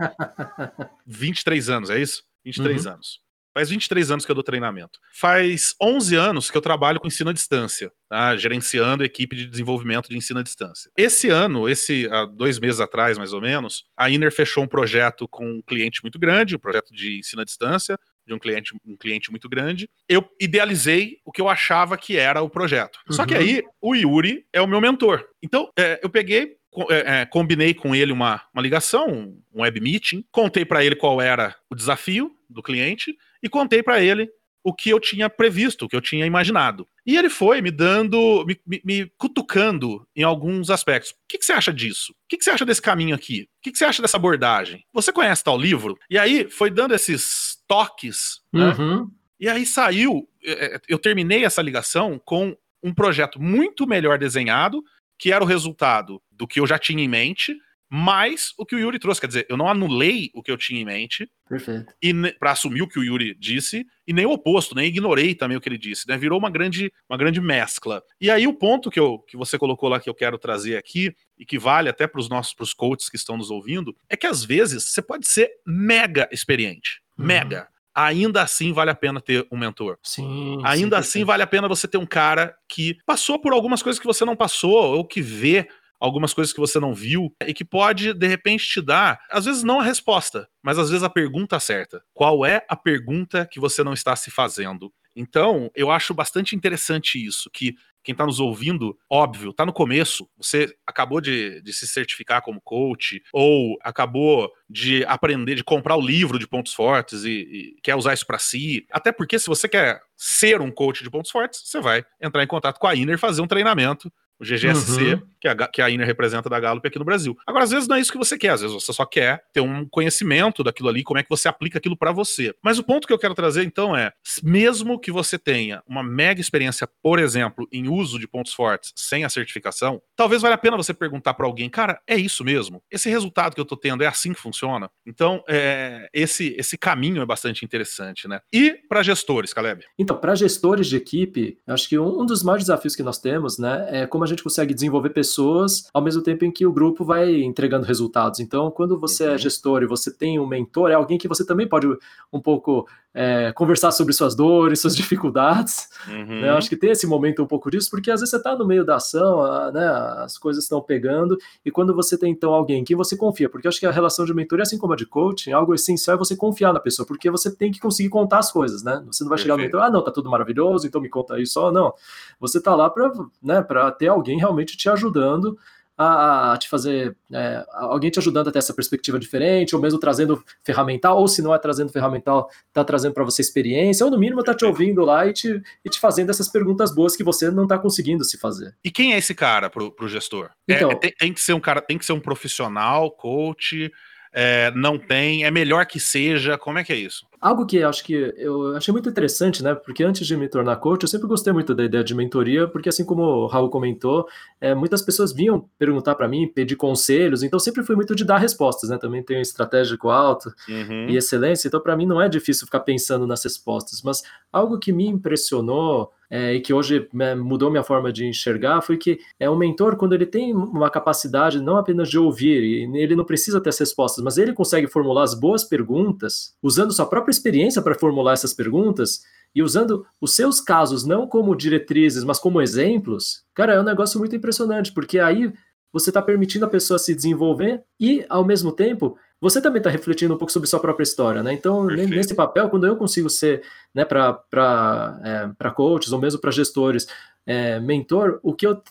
23 1.07 1.69
anos, 1.69 1.91
é 1.91 2.01
isso? 2.01 2.25
23 2.47 2.87
uhum. 2.87 2.93
anos. 2.93 3.24
Faz 3.55 3.71
23 3.71 4.11
anos 4.11 4.27
que 4.27 4.31
eu 4.33 4.35
dou 4.35 4.43
treinamento. 4.43 4.99
Faz 5.13 5.77
11 5.81 6.17
anos 6.17 6.51
que 6.51 6.57
eu 6.59 6.61
trabalho 6.61 6.99
com 6.99 7.07
ensino 7.07 7.31
à 7.31 7.33
distância, 7.33 7.93
tá? 8.09 8.37
gerenciando 8.37 9.05
a 9.05 9.07
equipe 9.07 9.37
de 9.37 9.47
desenvolvimento 9.47 10.09
de 10.09 10.17
ensino 10.17 10.41
à 10.41 10.43
distância. 10.43 10.91
Esse 10.97 11.31
ano, 11.31 11.69
esse 11.69 12.09
há 12.11 12.25
dois 12.25 12.59
meses 12.59 12.81
atrás, 12.81 13.17
mais 13.17 13.33
ou 13.33 13.41
menos, 13.41 13.85
a 13.97 14.11
Iner 14.11 14.33
fechou 14.33 14.65
um 14.65 14.67
projeto 14.67 15.29
com 15.29 15.47
um 15.47 15.63
cliente 15.63 16.03
muito 16.03 16.19
grande, 16.19 16.57
um 16.57 16.59
projeto 16.59 16.93
de 16.93 17.21
ensino 17.21 17.43
à 17.43 17.45
distância, 17.45 17.97
de 18.27 18.35
um 18.35 18.39
cliente, 18.41 18.75
um 18.85 18.97
cliente 18.97 19.31
muito 19.31 19.49
grande. 19.49 19.89
Eu 20.09 20.29
idealizei 20.41 21.19
o 21.25 21.31
que 21.31 21.41
eu 21.41 21.49
achava 21.49 21.97
que 21.97 22.17
era 22.17 22.43
o 22.43 22.51
projeto. 22.51 22.99
Uhum. 23.09 23.15
Só 23.15 23.25
que 23.25 23.35
uhum. 23.35 23.41
aí, 23.41 23.63
o 23.81 23.95
Yuri 23.95 24.45
é 24.53 24.61
o 24.61 24.67
meu 24.67 24.81
mentor. 24.81 25.25
Então, 25.41 25.71
é, 25.79 26.01
eu 26.03 26.11
peguei, 26.11 26.57
é, 26.91 27.21
é, 27.21 27.27
combinei 27.27 27.73
com 27.73 27.95
ele 27.95 28.11
uma, 28.11 28.43
uma 28.53 28.63
ligação, 28.63 29.37
um 29.53 29.63
web 29.63 29.81
meeting, 29.81 30.25
contei 30.33 30.65
para 30.65 30.85
ele 30.85 30.97
qual 30.97 31.21
era 31.21 31.55
o 31.71 31.75
desafio 31.75 32.35
do 32.55 32.63
cliente 32.63 33.17
e 33.43 33.49
contei 33.49 33.83
para 33.83 34.01
ele 34.01 34.29
o 34.65 34.73
que 34.73 34.89
eu 34.89 34.99
tinha 34.99 35.29
previsto, 35.29 35.85
o 35.85 35.89
que 35.89 35.95
eu 35.95 36.01
tinha 36.01 36.25
imaginado. 36.25 36.89
E 37.05 37.19
ele 37.19 37.29
foi 37.29 37.61
me 37.61 37.71
dando, 37.71 38.47
me, 38.47 38.59
me, 38.67 38.81
me 38.83 39.13
cutucando 39.19 40.09
em 40.17 40.23
alguns 40.23 40.71
aspectos. 40.71 41.11
O 41.11 41.15
que, 41.29 41.37
que, 41.37 41.45
você 41.45 41.53
acha 41.53 41.71
disso? 41.71 42.13
O 42.13 42.17
que, 42.27 42.39
que, 42.39 42.45
você 42.45 42.51
acha 42.51 42.65
desse 42.65 42.81
caminho 42.81 43.15
aqui? 43.15 43.43
O 43.43 43.63
que, 43.63 43.73
que, 43.73 43.77
você 43.77 43.85
acha 43.85 44.01
dessa 44.01 44.17
abordagem? 44.17 44.83
Você 44.91 45.13
conhece 45.13 45.45
tal 45.45 45.59
livro? 45.59 45.99
E 46.09 46.17
aí 46.17 46.49
foi 46.49 46.71
dando 46.71 46.95
esses 46.95 47.63
toques, 47.69 48.41
né? 48.51 48.75
uhum. 48.79 49.11
E 49.39 49.49
aí 49.51 49.67
saiu. 49.67 50.27
É, 50.43 50.77
é, 50.77 50.81
eu 50.89 50.99
terminei 50.99 51.45
essa 51.45 51.61
ligação 51.61 52.19
com 52.25 52.57
um 52.83 52.95
projeto 52.95 53.41
muito 53.41 53.87
melhor 53.87 54.19
desenhado, 54.19 54.83
que 55.19 55.31
era 55.31 55.45
o 55.45 55.47
resultado 55.47 56.23
do 56.31 56.47
que 56.47 56.59
eu 56.59 56.67
já 56.67 56.79
tinha 56.79 57.05
em 57.05 57.09
mente, 57.09 57.55
mais 57.95 58.53
o 58.59 58.67
que 58.67 58.75
o 58.75 58.79
Yuri 58.79 58.99
trouxe. 58.99 59.21
Quer 59.21 59.29
dizer, 59.29 59.47
eu 59.49 59.57
não 59.57 59.69
anulei 59.69 60.29
o 60.35 60.43
que 60.43 60.51
eu 60.51 60.57
tinha 60.57 60.81
em 60.81 60.85
mente. 60.85 61.31
Perfeito. 61.49 61.95
para 62.41 62.51
assumir 62.51 62.83
o 62.83 62.89
que 62.89 62.99
o 62.99 63.05
Yuri 63.05 63.37
disse, 63.39 63.87
e 64.05 64.13
nem 64.13 64.27
o 64.27 64.33
oposto, 64.33 64.75
nem 64.75 64.87
ignorei 64.87 65.33
também 65.35 65.57
o 65.57 65.61
que 65.61 65.69
ele 65.69 65.79
disse, 65.79 66.09
né? 66.09 66.17
Virou 66.17 66.39
uma 66.39 66.51
grande, 66.51 66.93
uma 67.09 67.17
grande 67.17 67.41
mescla. 67.41 68.03
E 68.21 68.31
aí 68.31 68.49
o 68.49 68.55
ponto 68.55 68.91
que, 68.91 68.99
eu, 68.99 69.21
que 69.21 69.37
você 69.37 69.57
colocou 69.57 69.89
lá 69.89 70.01
que 70.01 70.11
eu 70.11 70.15
quero 70.15 70.39
trazer 70.39 70.77
aqui, 70.77 71.15
e 71.39 71.45
que 71.45 71.57
vale 71.59 71.89
até 71.89 72.07
para 72.09 72.21
os 72.21 72.29
nossos 72.29 72.53
pros 72.55 72.75
coaches 72.75 73.09
que 73.09 73.17
estão 73.17 73.37
nos 73.37 73.51
ouvindo, 73.51 73.95
é 74.09 74.17
que 74.17 74.27
às 74.27 74.45
vezes 74.45 74.91
você 74.91 75.01
pode 75.01 75.29
ser 75.29 75.51
mega 75.65 76.29
experiente. 76.33 77.01
Uhum. 77.17 77.27
Mega 77.27 77.69
ainda 77.95 78.43
assim 78.43 78.73
vale 78.73 78.91
a 78.91 78.95
pena 78.95 79.21
ter 79.21 79.47
um 79.53 79.57
mentor. 79.57 79.99
Sim. 80.03 80.61
Ainda 80.65 80.97
sim, 80.97 81.01
assim 81.01 81.19
sim. 81.21 81.25
vale 81.25 81.45
a 81.45 81.47
pena 81.47 81.69
você 81.69 81.87
ter 81.87 81.97
um 81.97 82.07
cara 82.07 82.57
que 82.69 82.97
passou 83.07 83.39
por 83.39 83.53
algumas 83.53 83.85
coisas 83.85 84.01
que 84.01 84.07
você 84.07 84.25
não 84.25 84.35
passou, 84.35 84.97
ou 84.97 85.07
que 85.07 85.23
vê 85.23 85.69
algumas 86.05 86.35
coisas 86.35 86.53
que 86.53 86.61
você 86.61 86.79
não 86.79 86.93
viu 86.93 87.35
e 87.47 87.55
que 87.55 87.65
pode, 87.65 88.13
de 88.13 88.27
repente, 88.27 88.67
te 88.67 88.81
dar, 88.83 89.19
às 89.31 89.47
vezes 89.47 89.63
não 89.63 89.81
a 89.81 89.85
resposta, 89.85 90.47
mas 90.63 90.79
às 90.79 90.91
vezes 90.91 91.03
a 91.03 91.09
pergunta 91.09 91.59
certa. 91.59 92.03
Qual 92.13 92.45
é 92.45 92.65
a 92.69 92.77
pergunta 92.77 93.49
que 93.51 93.59
você 93.59 93.83
não 93.83 93.95
está 93.95 94.15
se 94.15 94.31
fazendo? 94.31 94.93
Então, 95.17 95.71
eu 95.75 95.91
acho 95.91 96.13
bastante 96.13 96.55
interessante 96.55 97.25
isso, 97.25 97.49
que 97.51 97.75
quem 98.03 98.13
está 98.13 98.27
nos 98.27 98.39
ouvindo, 98.39 98.99
óbvio, 99.09 99.51
está 99.51 99.65
no 99.65 99.73
começo. 99.73 100.29
Você 100.37 100.77
acabou 100.87 101.23
de, 101.23 101.63
de, 101.63 101.73
se 101.73 101.87
certificar 101.87 102.43
como 102.43 102.61
coach, 102.61 103.23
ou 103.33 103.79
acabou 103.83 104.51
de 104.69 105.05
aprender, 105.07 105.55
de 105.55 105.65
comprar 105.65 105.97
o 105.97 106.07
livro 106.07 106.39
de 106.39 106.47
pontos 106.47 106.75
fortes 106.75 107.25
e, 107.25 107.31
e 107.31 107.77
quer 107.83 107.95
usar 107.95 108.13
isso 108.13 108.27
para 108.27 108.39
si. 108.39 108.87
Até 108.93 109.11
porque, 109.11 109.39
se 109.39 109.47
você 109.47 109.67
quer 109.67 110.03
ser 110.17 110.61
um 110.61 110.71
coach 110.71 111.03
de 111.03 111.11
pontos 111.11 111.31
fortes, 111.31 111.63
você 111.65 111.81
vai 111.81 112.05
entrar 112.21 112.43
em 112.43 112.47
contato 112.47 112.79
com 112.79 112.87
a 112.87 112.95
Inner 112.95 113.15
e 113.15 113.19
fazer 113.19 113.41
um 113.41 113.47
treinamento 113.47 114.13
o 114.39 114.45
GGSC, 114.45 115.15
uhum. 115.15 115.23
que, 115.41 115.49
a, 115.49 115.69
que 115.69 115.83
a 115.83 115.91
INER 115.91 116.07
representa 116.07 116.49
da 116.49 116.59
Gallup 116.59 116.87
aqui 116.87 116.99
no 116.99 117.05
Brasil. 117.05 117.37
Agora, 117.47 117.65
às 117.65 117.71
vezes 117.71 117.89
não 117.89 117.97
é 117.97 118.01
isso 118.01 118.13
que 118.13 118.19
você 118.19 118.37
quer, 118.37 118.51
às 118.51 118.61
vezes 118.61 118.75
você 118.75 118.93
só 118.93 119.05
quer 119.05 119.43
ter 119.53 119.61
um 119.61 119.87
conhecimento 119.89 120.63
daquilo 120.63 120.89
ali, 120.89 121.03
como 121.03 121.19
é 121.19 121.23
que 121.23 121.31
você 121.31 121.49
aplica 121.49 121.79
aquilo 121.79 121.97
para 121.97 122.13
você. 122.13 122.55
Mas 122.63 122.79
o 122.79 122.85
ponto 122.85 123.07
que 123.07 123.13
eu 123.13 123.19
quero 123.19 123.35
trazer 123.35 123.65
então 123.65 123.97
é, 123.97 124.13
mesmo 124.43 124.99
que 124.99 125.13
você 125.13 125.39
tenha 125.39 125.83
uma 125.87 126.03
mega 126.03 126.41
experiência, 126.41 126.89
por 127.03 127.19
exemplo, 127.19 127.69
em 127.73 127.89
uso 127.89 128.19
de 128.19 128.27
pontos 128.27 128.53
fortes 128.53 128.93
sem 128.97 129.25
a 129.25 129.29
certificação, 129.29 130.01
talvez 130.17 130.43
valha 130.43 130.55
a 130.55 130.59
pena 130.59 130.77
você 130.77 130.93
perguntar 130.93 131.35
para 131.35 131.47
alguém, 131.47 131.69
cara, 131.69 132.01
é 132.07 132.17
isso 132.17 132.45
mesmo? 132.45 132.83
Esse 132.91 133.09
resultado 133.09 133.55
que 133.55 133.61
eu 133.61 133.65
tô 133.65 133.77
tendo 133.77 134.03
é 134.03 134.07
assim 134.07 134.33
que 134.33 134.41
funciona? 134.41 134.91
Então, 135.07 135.43
é, 135.49 136.09
esse, 136.13 136.55
esse 136.59 136.77
caminho 136.77 137.23
é 137.23 137.27
bastante 137.27 137.65
interessante, 137.65 138.27
né? 138.27 138.41
E 138.53 138.75
para 138.89 139.03
gestores, 139.03 139.53
Caleb? 139.53 139.85
Então, 139.99 140.17
para 140.17 140.35
gestores 140.35 140.87
de 140.87 140.97
equipe, 140.97 141.59
acho 141.67 141.89
que 141.89 141.99
um 141.99 142.25
dos 142.27 142.43
maiores 142.43 142.65
desafios 142.65 142.97
que 142.97 143.03
nós 143.03 143.19
temos, 143.19 143.59
né, 143.59 143.87
é 143.91 144.07
como 144.07 144.24
a 144.25 144.27
gente 144.27 144.43
consegue 144.43 144.75
desenvolver 144.75 145.11
pessoas 145.11 145.89
ao 145.93 146.03
mesmo 146.03 146.23
tempo 146.23 146.45
em 146.45 146.51
que 146.51 146.67
o 146.67 146.73
grupo 146.73 147.05
vai 147.05 147.43
entregando 147.43 147.87
resultados. 147.87 148.41
Então, 148.41 148.71
quando 148.71 148.99
você 148.99 149.25
é 149.25 149.29
uhum. 149.29 149.35
é 149.35 149.39
gestor 149.39 149.83
e 149.83 149.87
você 149.87 150.13
tem 150.13 150.39
um 150.39 150.47
mentor, 150.47 150.91
é 150.91 150.95
alguém 150.95 151.19
que 151.19 151.29
você 151.29 151.45
também 151.45 151.69
pode 151.69 151.87
um 152.33 152.41
pouco 152.41 152.87
é, 153.15 153.53
conversar 153.53 153.93
sobre 153.93 154.13
suas 154.13 154.35
dores, 154.35 154.81
suas 154.81 154.95
dificuldades. 154.97 155.89
Uhum. 156.09 156.41
Né? 156.41 156.51
Eu 156.51 156.57
acho 156.57 156.69
que 156.69 156.77
tem 156.77 156.91
esse 156.91 157.07
momento 157.07 157.43
um 157.43 157.47
pouco 157.47 157.71
disso, 157.71 157.89
porque 157.89 158.11
às 158.11 158.21
vezes 158.21 158.31
você 158.31 158.37
está 158.37 158.57
no 158.57 158.67
meio 158.67 158.85
da 158.85 158.97
ação, 158.97 159.41
a, 159.41 159.71
né, 159.71 159.87
as 160.19 160.37
coisas 160.37 160.65
estão 160.65 160.81
pegando, 160.83 161.39
e 161.65 161.71
quando 161.71 161.95
você 161.95 162.19
tem 162.19 162.33
então 162.33 162.53
alguém 162.53 162.83
que 162.83 162.97
você 162.97 163.17
confia, 163.17 163.49
porque 163.49 163.67
eu 163.67 163.69
acho 163.69 163.79
que 163.79 163.87
a 163.87 163.93
relação 163.93 164.25
de 164.25 164.35
mentoria, 164.35 164.65
assim 164.65 164.77
como 164.77 164.93
a 164.93 164.97
de 164.97 165.07
coaching, 165.07 165.53
algo 165.53 165.73
essencial 165.75 166.17
é 166.17 166.19
você 166.19 166.35
confiar 166.35 166.73
na 166.73 166.81
pessoa, 166.81 167.07
porque 167.07 167.31
você 167.31 167.55
tem 167.55 167.71
que 167.71 167.79
conseguir 167.79 168.09
contar 168.09 168.39
as 168.39 168.51
coisas, 168.51 168.83
né? 168.83 169.03
Você 169.07 169.23
não 169.23 169.29
vai 169.29 169.37
Perfeito. 169.37 169.43
chegar 169.43 169.57
no 169.57 169.63
mentor, 169.63 169.83
ah, 169.83 169.91
não, 169.91 170.03
tá 170.03 170.11
tudo 170.11 170.29
maravilhoso, 170.29 170.87
então 170.87 171.01
me 171.01 171.09
conta 171.09 171.39
isso 171.39 171.55
só, 171.55 171.71
não. 171.71 171.95
Você 172.41 172.61
tá 172.61 172.75
lá 172.75 172.91
para 172.91 173.13
né, 173.43 173.65
ter 173.97 174.09
alguém 174.15 174.39
realmente 174.39 174.77
te 174.77 174.89
ajudando 174.89 175.59
a, 175.97 176.57
te 176.59 176.69
fazer, 176.69 177.17
é, 177.33 177.65
alguém 177.73 178.11
te 178.11 178.19
ajudando 178.19 178.49
a 178.49 178.53
ter 178.53 178.59
essa 178.59 178.75
perspectiva 178.75 179.19
diferente, 179.19 179.77
ou 179.77 179.81
mesmo 179.81 179.99
trazendo 179.99 180.43
ferramental, 180.65 181.19
ou 181.19 181.29
se 181.29 181.41
não 181.41 181.55
é 181.55 181.59
trazendo 181.59 181.93
ferramental, 181.93 182.51
tá 182.73 182.85
trazendo 182.85 183.15
para 183.15 183.25
você 183.25 183.41
experiência, 183.43 184.05
ou 184.05 184.11
no 184.11 184.19
mínimo 184.19 184.43
tá 184.43 184.55
te 184.55 184.65
ouvindo 184.65 185.05
lá 185.05 185.27
e 185.27 185.33
te, 185.33 185.63
e 185.85 185.89
te 185.89 186.01
fazendo 186.01 186.31
essas 186.31 186.49
perguntas 186.49 186.93
boas 186.93 187.17
que 187.17 187.23
você 187.23 187.51
não 187.51 187.67
tá 187.67 187.79
conseguindo 187.79 188.25
se 188.25 188.39
fazer. 188.39 188.75
E 188.85 188.91
quem 188.91 189.15
é 189.15 189.19
esse 189.19 189.35
cara 189.35 189.71
pro, 189.71 189.91
pro 189.93 190.09
gestor? 190.09 190.51
É, 190.69 190.75
então, 190.75 190.91
é, 190.91 190.95
tem, 190.97 191.13
tem, 191.17 191.33
que 191.33 191.41
ser 191.41 191.53
um 191.53 191.61
cara, 191.61 191.81
tem 191.81 191.97
que 191.97 192.05
ser 192.05 192.13
um 192.13 192.21
profissional, 192.21 193.11
coach, 193.11 193.91
é, 194.37 194.73
não 194.73 194.99
tem, 194.99 195.45
é 195.45 195.51
melhor 195.51 195.87
que 195.87 196.01
seja, 196.01 196.59
como 196.59 196.77
é 196.77 196.83
que 196.83 196.93
é 196.93 196.97
isso? 196.97 197.25
Algo 197.41 197.65
que 197.65 197.81
acho 197.85 198.03
que 198.03 198.35
eu 198.37 198.75
achei 198.75 198.91
muito 198.91 199.09
interessante, 199.09 199.63
né? 199.63 199.77
Porque 199.77 200.03
antes 200.03 200.27
de 200.27 200.37
me 200.37 200.49
tornar 200.49 200.75
coach, 200.77 201.03
eu 201.03 201.09
sempre 201.09 201.29
gostei 201.29 201.53
muito 201.53 201.73
da 201.73 201.85
ideia 201.85 202.03
de 202.03 202.15
mentoria, 202.17 202.67
porque 202.67 202.89
assim 202.89 203.05
como 203.05 203.23
o 203.23 203.47
Raul 203.47 203.71
comentou, 203.71 204.27
é, 204.61 204.75
muitas 204.75 205.03
pessoas 205.03 205.33
vinham 205.33 205.69
perguntar 205.79 206.17
para 206.17 206.27
mim, 206.27 206.49
pedir 206.49 206.75
conselhos, 206.75 207.45
então 207.45 207.61
sempre 207.61 207.85
fui 207.85 207.95
muito 207.95 208.13
de 208.17 208.25
dar 208.25 208.39
respostas, 208.39 208.91
né? 208.91 208.99
Também 208.99 209.23
tenho 209.23 209.41
estratégico 209.41 210.11
alto 210.11 210.53
uhum. 210.69 211.09
e 211.09 211.17
excelência, 211.17 211.69
então 211.69 211.81
para 211.81 211.97
mim 211.97 212.07
não 212.07 212.21
é 212.21 212.29
difícil 212.29 212.67
ficar 212.67 212.81
pensando 212.81 213.29
nas 213.29 213.45
respostas, 213.45 214.03
mas 214.03 214.23
algo 214.53 214.81
que 214.81 214.93
me 214.93 215.07
impressionou 215.07 216.11
é, 216.35 216.53
e 216.53 216.61
que 216.61 216.75
hoje 216.75 217.09
né, 217.13 217.33
mudou 217.33 217.71
minha 217.71 217.85
forma 217.85 218.13
de 218.13 218.27
enxergar 218.27 218.81
foi 218.81 218.97
que 218.97 219.21
é 219.39 219.49
um 219.49 219.55
mentor 219.55 219.95
quando 219.95 220.15
ele 220.15 220.27
tem 220.27 220.53
uma 220.53 220.91
capacidade 220.91 221.61
não 221.61 221.77
apenas 221.77 222.11
de 222.11 222.19
ouvir, 222.19 222.61
e 222.61 222.99
ele 222.99 223.15
não 223.15 223.25
precisa 223.25 223.61
ter 223.61 223.69
as 223.69 223.79
respostas, 223.79 224.25
mas 224.25 224.37
ele 224.37 224.53
consegue 224.53 224.89
formular 224.89 225.23
as 225.23 225.33
boas 225.33 225.63
perguntas 225.63 226.53
usando 226.61 226.93
sua 226.93 227.07
própria 227.07 227.31
experiência 227.31 227.81
para 227.81 227.97
formular 227.97 228.33
essas 228.33 228.53
perguntas 228.53 229.21
e 229.55 229.63
usando 229.63 230.05
os 230.21 230.35
seus 230.35 230.61
casos 230.61 231.07
não 231.07 231.29
como 231.29 231.55
diretrizes, 231.55 232.25
mas 232.25 232.41
como 232.41 232.61
exemplos, 232.61 233.45
cara, 233.55 233.75
é 233.75 233.81
um 233.81 233.85
negócio 233.85 234.19
muito 234.19 234.35
impressionante, 234.35 234.93
porque 234.93 235.21
aí 235.21 235.53
você 235.93 236.11
está 236.11 236.21
permitindo 236.21 236.65
a 236.65 236.69
pessoa 236.69 236.99
se 236.99 237.15
desenvolver 237.15 237.81
e, 238.01 238.27
ao 238.29 238.45
mesmo 238.45 238.73
tempo, 238.73 239.17
você 239.45 239.61
também 239.61 239.79
está 239.79 239.91
refletindo 239.91 240.33
um 240.33 240.39
pouco 240.39 240.51
sobre 240.51 240.67
sua 240.67 240.81
própria 240.81 241.03
história, 241.03 241.43
né? 241.43 241.53
Então, 241.53 241.87
Perfeito. 241.87 242.15
nesse 242.15 242.35
papel, 242.35 242.71
quando 242.71 242.87
eu 242.87 242.97
consigo 242.97 243.29
ser, 243.29 243.63
né, 243.95 244.03
para 244.03 245.21
é, 245.23 245.71
coaches 245.71 246.13
ou 246.13 246.19
mesmo 246.19 246.41
para 246.41 246.51
gestores, 246.51 247.07
é, 247.45 247.79
mentor, 247.79 248.41
o 248.43 248.55
que 248.55 248.67
eu 248.67 248.83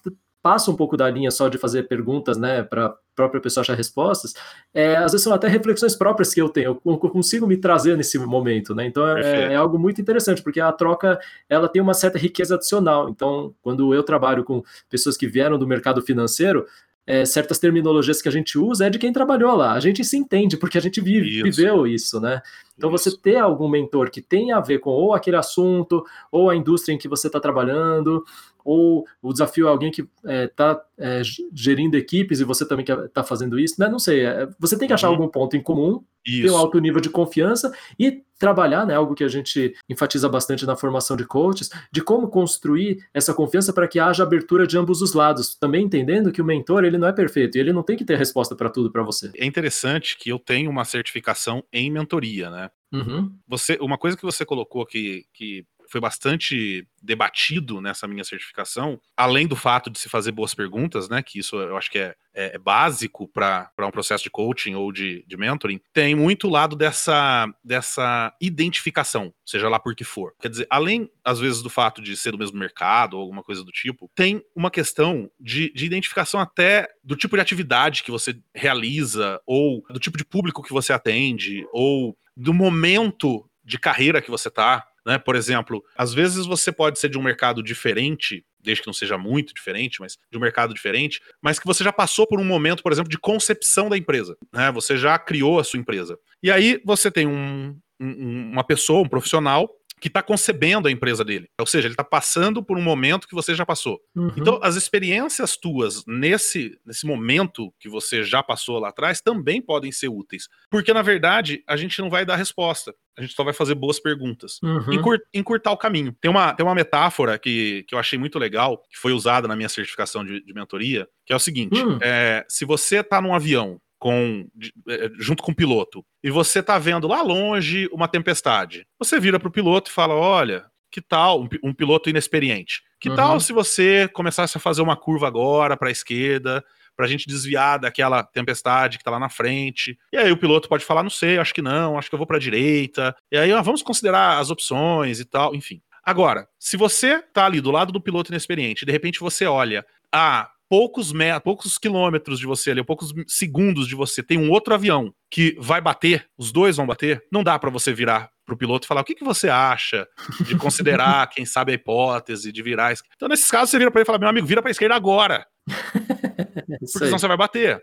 passa 0.44 0.70
um 0.70 0.76
pouco 0.76 0.96
da 0.96 1.10
linha 1.10 1.32
só 1.32 1.50
de 1.50 1.58
fazer 1.58 1.88
perguntas, 1.88 2.38
né, 2.38 2.62
para 2.62 2.96
própria 3.16 3.42
pessoa 3.42 3.63
achar 3.63 3.74
respostas, 3.76 4.34
é, 4.74 4.96
às 4.96 5.12
vezes 5.12 5.24
são 5.24 5.34
até 5.34 5.48
reflexões 5.48 5.96
próprias 5.96 6.32
que 6.32 6.42
eu 6.42 6.50
tenho, 6.50 6.80
eu 6.86 6.98
consigo 6.98 7.48
me 7.48 7.58
trazer 7.58 7.98
nesse 7.98 8.20
momento, 8.20 8.76
né? 8.76 8.86
Então 8.86 9.08
é, 9.18 9.54
é, 9.54 9.56
algo 9.56 9.80
muito 9.80 10.02
interessante, 10.02 10.42
porque 10.42 10.60
a 10.60 10.72
troca 10.72 11.20
ela 11.50 11.68
tem 11.68 11.82
uma 11.82 11.94
certa 11.94 12.18
riqueza 12.18 12.56
adicional. 12.56 13.10
Então, 13.10 13.56
quando 13.62 13.94
eu 13.94 14.04
trabalho 14.04 14.44
com 14.44 14.63
pessoas 14.89 15.16
que 15.16 15.28
vieram 15.28 15.58
do 15.58 15.68
mercado 15.68 16.02
financeiro, 16.02 16.66
é, 17.06 17.26
certas 17.26 17.60
terminologias 17.60 18.22
que 18.22 18.30
a 18.30 18.32
gente 18.32 18.58
usa 18.58 18.88
é 18.88 18.89
de 18.89 18.98
quem 18.98 19.12
trabalhou 19.12 19.56
lá. 19.56 19.74
A 19.74 19.80
gente 19.80 20.04
se 20.04 20.18
entende 20.18 20.56
porque 20.56 20.78
a 20.78 20.82
gente 20.82 21.02
vive, 21.02 21.30
isso. 21.30 21.44
viveu 21.44 21.86
isso, 21.86 22.20
né? 22.20 22.42
Então 22.78 22.94
isso. 22.94 23.12
você 23.12 23.18
ter 23.18 23.38
algum 23.38 23.68
mentor 23.68 24.10
que 24.10 24.22
tenha 24.22 24.58
a 24.58 24.62
ver 24.62 24.80
com 24.80 24.89
ou 24.89 25.13
aquele 25.13 25.36
assunto, 25.36 26.06
ou 26.32 26.50
a 26.50 26.56
indústria 26.56 26.94
em 26.94 26.98
que 26.98 27.08
você 27.08 27.28
está 27.28 27.39
trabalhando, 27.39 28.24
ou 28.63 29.06
o 29.21 29.32
desafio 29.32 29.67
é 29.67 29.69
alguém 29.69 29.91
que 29.91 30.08
está 30.23 30.82
é, 30.97 31.19
é, 31.19 31.21
gerindo 31.54 31.97
equipes 31.97 32.39
e 32.39 32.43
você 32.43 32.67
também 32.67 32.86
está 33.06 33.23
fazendo 33.23 33.60
isso, 33.60 33.76
né? 33.80 33.89
Não 33.89 33.99
sei. 33.99 34.21
É, 34.26 34.47
você 34.60 34.78
tem 34.78 34.88
que 34.88 34.93
achar 34.93 35.08
uhum. 35.08 35.15
algum 35.15 35.28
ponto 35.28 35.56
em 35.56 35.62
comum, 35.62 36.04
isso. 36.26 36.47
ter 36.47 36.52
um 36.52 36.58
alto 36.58 36.80
nível 36.80 37.02
de 37.02 37.10
confiança 37.10 37.71
e 37.99 38.23
trabalhar, 38.39 38.86
né? 38.86 38.95
Algo 38.95 39.15
que 39.15 39.23
a 39.23 39.28
gente 39.28 39.73
enfatiza 39.89 40.28
bastante 40.28 40.65
na 40.65 40.76
formação 40.76 41.15
de 41.15 41.26
coaches, 41.26 41.69
de 41.91 42.02
como 42.02 42.28
construir 42.28 43.06
essa 43.13 43.34
confiança 43.34 43.71
para 43.71 43.88
que 43.88 43.99
haja 43.99 44.23
abertura 44.23 44.67
de 44.67 44.78
ambos 44.78 45.02
os 45.02 45.13
lados, 45.13 45.56
também 45.56 45.86
entendendo 45.86 46.32
que 46.32 46.41
o 46.41 46.45
mentor 46.45 46.84
ele 46.84 46.97
não 46.97 47.08
é 47.08 47.13
perfeito 47.13 47.58
e 47.58 47.62
ele 47.62 47.73
não 47.73 47.84
tem 47.84 47.95
que 47.95 48.06
ter 48.06 48.17
resposta 48.17 48.56
para 48.56 48.69
tudo 48.69 48.91
para 48.91 49.04
você. 49.04 49.32
É 49.36 49.45
interessante 49.45 50.17
que 50.17 50.30
eu 50.30 50.39
tenho 50.39 50.69
uma 50.69 50.86
certificação 50.86 51.63
em 51.71 51.89
mentoria, 51.89 52.49
né? 52.49 52.69
Uhum. 52.93 53.34
Você, 53.47 53.78
uma 53.82 53.97
coisa 53.97 54.15
que 54.15 54.23
você 54.23 54.45
colocou 54.45 54.86
que, 54.86 55.26
que 55.34 55.65
foi 55.89 56.02
bastante 56.02 56.88
debatido 57.02 57.82
nessa 57.82 58.08
minha 58.08 58.24
certificação, 58.24 59.00
além 59.15 59.46
do 59.48 59.56
fato 59.56 59.89
de 59.89 60.00
se 60.00 60.10
fazer 60.10 60.32
boas 60.32 60.54
perguntas, 60.54 61.10
né? 61.10 61.22
Que 61.22 61.39
isso 61.39 61.56
eu 61.58 61.76
acho 61.76 61.91
que 61.91 62.00
é, 62.00 62.15
é, 62.34 62.56
é 62.56 62.58
básico 62.58 63.28
para 63.28 63.72
um 63.80 63.91
processo 63.91 64.24
de 64.24 64.30
coaching 64.30 64.76
ou 64.76 64.91
de, 64.91 65.24
de 65.28 65.38
mentoring, 65.38 65.82
tem 65.93 66.15
muito 66.15 66.50
lado 66.50 66.76
dessa, 66.76 67.48
dessa 67.63 68.34
identificação, 68.41 69.34
seja 69.46 69.69
lá 69.69 69.80
por 69.80 69.96
que 69.96 70.04
for. 70.04 70.34
Quer 70.39 70.50
dizer, 70.50 70.67
além, 70.69 71.10
às 71.24 71.39
vezes, 71.39 71.62
do 71.62 71.69
fato 71.69 72.02
de 72.02 72.15
ser 72.15 72.32
do 72.32 72.38
mesmo 72.38 72.58
mercado 72.58 73.15
ou 73.15 73.22
alguma 73.22 73.43
coisa 73.43 73.63
do 73.63 73.72
tipo, 73.72 74.10
tem 74.15 74.41
uma 74.56 74.72
questão 74.72 75.30
de, 75.39 75.72
de 75.74 75.86
identificação 75.86 76.39
até 76.39 76.88
do 77.04 77.15
tipo 77.15 77.36
de 77.36 77.41
atividade 77.41 78.04
que 78.04 78.12
você 78.12 78.36
realiza, 78.56 79.39
ou 79.46 79.84
do 79.89 80.00
tipo 80.00 80.17
de 80.17 80.26
público 80.26 80.63
que 80.63 80.74
você 80.74 80.93
atende, 80.93 81.67
ou 81.72 82.17
do 82.36 82.54
momento 82.54 83.48
de 83.63 83.80
carreira 83.80 84.22
que 84.22 84.32
você 84.32 84.50
tá. 84.50 84.86
Né? 85.06 85.18
Por 85.18 85.36
exemplo, 85.36 85.84
às 85.98 86.13
vezes 86.13 86.46
você 86.46 86.72
pode 86.72 87.00
ser 87.00 87.10
de 87.10 87.18
um 87.18 87.24
mercado 87.24 87.62
diferente, 87.62 88.46
desde 88.60 88.82
que 88.82 88.88
não 88.88 88.94
seja 88.94 89.18
muito 89.18 89.54
diferente, 89.54 90.00
mas 90.00 90.18
de 90.32 90.38
um 90.38 90.42
mercado 90.42 90.74
diferente, 90.74 91.22
mas 91.42 91.60
que 91.60 91.66
você 91.66 91.84
já 91.84 91.92
passou 91.92 92.26
por 92.26 92.39
um 92.39 92.46
momento, 92.46 92.82
por 92.82 92.92
exemplo, 92.92 93.10
de 93.10 93.18
concepção 93.18 93.89
da 93.89 93.98
empresa. 93.98 94.38
Né? 94.52 94.72
Você 94.72 94.98
já 94.98 95.18
criou 95.20 95.60
a 95.60 95.63
sua 95.63 95.80
empresa. 95.80 96.18
E 96.42 96.50
aí 96.50 96.82
você 96.86 97.12
tem 97.12 97.28
um, 97.28 97.78
um, 98.00 98.52
uma 98.52 98.63
pessoa, 98.63 99.02
um 99.02 99.10
profissional, 99.10 99.70
que 100.04 100.10
está 100.10 100.22
concebendo 100.22 100.89
a 100.89 100.92
empresa 100.92 101.24
dele. 101.24 101.48
Ou 101.58 101.66
seja, 101.66 101.88
ele 101.88 101.94
está 101.94 102.04
passando 102.04 102.62
por 102.62 102.78
um 102.78 102.82
momento 102.82 103.26
que 103.26 103.34
você 103.34 103.56
já 103.56 103.66
passou. 103.66 104.02
Uhum. 104.13 104.34
Então, 104.36 104.60
as 104.62 104.76
experiências 104.76 105.56
tuas 105.56 106.04
nesse, 106.06 106.78
nesse 106.86 107.06
momento 107.06 107.74
que 107.80 107.88
você 107.88 108.22
já 108.22 108.44
passou 108.44 108.80
lá 108.80 108.89
atrás 108.89 109.22
também 109.22 109.62
podem 109.62 109.94
ser 109.94 110.10
úteis. 110.10 110.50
Porque, 110.70 110.94
na 110.94 111.02
verdade, 111.02 111.63
a 111.66 111.78
gente 111.78 112.02
não 112.02 112.10
vai 112.10 112.26
dar 112.26 112.36
resposta. 112.36 112.94
A 113.17 113.21
gente 113.21 113.34
só 113.34 113.43
vai 113.43 113.54
fazer 113.54 113.76
boas 113.76 113.99
perguntas. 113.99 114.60
Uhum. 114.63 114.93
Encur, 114.93 115.19
encurtar 115.34 115.71
o 115.71 115.78
caminho. 115.78 116.15
Tem 116.19 116.32
uma, 116.32 116.54
tem 116.54 116.65
uma 116.65 116.73
metáfora 116.73 117.38
que, 117.38 117.86
que 117.88 117.93
eu 117.93 117.99
achei 117.99 118.17
muito 118.17 118.39
legal, 118.39 118.82
que 118.89 118.97
foi 118.97 119.13
usada 119.13 119.47
na 119.47 119.56
minha 119.56 119.69
certificação 119.69 120.26
de, 120.26 120.43
de 120.43 120.54
mentoria, 120.54 121.08
que 121.26 121.34
é 121.34 121.36
o 121.36 121.39
seguinte: 121.39 121.80
uhum. 121.80 121.99
é, 122.02 122.45
se 122.49 122.65
você 122.65 122.97
está 122.97 123.21
num 123.21 123.34
avião 123.34 123.80
com, 123.99 124.47
é, 124.89 125.10
junto 125.19 125.41
com 125.43 125.52
o 125.52 125.56
piloto, 125.56 126.04
e 126.23 126.30
você 126.30 126.62
tá 126.62 126.78
vendo 126.78 127.08
lá 127.08 127.21
longe 127.21 127.88
uma 127.91 128.08
tempestade. 128.08 128.86
Você 128.99 129.19
vira 129.19 129.39
pro 129.39 129.52
piloto 129.52 129.89
e 129.89 129.93
fala: 129.93 130.15
olha, 130.15 130.65
que 130.91 131.02
tal, 131.02 131.41
um, 131.41 131.49
um 131.63 131.73
piloto 131.73 132.10
inexperiente, 132.10 132.82
que 132.99 133.10
uhum. 133.10 133.15
tal 133.15 133.39
se 133.39 133.54
você 133.54 134.08
começasse 134.13 134.58
a 134.58 134.62
fazer 134.62 134.82
uma 134.82 134.95
curva 134.95 135.28
agora 135.28 135.78
para 135.78 135.89
a 135.89 135.91
esquerda, 135.91 136.63
para 136.95 137.06
a 137.06 137.10
gente 137.10 137.27
desviar 137.27 137.79
daquela 137.79 138.23
tempestade 138.23 138.97
que 138.97 139.01
está 139.01 139.12
lá 139.12 139.19
na 139.19 139.29
frente. 139.29 139.97
E 140.12 140.17
aí 140.17 140.32
o 140.32 140.38
piloto 140.38 140.69
pode 140.69 140.86
falar: 140.86 141.03
não 141.03 141.10
sei, 141.10 141.38
acho 141.38 141.53
que 141.53 141.62
não, 141.62 141.97
acho 141.97 142.10
que 142.10 142.15
eu 142.15 142.19
vou 142.19 142.27
para 142.27 142.38
a 142.38 142.39
direita. 142.39 143.15
E 143.32 143.38
aí, 143.38 143.51
ó, 143.51 143.62
vamos 143.62 143.82
considerar 143.82 144.39
as 144.39 144.49
opções 144.49 145.19
e 145.19 145.25
tal, 145.25 145.56
enfim. 145.56 145.82
Agora, 146.03 146.47
se 146.60 146.75
você 146.75 147.21
tá 147.21 147.45
ali 147.45 147.62
do 147.62 147.71
lado 147.71 147.93
do 147.93 148.01
piloto 148.01 148.32
inexperiente, 148.32 148.86
de 148.86 148.91
repente 148.91 149.19
você 149.19 149.45
olha 149.45 149.86
a 150.12 150.49
poucos 150.69 151.13
metros, 151.13 151.43
poucos 151.43 151.77
quilômetros 151.77 152.39
de 152.39 152.45
você 152.45 152.71
ali, 152.71 152.84
poucos 152.84 153.13
segundos 153.27 153.88
de 153.88 153.95
você, 153.95 154.23
tem 154.23 154.38
um 154.38 154.49
outro 154.49 154.73
avião 154.73 155.13
que 155.29 155.56
vai 155.60 155.79
bater, 155.79 156.27
os 156.38 156.51
dois 156.51 156.77
vão 156.77 156.88
bater, 156.88 157.23
não 157.32 157.43
dá 157.43 157.58
para 157.60 157.69
você 157.69 157.93
virar 157.93 158.32
pro 158.45 158.58
piloto 158.58 158.86
e 158.86 158.88
falar 158.88 159.01
o 159.01 159.03
que, 159.03 159.15
que 159.15 159.23
você 159.23 159.49
acha 159.49 160.08
de 160.45 160.58
considerar, 160.58 161.27
quem 161.32 161.45
sabe, 161.45 161.71
a 161.71 161.75
hipótese 161.75 162.51
de 162.51 162.62
virar. 162.62 162.93
Então, 163.15 163.29
nesses 163.29 163.49
casos, 163.49 163.69
você 163.69 163.77
vira 163.77 163.91
para 163.91 163.99
ele 163.99 164.06
e 164.06 164.08
fala: 164.08 164.19
meu 164.19 164.27
amigo, 164.27 164.47
vira 164.47 164.62
para 164.62 164.71
esquerda 164.71 164.95
agora. 164.95 165.45
Porque 166.67 166.88
senão 166.88 167.19
você 167.19 167.28
vai 167.28 167.38
bater. 167.38 167.82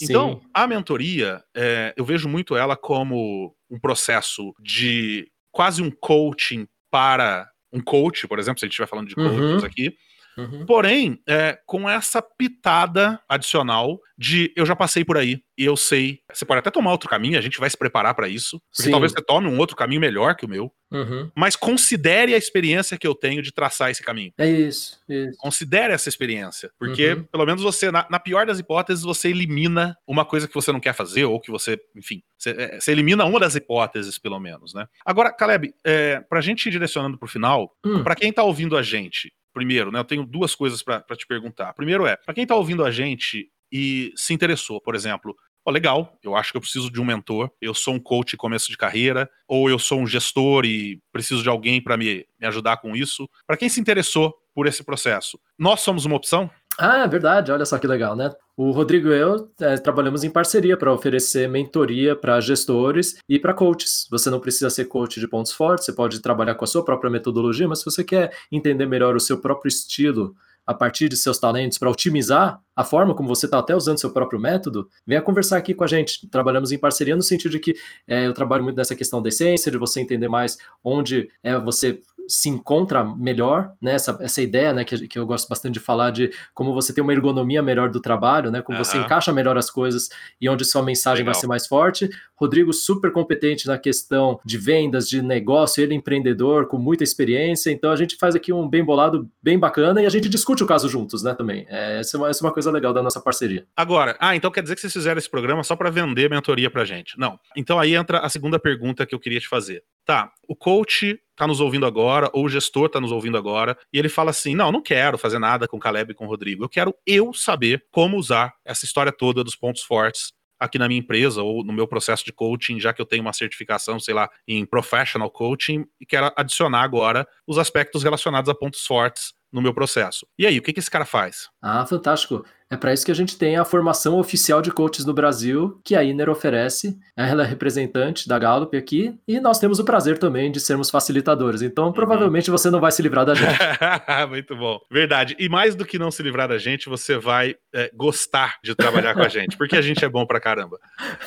Então, 0.00 0.40
Sim. 0.40 0.50
a 0.54 0.66
mentoria, 0.66 1.42
é, 1.54 1.92
eu 1.96 2.04
vejo 2.04 2.28
muito 2.28 2.56
ela 2.56 2.76
como 2.76 3.54
um 3.68 3.78
processo 3.78 4.54
de 4.60 5.30
quase 5.50 5.82
um 5.82 5.90
coaching 5.90 6.66
para 6.90 7.50
um 7.72 7.80
coach, 7.80 8.26
por 8.26 8.38
exemplo, 8.38 8.58
se 8.58 8.64
a 8.64 8.66
gente 8.66 8.72
estiver 8.72 8.88
falando 8.88 9.08
de 9.08 9.14
coaches 9.14 9.62
uhum. 9.62 9.66
aqui, 9.66 9.94
Uhum. 10.38 10.64
Porém, 10.64 11.20
é, 11.26 11.58
com 11.66 11.90
essa 11.90 12.22
pitada 12.22 13.20
adicional 13.28 14.00
de 14.16 14.52
eu 14.56 14.64
já 14.64 14.76
passei 14.76 15.04
por 15.04 15.16
aí 15.16 15.40
e 15.56 15.64
eu 15.64 15.76
sei. 15.76 16.20
Você 16.32 16.44
pode 16.44 16.60
até 16.60 16.70
tomar 16.70 16.92
outro 16.92 17.08
caminho, 17.08 17.38
a 17.38 17.40
gente 17.40 17.58
vai 17.58 17.68
se 17.68 17.76
preparar 17.76 18.14
para 18.14 18.28
isso. 18.28 18.60
Porque 18.70 18.84
Sim. 18.84 18.90
talvez 18.90 19.12
você 19.12 19.22
tome 19.22 19.48
um 19.48 19.58
outro 19.58 19.76
caminho 19.76 20.00
melhor 20.00 20.36
que 20.36 20.44
o 20.44 20.48
meu. 20.48 20.72
Uhum. 20.90 21.30
Mas 21.36 21.54
considere 21.54 22.34
a 22.34 22.38
experiência 22.38 22.96
que 22.96 23.06
eu 23.06 23.14
tenho 23.14 23.42
de 23.42 23.52
traçar 23.52 23.90
esse 23.90 24.02
caminho. 24.02 24.32
É 24.38 24.48
isso. 24.48 24.98
isso. 25.08 25.36
Considere 25.38 25.92
essa 25.92 26.08
experiência. 26.08 26.70
Porque, 26.78 27.14
uhum. 27.14 27.24
pelo 27.24 27.44
menos, 27.44 27.62
você, 27.62 27.90
na, 27.90 28.06
na, 28.08 28.18
pior 28.18 28.46
das 28.46 28.58
hipóteses, 28.58 29.04
você 29.04 29.28
elimina 29.28 29.96
uma 30.06 30.24
coisa 30.24 30.48
que 30.48 30.54
você 30.54 30.72
não 30.72 30.80
quer 30.80 30.94
fazer, 30.94 31.24
ou 31.24 31.40
que 31.40 31.50
você, 31.50 31.78
enfim, 31.96 32.22
você, 32.36 32.50
é, 32.50 32.80
você 32.80 32.92
elimina 32.92 33.24
uma 33.24 33.40
das 33.40 33.54
hipóteses, 33.54 34.18
pelo 34.18 34.40
menos, 34.40 34.72
né? 34.72 34.86
Agora, 35.04 35.32
Caleb, 35.32 35.74
é, 35.84 36.20
pra 36.20 36.40
gente 36.40 36.66
ir 36.66 36.70
direcionando 36.70 37.18
pro 37.18 37.28
final, 37.28 37.76
hum. 37.84 38.02
para 38.02 38.14
quem 38.14 38.32
tá 38.32 38.42
ouvindo 38.42 38.76
a 38.76 38.82
gente 38.82 39.32
primeiro, 39.52 39.90
né? 39.90 39.98
Eu 39.98 40.04
tenho 40.04 40.24
duas 40.24 40.54
coisas 40.54 40.82
para 40.82 41.02
te 41.16 41.26
perguntar. 41.26 41.72
Primeiro 41.74 42.06
é, 42.06 42.16
para 42.16 42.34
quem 42.34 42.42
está 42.42 42.54
ouvindo 42.54 42.84
a 42.84 42.90
gente 42.90 43.50
e 43.70 44.12
se 44.16 44.32
interessou, 44.32 44.80
por 44.80 44.94
exemplo, 44.94 45.36
oh, 45.64 45.70
legal, 45.70 46.18
eu 46.22 46.34
acho 46.34 46.50
que 46.50 46.56
eu 46.56 46.60
preciso 46.60 46.90
de 46.90 47.00
um 47.00 47.04
mentor, 47.04 47.50
eu 47.60 47.74
sou 47.74 47.94
um 47.94 48.00
coach 48.00 48.36
começo 48.36 48.68
de 48.68 48.76
carreira, 48.76 49.28
ou 49.46 49.68
eu 49.68 49.78
sou 49.78 50.00
um 50.00 50.06
gestor 50.06 50.64
e 50.64 51.00
preciso 51.12 51.42
de 51.42 51.48
alguém 51.48 51.82
para 51.82 51.96
me, 51.96 52.26
me 52.40 52.46
ajudar 52.46 52.78
com 52.78 52.96
isso. 52.96 53.28
Para 53.46 53.56
quem 53.56 53.68
se 53.68 53.80
interessou 53.80 54.34
por 54.54 54.66
esse 54.66 54.82
processo, 54.82 55.38
nós 55.58 55.80
somos 55.80 56.04
uma 56.04 56.16
opção? 56.16 56.50
Ah, 56.78 56.98
é 56.98 57.08
verdade, 57.08 57.52
olha 57.52 57.66
só 57.66 57.78
que 57.78 57.86
legal, 57.86 58.16
né? 58.16 58.30
O 58.60 58.72
Rodrigo 58.72 59.10
e 59.10 59.16
eu 59.16 59.48
é, 59.60 59.76
trabalhamos 59.76 60.24
em 60.24 60.30
parceria 60.30 60.76
para 60.76 60.92
oferecer 60.92 61.48
mentoria 61.48 62.16
para 62.16 62.40
gestores 62.40 63.16
e 63.28 63.38
para 63.38 63.54
coaches. 63.54 64.08
Você 64.10 64.28
não 64.30 64.40
precisa 64.40 64.68
ser 64.68 64.86
coach 64.86 65.20
de 65.20 65.28
pontos 65.28 65.52
fortes, 65.52 65.86
você 65.86 65.92
pode 65.92 66.18
trabalhar 66.18 66.56
com 66.56 66.64
a 66.64 66.66
sua 66.66 66.84
própria 66.84 67.08
metodologia, 67.08 67.68
mas 67.68 67.78
se 67.78 67.84
você 67.84 68.02
quer 68.02 68.36
entender 68.50 68.84
melhor 68.84 69.14
o 69.14 69.20
seu 69.20 69.38
próprio 69.38 69.68
estilo 69.68 70.34
a 70.66 70.74
partir 70.74 71.08
de 71.08 71.16
seus 71.16 71.38
talentos 71.38 71.78
para 71.78 71.88
otimizar 71.88 72.60
a 72.74 72.82
forma 72.82 73.14
como 73.14 73.28
você 73.28 73.46
está 73.46 73.60
até 73.60 73.76
usando 73.76 74.00
seu 74.00 74.10
próprio 74.10 74.40
método, 74.40 74.88
venha 75.06 75.22
conversar 75.22 75.56
aqui 75.56 75.72
com 75.72 75.84
a 75.84 75.86
gente. 75.86 76.28
Trabalhamos 76.28 76.72
em 76.72 76.78
parceria 76.78 77.14
no 77.14 77.22
sentido 77.22 77.52
de 77.52 77.60
que 77.60 77.76
é, 78.08 78.26
eu 78.26 78.34
trabalho 78.34 78.64
muito 78.64 78.76
nessa 78.76 78.96
questão 78.96 79.22
da 79.22 79.28
essência, 79.28 79.70
de 79.70 79.78
você 79.78 80.00
entender 80.00 80.26
mais 80.26 80.58
onde 80.82 81.30
é 81.44 81.56
você 81.56 82.00
se 82.28 82.48
encontra 82.48 83.02
melhor, 83.02 83.72
né? 83.80 83.94
Essa, 83.94 84.18
essa 84.20 84.42
ideia, 84.42 84.72
né, 84.72 84.84
que, 84.84 85.08
que 85.08 85.18
eu 85.18 85.26
gosto 85.26 85.48
bastante 85.48 85.74
de 85.74 85.80
falar 85.80 86.10
de 86.10 86.30
como 86.52 86.74
você 86.74 86.92
tem 86.92 87.02
uma 87.02 87.12
ergonomia 87.12 87.62
melhor 87.62 87.88
do 87.88 88.00
trabalho, 88.00 88.50
né? 88.50 88.60
Como 88.60 88.76
uhum. 88.76 88.84
você 88.84 88.98
encaixa 88.98 89.32
melhor 89.32 89.56
as 89.56 89.70
coisas 89.70 90.10
e 90.40 90.48
onde 90.48 90.64
sua 90.64 90.82
mensagem 90.82 91.22
Legal. 91.22 91.32
vai 91.32 91.40
ser 91.40 91.46
mais 91.46 91.66
forte. 91.66 92.10
Rodrigo 92.36 92.72
super 92.72 93.10
competente 93.10 93.66
na 93.66 93.78
questão 93.78 94.38
de 94.44 94.58
vendas, 94.58 95.08
de 95.08 95.22
negócio, 95.22 95.82
ele 95.82 95.94
empreendedor 95.94 96.68
com 96.68 96.78
muita 96.78 97.02
experiência. 97.02 97.70
Então 97.70 97.90
a 97.90 97.96
gente 97.96 98.16
faz 98.16 98.34
aqui 98.34 98.52
um 98.52 98.68
bem 98.68 98.84
bolado, 98.84 99.28
bem 99.42 99.58
bacana 99.58 100.02
e 100.02 100.06
a 100.06 100.10
gente 100.10 100.28
discute 100.28 100.62
o 100.62 100.66
caso 100.66 100.88
juntos, 100.88 101.22
né? 101.22 101.34
Também. 101.34 101.66
É, 101.68 101.98
essa, 102.00 102.16
é 102.16 102.20
uma, 102.20 102.28
essa 102.28 102.44
é 102.44 102.46
uma 102.46 102.52
coisa 102.52 102.70
legal 102.70 102.92
da 102.92 103.02
nossa 103.02 103.20
parceria. 103.20 103.66
Agora, 103.74 104.16
ah, 104.20 104.36
então 104.36 104.50
quer 104.50 104.62
dizer 104.62 104.74
que 104.74 104.80
vocês 104.82 104.92
fizeram 104.92 105.18
esse 105.18 105.30
programa 105.30 105.64
só 105.64 105.74
para 105.74 105.90
vender 105.90 106.28
mentoria 106.28 106.70
para 106.70 106.84
gente? 106.84 107.18
Não. 107.18 107.40
Então 107.56 107.78
aí 107.78 107.94
entra 107.94 108.18
a 108.18 108.28
segunda 108.28 108.58
pergunta 108.58 109.06
que 109.06 109.14
eu 109.14 109.18
queria 109.18 109.40
te 109.40 109.48
fazer. 109.48 109.82
Tá, 110.08 110.32
o 110.48 110.56
coach 110.56 111.20
tá 111.36 111.46
nos 111.46 111.60
ouvindo 111.60 111.84
agora, 111.84 112.30
ou 112.32 112.46
o 112.46 112.48
gestor 112.48 112.88
tá 112.88 112.98
nos 112.98 113.12
ouvindo 113.12 113.36
agora, 113.36 113.76
e 113.92 113.98
ele 113.98 114.08
fala 114.08 114.30
assim: 114.30 114.54
não, 114.54 114.72
não 114.72 114.80
quero 114.80 115.18
fazer 115.18 115.38
nada 115.38 115.68
com 115.68 115.78
Caleb 115.78 116.12
e 116.12 116.14
com 116.14 116.24
o 116.24 116.28
Rodrigo. 116.28 116.64
Eu 116.64 116.68
quero 116.70 116.94
eu 117.06 117.34
saber 117.34 117.84
como 117.90 118.16
usar 118.16 118.54
essa 118.64 118.86
história 118.86 119.12
toda 119.12 119.44
dos 119.44 119.54
pontos 119.54 119.82
fortes 119.82 120.32
aqui 120.58 120.78
na 120.78 120.88
minha 120.88 121.00
empresa 121.00 121.42
ou 121.42 121.62
no 121.62 121.74
meu 121.74 121.86
processo 121.86 122.24
de 122.24 122.32
coaching, 122.32 122.80
já 122.80 122.94
que 122.94 123.02
eu 123.02 123.04
tenho 123.04 123.20
uma 123.20 123.34
certificação, 123.34 124.00
sei 124.00 124.14
lá, 124.14 124.30
em 124.48 124.64
professional 124.64 125.30
coaching, 125.30 125.84
e 126.00 126.06
quero 126.06 126.32
adicionar 126.34 126.84
agora 126.84 127.28
os 127.46 127.58
aspectos 127.58 128.02
relacionados 128.02 128.48
a 128.48 128.54
pontos 128.54 128.86
fortes 128.86 129.34
no 129.52 129.62
meu 129.62 129.72
processo. 129.74 130.26
E 130.38 130.46
aí, 130.46 130.58
o 130.58 130.62
que, 130.62 130.72
que 130.72 130.80
esse 130.80 130.90
cara 130.90 131.04
faz? 131.04 131.48
Ah, 131.62 131.84
fantástico. 131.86 132.44
É 132.70 132.76
para 132.76 132.92
isso 132.92 133.04
que 133.04 133.10
a 133.10 133.14
gente 133.14 133.38
tem 133.38 133.56
a 133.56 133.64
formação 133.64 134.18
oficial 134.18 134.60
de 134.60 134.70
coaches 134.70 135.06
no 135.06 135.14
Brasil, 135.14 135.80
que 135.82 135.96
a 135.96 136.04
Iner 136.04 136.28
oferece. 136.28 136.98
Ela 137.16 137.42
é 137.42 137.46
representante 137.46 138.28
da 138.28 138.38
Gallup 138.38 138.76
aqui, 138.76 139.18
e 139.26 139.40
nós 139.40 139.58
temos 139.58 139.78
o 139.78 139.84
prazer 139.84 140.18
também 140.18 140.52
de 140.52 140.60
sermos 140.60 140.90
facilitadores. 140.90 141.62
Então, 141.62 141.86
uhum. 141.86 141.92
provavelmente 141.92 142.50
você 142.50 142.70
não 142.70 142.78
vai 142.78 142.92
se 142.92 143.00
livrar 143.00 143.24
da 143.24 143.34
gente. 143.34 143.48
Muito 144.28 144.54
bom. 144.54 144.78
Verdade. 144.90 145.34
E 145.38 145.48
mais 145.48 145.74
do 145.74 145.86
que 145.86 145.98
não 145.98 146.10
se 146.10 146.22
livrar 146.22 146.46
da 146.46 146.58
gente, 146.58 146.90
você 146.90 147.16
vai 147.16 147.56
é, 147.74 147.90
gostar 147.94 148.58
de 148.62 148.74
trabalhar 148.74 149.14
com 149.14 149.22
a 149.22 149.28
gente, 149.28 149.56
porque 149.56 149.76
a 149.76 149.82
gente 149.82 150.04
é 150.04 150.08
bom 150.08 150.26
pra 150.26 150.38
caramba. 150.38 150.76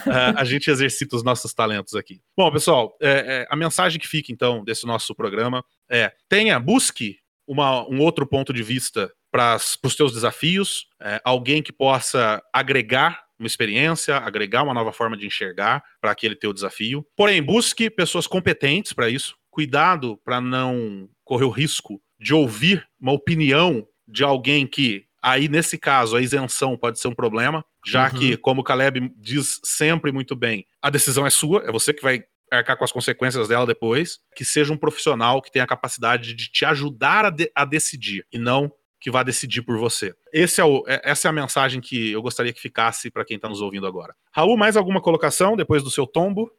Uh, 0.06 0.38
a 0.38 0.44
gente 0.44 0.70
exercita 0.70 1.16
os 1.16 1.24
nossos 1.24 1.54
talentos 1.56 1.96
aqui. 1.96 2.22
Bom, 2.38 2.52
pessoal, 2.52 2.96
é, 3.02 3.10
é, 3.10 3.48
a 3.50 3.56
mensagem 3.56 4.00
que 4.00 4.08
fica 4.08 4.32
então 4.32 4.64
desse 4.64 4.86
nosso 4.86 5.16
programa 5.16 5.64
é: 5.90 6.12
tenha, 6.30 6.60
busque 6.60 7.16
uma, 7.48 7.88
um 7.90 8.00
outro 8.00 8.26
ponto 8.26 8.54
de 8.54 8.64
vista 8.64 9.12
para 9.32 9.58
os 9.84 9.96
teus 9.96 10.14
desafios, 10.14 10.88
é, 11.02 11.22
alguém 11.24 11.64
que 11.64 11.72
possa 11.72 12.42
agregar 12.54 13.24
uma 13.40 13.48
experiência, 13.48 14.18
agregar 14.18 14.64
uma 14.64 14.74
nova 14.74 14.92
forma 14.92 15.18
de 15.18 15.26
enxergar 15.26 15.84
para 16.00 16.12
aquele 16.12 16.36
teu 16.36 16.54
desafio. 16.54 17.06
Porém, 17.16 17.42
busque 17.42 17.90
pessoas 17.90 18.28
competentes 18.28 18.94
para 18.94 19.10
isso. 19.10 19.36
Cuidado 19.50 20.18
para 20.24 20.40
não 20.40 21.10
correr 21.24 21.46
o 21.46 21.50
risco 21.50 22.02
de 22.20 22.34
ouvir 22.34 22.88
uma 23.00 23.12
opinião 23.12 23.88
de 24.08 24.24
alguém 24.24 24.68
que, 24.68 25.06
aí 25.22 25.50
nesse 25.50 25.78
caso, 25.78 26.16
a 26.16 26.22
isenção 26.22 26.78
pode 26.78 27.00
ser 27.00 27.08
um 27.08 27.16
problema, 27.16 27.66
já 27.86 28.12
uhum. 28.12 28.20
que, 28.20 28.38
como 28.38 28.62
o 28.62 28.64
Caleb 28.64 29.12
diz 29.18 29.60
sempre 29.64 30.12
muito 30.12 30.36
bem, 30.36 30.66
a 30.82 30.90
decisão 30.90 31.26
é 31.26 31.30
sua, 31.30 31.64
é 31.66 31.72
você 31.72 31.94
que 31.94 32.04
vai 32.04 32.24
arcar 32.52 32.78
com 32.78 32.84
as 32.84 32.92
consequências 32.92 33.48
dela 33.48 33.66
depois, 33.66 34.20
que 34.36 34.44
seja 34.44 34.74
um 34.74 34.78
profissional 34.78 35.42
que 35.42 35.52
tenha 35.52 35.64
a 35.64 35.68
capacidade 35.68 36.34
de 36.34 36.52
te 36.52 36.66
ajudar 36.66 37.26
a, 37.26 37.30
de, 37.30 37.52
a 37.56 37.66
decidir 37.66 38.26
e 38.32 38.38
não 38.38 38.72
que 39.00 39.10
vá 39.10 39.24
decidir 39.24 39.64
por 39.64 39.78
você. 39.80 40.14
Esse 40.32 40.62
é 40.62 40.64
o, 40.64 40.84
é, 40.88 41.02
essa 41.04 41.28
é 41.28 41.30
a 41.30 41.34
mensagem 41.34 41.82
que 41.82 42.12
eu 42.12 42.22
gostaria 42.22 42.54
que 42.54 42.62
ficasse 42.62 43.10
para 43.10 43.26
quem 43.26 43.36
está 43.36 43.50
nos 43.50 43.62
ouvindo 43.62 43.88
agora. 43.88 44.16
Raul, 44.32 44.56
mais 44.56 44.78
alguma 44.78 45.02
colocação 45.02 45.56
depois 45.56 45.82
do 45.82 45.90
seu 45.90 46.06
tombo? 46.06 46.52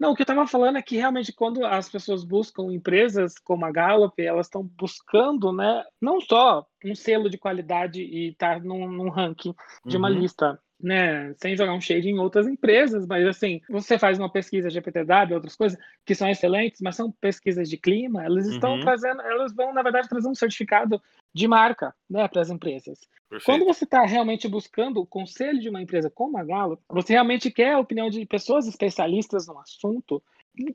Não, 0.00 0.12
o 0.12 0.14
que 0.14 0.22
eu 0.22 0.24
estava 0.24 0.46
falando 0.46 0.78
é 0.78 0.82
que 0.82 0.96
realmente 0.96 1.32
quando 1.32 1.66
as 1.66 1.88
pessoas 1.88 2.22
buscam 2.22 2.72
empresas 2.72 3.34
como 3.36 3.66
a 3.66 3.72
Gallup, 3.72 4.22
elas 4.22 4.46
estão 4.46 4.62
buscando, 4.62 5.52
né, 5.52 5.84
não 6.00 6.20
só 6.20 6.64
um 6.84 6.94
selo 6.94 7.28
de 7.28 7.36
qualidade 7.36 8.00
e 8.00 8.30
estar 8.30 8.58
tá 8.58 8.64
num, 8.64 8.90
num 8.90 9.10
ranking 9.10 9.52
de 9.84 9.96
uma 9.96 10.08
uhum. 10.08 10.20
lista 10.20 10.58
né, 10.80 11.34
sem 11.38 11.56
jogar 11.56 11.74
um 11.74 11.80
shade 11.80 12.08
em 12.08 12.18
outras 12.18 12.46
empresas, 12.46 13.06
mas 13.06 13.26
assim, 13.26 13.60
você 13.68 13.98
faz 13.98 14.18
uma 14.18 14.30
pesquisa 14.30 14.70
GPTW, 14.70 15.34
outras 15.34 15.56
coisas 15.56 15.78
que 16.04 16.14
são 16.14 16.28
excelentes, 16.28 16.80
mas 16.80 16.94
são 16.94 17.10
pesquisas 17.10 17.68
de 17.68 17.76
clima, 17.76 18.24
elas 18.24 18.46
estão 18.46 18.74
uhum. 18.74 18.80
trazendo, 18.80 19.20
elas 19.22 19.52
vão 19.54 19.72
na 19.74 19.82
verdade 19.82 20.08
trazer 20.08 20.28
um 20.28 20.34
certificado 20.34 21.02
de 21.34 21.48
marca, 21.48 21.94
né, 22.08 22.26
para 22.28 22.42
as 22.42 22.50
empresas. 22.50 23.00
Perfeito. 23.28 23.44
Quando 23.44 23.64
você 23.66 23.84
está 23.84 24.04
realmente 24.04 24.48
buscando 24.48 25.00
o 25.00 25.06
conselho 25.06 25.60
de 25.60 25.68
uma 25.68 25.82
empresa 25.82 26.08
como 26.08 26.38
a 26.38 26.44
Galo, 26.44 26.80
você 26.88 27.12
realmente 27.12 27.50
quer 27.50 27.74
a 27.74 27.78
opinião 27.78 28.08
de 28.08 28.24
pessoas 28.24 28.66
especialistas 28.66 29.46
no 29.46 29.58
assunto 29.58 30.22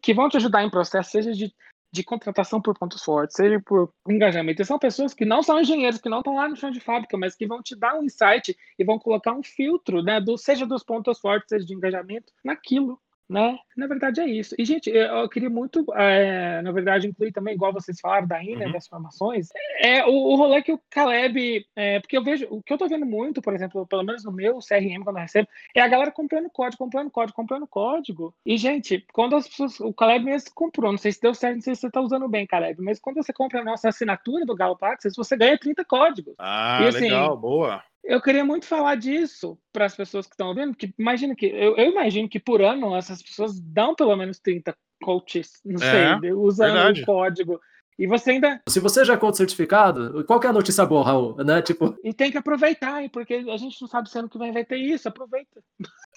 que 0.01 0.13
vão 0.13 0.29
te 0.29 0.37
ajudar 0.37 0.63
em 0.63 0.69
processo, 0.69 1.11
seja 1.11 1.33
de 1.33 1.53
de 1.93 2.03
contratação 2.03 2.59
por 2.59 2.75
pontos 2.75 3.03
fortes, 3.03 3.35
seja 3.35 3.59
por 3.59 3.93
engajamento. 4.09 4.65
São 4.65 4.79
pessoas 4.79 5.13
que 5.13 5.23
não 5.23 5.43
são 5.43 5.61
engenheiros, 5.61 6.01
que 6.01 6.09
não 6.09 6.17
estão 6.17 6.35
lá 6.35 6.49
no 6.49 6.55
chão 6.55 6.71
de 6.71 6.79
fábrica, 6.79 7.15
mas 7.15 7.35
que 7.35 7.45
vão 7.45 7.61
te 7.61 7.75
dar 7.75 7.93
um 7.93 8.03
insight 8.03 8.57
e 8.79 8.83
vão 8.83 8.97
colocar 8.97 9.31
um 9.31 9.43
filtro, 9.43 10.01
né, 10.01 10.19
do, 10.19 10.35
seja 10.35 10.65
dos 10.65 10.83
pontos 10.83 11.19
fortes, 11.19 11.49
seja 11.49 11.63
de 11.63 11.75
engajamento, 11.75 12.33
naquilo 12.43 12.99
né? 13.29 13.57
Na 13.75 13.87
verdade 13.87 14.21
é 14.21 14.25
isso. 14.25 14.55
E, 14.57 14.65
gente, 14.65 14.89
eu 14.89 15.27
queria 15.29 15.49
muito, 15.49 15.85
é, 15.95 16.61
na 16.61 16.71
verdade, 16.71 17.07
incluir 17.07 17.31
também, 17.31 17.55
igual 17.55 17.73
vocês 17.73 17.99
falaram 17.99 18.27
da 18.27 18.43
INA, 18.43 18.65
uhum. 18.65 18.71
das 18.71 18.87
formações, 18.87 19.49
é 19.79 20.05
o, 20.05 20.11
o 20.11 20.35
rolê 20.35 20.61
que 20.61 20.71
o 20.71 20.79
Caleb, 20.89 21.65
é, 21.75 21.99
porque 21.99 22.17
eu 22.17 22.23
vejo, 22.23 22.47
o 22.49 22.61
que 22.61 22.71
eu 22.71 22.77
tô 22.77 22.87
vendo 22.87 23.05
muito, 23.05 23.41
por 23.41 23.53
exemplo, 23.53 23.87
pelo 23.87 24.03
menos 24.03 24.23
no 24.23 24.31
meu 24.31 24.59
CRM, 24.59 25.03
quando 25.03 25.17
eu 25.17 25.23
recebo, 25.23 25.47
é 25.75 25.81
a 25.81 25.87
galera 25.87 26.11
comprando 26.11 26.49
código, 26.49 26.83
comprando 26.83 27.09
código, 27.09 27.35
comprando 27.35 27.67
código. 27.67 28.33
E, 28.45 28.57
gente, 28.57 29.05
quando 29.13 29.35
as 29.35 29.47
pessoas, 29.47 29.79
o 29.79 29.93
Caleb 29.93 30.25
mesmo 30.25 30.51
comprou, 30.53 30.91
não 30.91 30.97
sei 30.97 31.11
se 31.11 31.21
deu 31.21 31.33
certo, 31.33 31.55
não 31.55 31.61
sei 31.61 31.75
se 31.75 31.81
você 31.81 31.91
tá 31.91 32.01
usando 32.01 32.27
bem, 32.27 32.45
Caleb, 32.45 32.81
mas 32.81 32.99
quando 32.99 33.17
você 33.17 33.33
compra 33.33 33.61
a 33.61 33.65
nossa 33.65 33.89
assinatura 33.89 34.45
do 34.45 34.55
Galo 34.55 34.77
Access, 34.81 35.15
você 35.15 35.35
ganha 35.35 35.57
30 35.57 35.85
códigos. 35.85 36.35
Ah, 36.37 36.79
e, 36.83 36.87
assim, 36.87 36.99
legal, 37.01 37.37
boa. 37.37 37.83
Eu 38.03 38.21
queria 38.21 38.43
muito 38.43 38.65
falar 38.65 38.95
disso 38.95 39.57
para 39.71 39.85
as 39.85 39.95
pessoas 39.95 40.27
que 40.27 40.33
estão 40.33 40.49
ouvindo, 40.49 40.75
que 40.75 40.93
imagina 40.99 41.35
que 41.35 41.45
eu, 41.45 41.77
eu, 41.77 41.91
imagino 41.91 42.27
que 42.27 42.39
por 42.39 42.61
ano 42.61 42.95
essas 42.95 43.21
pessoas 43.21 43.59
dão 43.61 43.95
pelo 43.95 44.15
menos 44.15 44.39
30 44.39 44.75
coaches, 45.01 45.61
não 45.63 45.81
é, 45.81 46.19
sei, 46.19 46.33
usando 46.33 47.01
o 47.01 47.05
código. 47.05 47.59
E 47.97 48.07
você 48.07 48.31
ainda. 48.31 48.61
Se 48.67 48.79
você 48.79 49.05
já 49.05 49.13
é 49.13 49.33
certificado, 49.33 50.23
qual 50.25 50.39
que 50.39 50.47
é 50.47 50.49
a 50.49 50.53
notícia 50.53 50.85
boa, 50.85 51.03
Raul? 51.03 51.35
Né? 51.43 51.61
Tipo... 51.61 51.95
E 52.03 52.13
tem 52.13 52.31
que 52.31 52.37
aproveitar, 52.37 53.07
porque 53.09 53.33
a 53.33 53.57
gente 53.57 53.81
não 53.81 53.87
sabe 53.87 54.09
se 54.09 54.17
ano 54.17 54.29
que 54.29 54.37
vem 54.37 54.51
vai 54.51 54.65
ter 54.65 54.77
isso, 54.77 55.07
aproveita. 55.07 55.61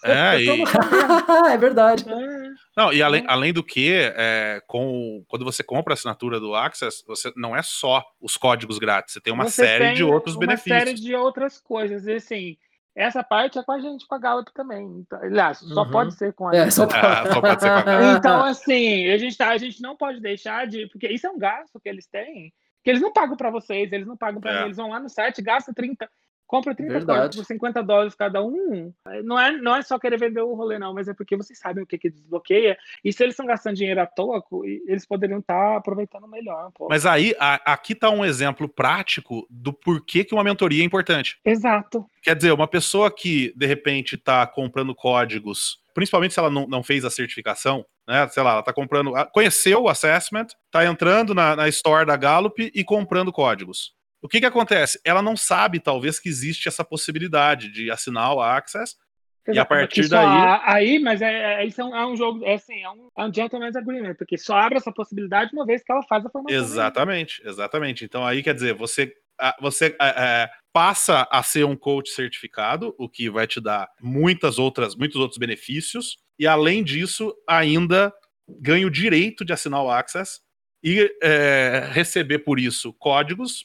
É, 0.04 0.40
e... 0.40 0.48
é 1.52 1.56
verdade. 1.56 2.04
É. 2.08 2.50
Não, 2.76 2.92
e 2.92 3.02
além, 3.02 3.24
além 3.26 3.52
do 3.52 3.62
que, 3.62 3.92
é, 3.92 4.62
com, 4.66 5.24
quando 5.28 5.44
você 5.44 5.62
compra 5.62 5.92
a 5.92 5.94
assinatura 5.94 6.40
do 6.40 6.54
Access, 6.54 7.04
você 7.06 7.32
não 7.36 7.54
é 7.54 7.62
só 7.62 8.04
os 8.20 8.36
códigos 8.36 8.78
grátis, 8.78 9.14
você 9.14 9.20
tem 9.20 9.32
uma 9.32 9.44
Você 9.44 9.64
série 9.64 9.84
tem 9.86 9.94
de 9.94 10.04
outros 10.04 10.34
uma 10.34 10.40
benefícios. 10.40 10.78
série 10.78 10.94
de 10.94 11.14
outras 11.14 11.60
coisas. 11.60 12.06
E 12.06 12.12
assim, 12.12 12.56
essa 12.96 13.22
parte 13.22 13.58
é 13.58 13.62
com 13.62 13.72
a 13.72 13.78
gente, 13.78 14.06
com 14.06 14.14
a 14.14 14.18
Gallup 14.18 14.50
também. 14.54 14.86
Então, 15.00 15.20
aliás, 15.22 15.58
só 15.58 15.82
Uhum. 15.82 15.90
pode 15.90 16.14
ser 16.14 16.32
com 16.32 16.48
a 16.48 16.56
É, 16.56 16.70
só 16.70 16.84
Ah, 16.90 17.26
só 17.32 17.40
pode 17.40 17.60
ser 17.60 17.68
com 17.68 17.76
a 17.76 17.82
Gallup. 17.82 18.18
Então, 18.18 18.42
assim, 18.44 19.08
a 19.10 19.18
gente, 19.18 19.36
tá, 19.36 19.50
a 19.50 19.58
gente 19.58 19.80
não 19.82 19.94
pode 19.96 20.20
deixar 20.20 20.66
de. 20.66 20.86
Porque 20.88 21.06
isso 21.08 21.26
é 21.26 21.30
um 21.30 21.38
gasto 21.38 21.78
que 21.78 21.88
eles 21.88 22.06
têm, 22.06 22.52
que 22.82 22.90
eles 22.90 23.02
não 23.02 23.12
pagam 23.12 23.36
para 23.36 23.50
vocês, 23.50 23.92
eles 23.92 24.06
não 24.06 24.16
pagam 24.16 24.40
para 24.40 24.50
É. 24.52 24.58
mim, 24.60 24.64
eles 24.66 24.76
vão 24.78 24.88
lá 24.90 24.98
no 24.98 25.08
site, 25.08 25.42
gastam 25.42 25.74
30. 25.74 26.08
Compra 26.46 26.74
30 26.74 26.92
Verdade. 26.92 27.20
códigos 27.22 27.46
por 27.46 27.52
50 27.54 27.82
dólares 27.82 28.14
cada 28.14 28.42
um. 28.42 28.92
Não 29.24 29.38
é, 29.38 29.50
não 29.52 29.74
é 29.74 29.82
só 29.82 29.98
querer 29.98 30.16
vender 30.18 30.40
o 30.42 30.54
rolê, 30.54 30.78
não, 30.78 30.94
mas 30.94 31.08
é 31.08 31.14
porque 31.14 31.36
vocês 31.36 31.58
sabem 31.58 31.82
o 31.82 31.86
que, 31.86 31.98
que 31.98 32.08
desbloqueia. 32.08 32.78
E 33.04 33.12
se 33.12 33.22
eles 33.22 33.32
estão 33.32 33.46
gastando 33.46 33.74
dinheiro 33.76 34.00
à 34.00 34.06
toa, 34.06 34.42
eles 34.86 35.04
poderiam 35.04 35.40
estar 35.40 35.76
aproveitando 35.76 36.28
melhor. 36.28 36.70
Pô. 36.72 36.86
Mas 36.88 37.04
aí, 37.04 37.34
a- 37.40 37.72
aqui 37.72 37.94
tá 37.94 38.10
um 38.10 38.24
exemplo 38.24 38.68
prático 38.68 39.46
do 39.50 39.72
porquê 39.72 40.22
que 40.22 40.34
uma 40.34 40.44
mentoria 40.44 40.82
é 40.82 40.86
importante. 40.86 41.38
Exato. 41.44 42.06
Quer 42.22 42.36
dizer, 42.36 42.52
uma 42.52 42.68
pessoa 42.68 43.10
que, 43.10 43.52
de 43.56 43.66
repente, 43.66 44.14
está 44.14 44.46
comprando 44.46 44.94
códigos, 44.94 45.78
principalmente 45.94 46.34
se 46.34 46.38
ela 46.38 46.50
não, 46.50 46.66
não 46.68 46.82
fez 46.82 47.04
a 47.04 47.10
certificação, 47.10 47.84
né? 48.06 48.28
Sei 48.28 48.42
lá, 48.42 48.50
ela 48.52 48.60
está 48.60 48.72
comprando. 48.72 49.12
Conheceu 49.32 49.82
o 49.82 49.88
assessment, 49.88 50.46
está 50.66 50.84
entrando 50.86 51.34
na, 51.34 51.56
na 51.56 51.68
store 51.68 52.06
da 52.06 52.16
Gallup 52.16 52.70
e 52.72 52.84
comprando 52.84 53.32
códigos. 53.32 53.95
O 54.26 54.28
que, 54.28 54.40
que 54.40 54.46
acontece? 54.46 55.00
Ela 55.04 55.22
não 55.22 55.36
sabe, 55.36 55.78
talvez, 55.78 56.18
que 56.18 56.28
existe 56.28 56.66
essa 56.66 56.84
possibilidade 56.84 57.70
de 57.70 57.92
assinar 57.92 58.34
o 58.34 58.40
Access. 58.40 58.96
E 59.46 59.56
a 59.56 59.64
partir 59.64 60.08
daí- 60.08 60.60
Aí, 60.64 60.98
mas 60.98 61.22
é, 61.22 61.62
é, 61.62 61.64
isso 61.64 61.80
é 61.80 61.84
um, 61.84 61.94
é 61.96 62.04
um 62.04 62.16
jogo, 62.16 62.44
é 62.44 62.54
assim, 62.54 62.82
é 62.82 62.90
um, 62.90 63.08
é 63.16 63.24
um 63.24 63.32
gentleman's 63.32 63.76
agreement, 63.76 64.16
porque 64.16 64.36
só 64.36 64.56
abre 64.56 64.78
essa 64.78 64.90
possibilidade 64.90 65.52
uma 65.52 65.64
vez 65.64 65.84
que 65.84 65.92
ela 65.92 66.02
faz 66.02 66.26
a 66.26 66.28
formação. 66.28 66.58
Exatamente, 66.58 67.40
exatamente. 67.46 68.04
Então 68.04 68.26
aí 68.26 68.42
quer 68.42 68.54
dizer, 68.54 68.74
você, 68.74 69.12
você 69.60 69.94
ah, 70.00 70.50
passa 70.72 71.28
a 71.30 71.40
ser 71.44 71.64
um 71.64 71.76
coach 71.76 72.10
certificado, 72.10 72.96
o 72.98 73.08
que 73.08 73.30
vai 73.30 73.46
te 73.46 73.60
dar 73.60 73.88
muitas 74.02 74.58
outras, 74.58 74.96
muitos 74.96 75.20
outros 75.20 75.38
benefícios, 75.38 76.16
e 76.36 76.48
além 76.48 76.82
disso, 76.82 77.32
ainda 77.48 78.12
ganha 78.60 78.88
o 78.88 78.90
direito 78.90 79.44
de 79.44 79.52
assinar 79.52 79.84
o 79.84 79.90
Access 79.90 80.40
e 80.82 81.08
eh, 81.22 81.88
receber 81.92 82.40
por 82.40 82.58
isso 82.58 82.92
códigos 82.94 83.64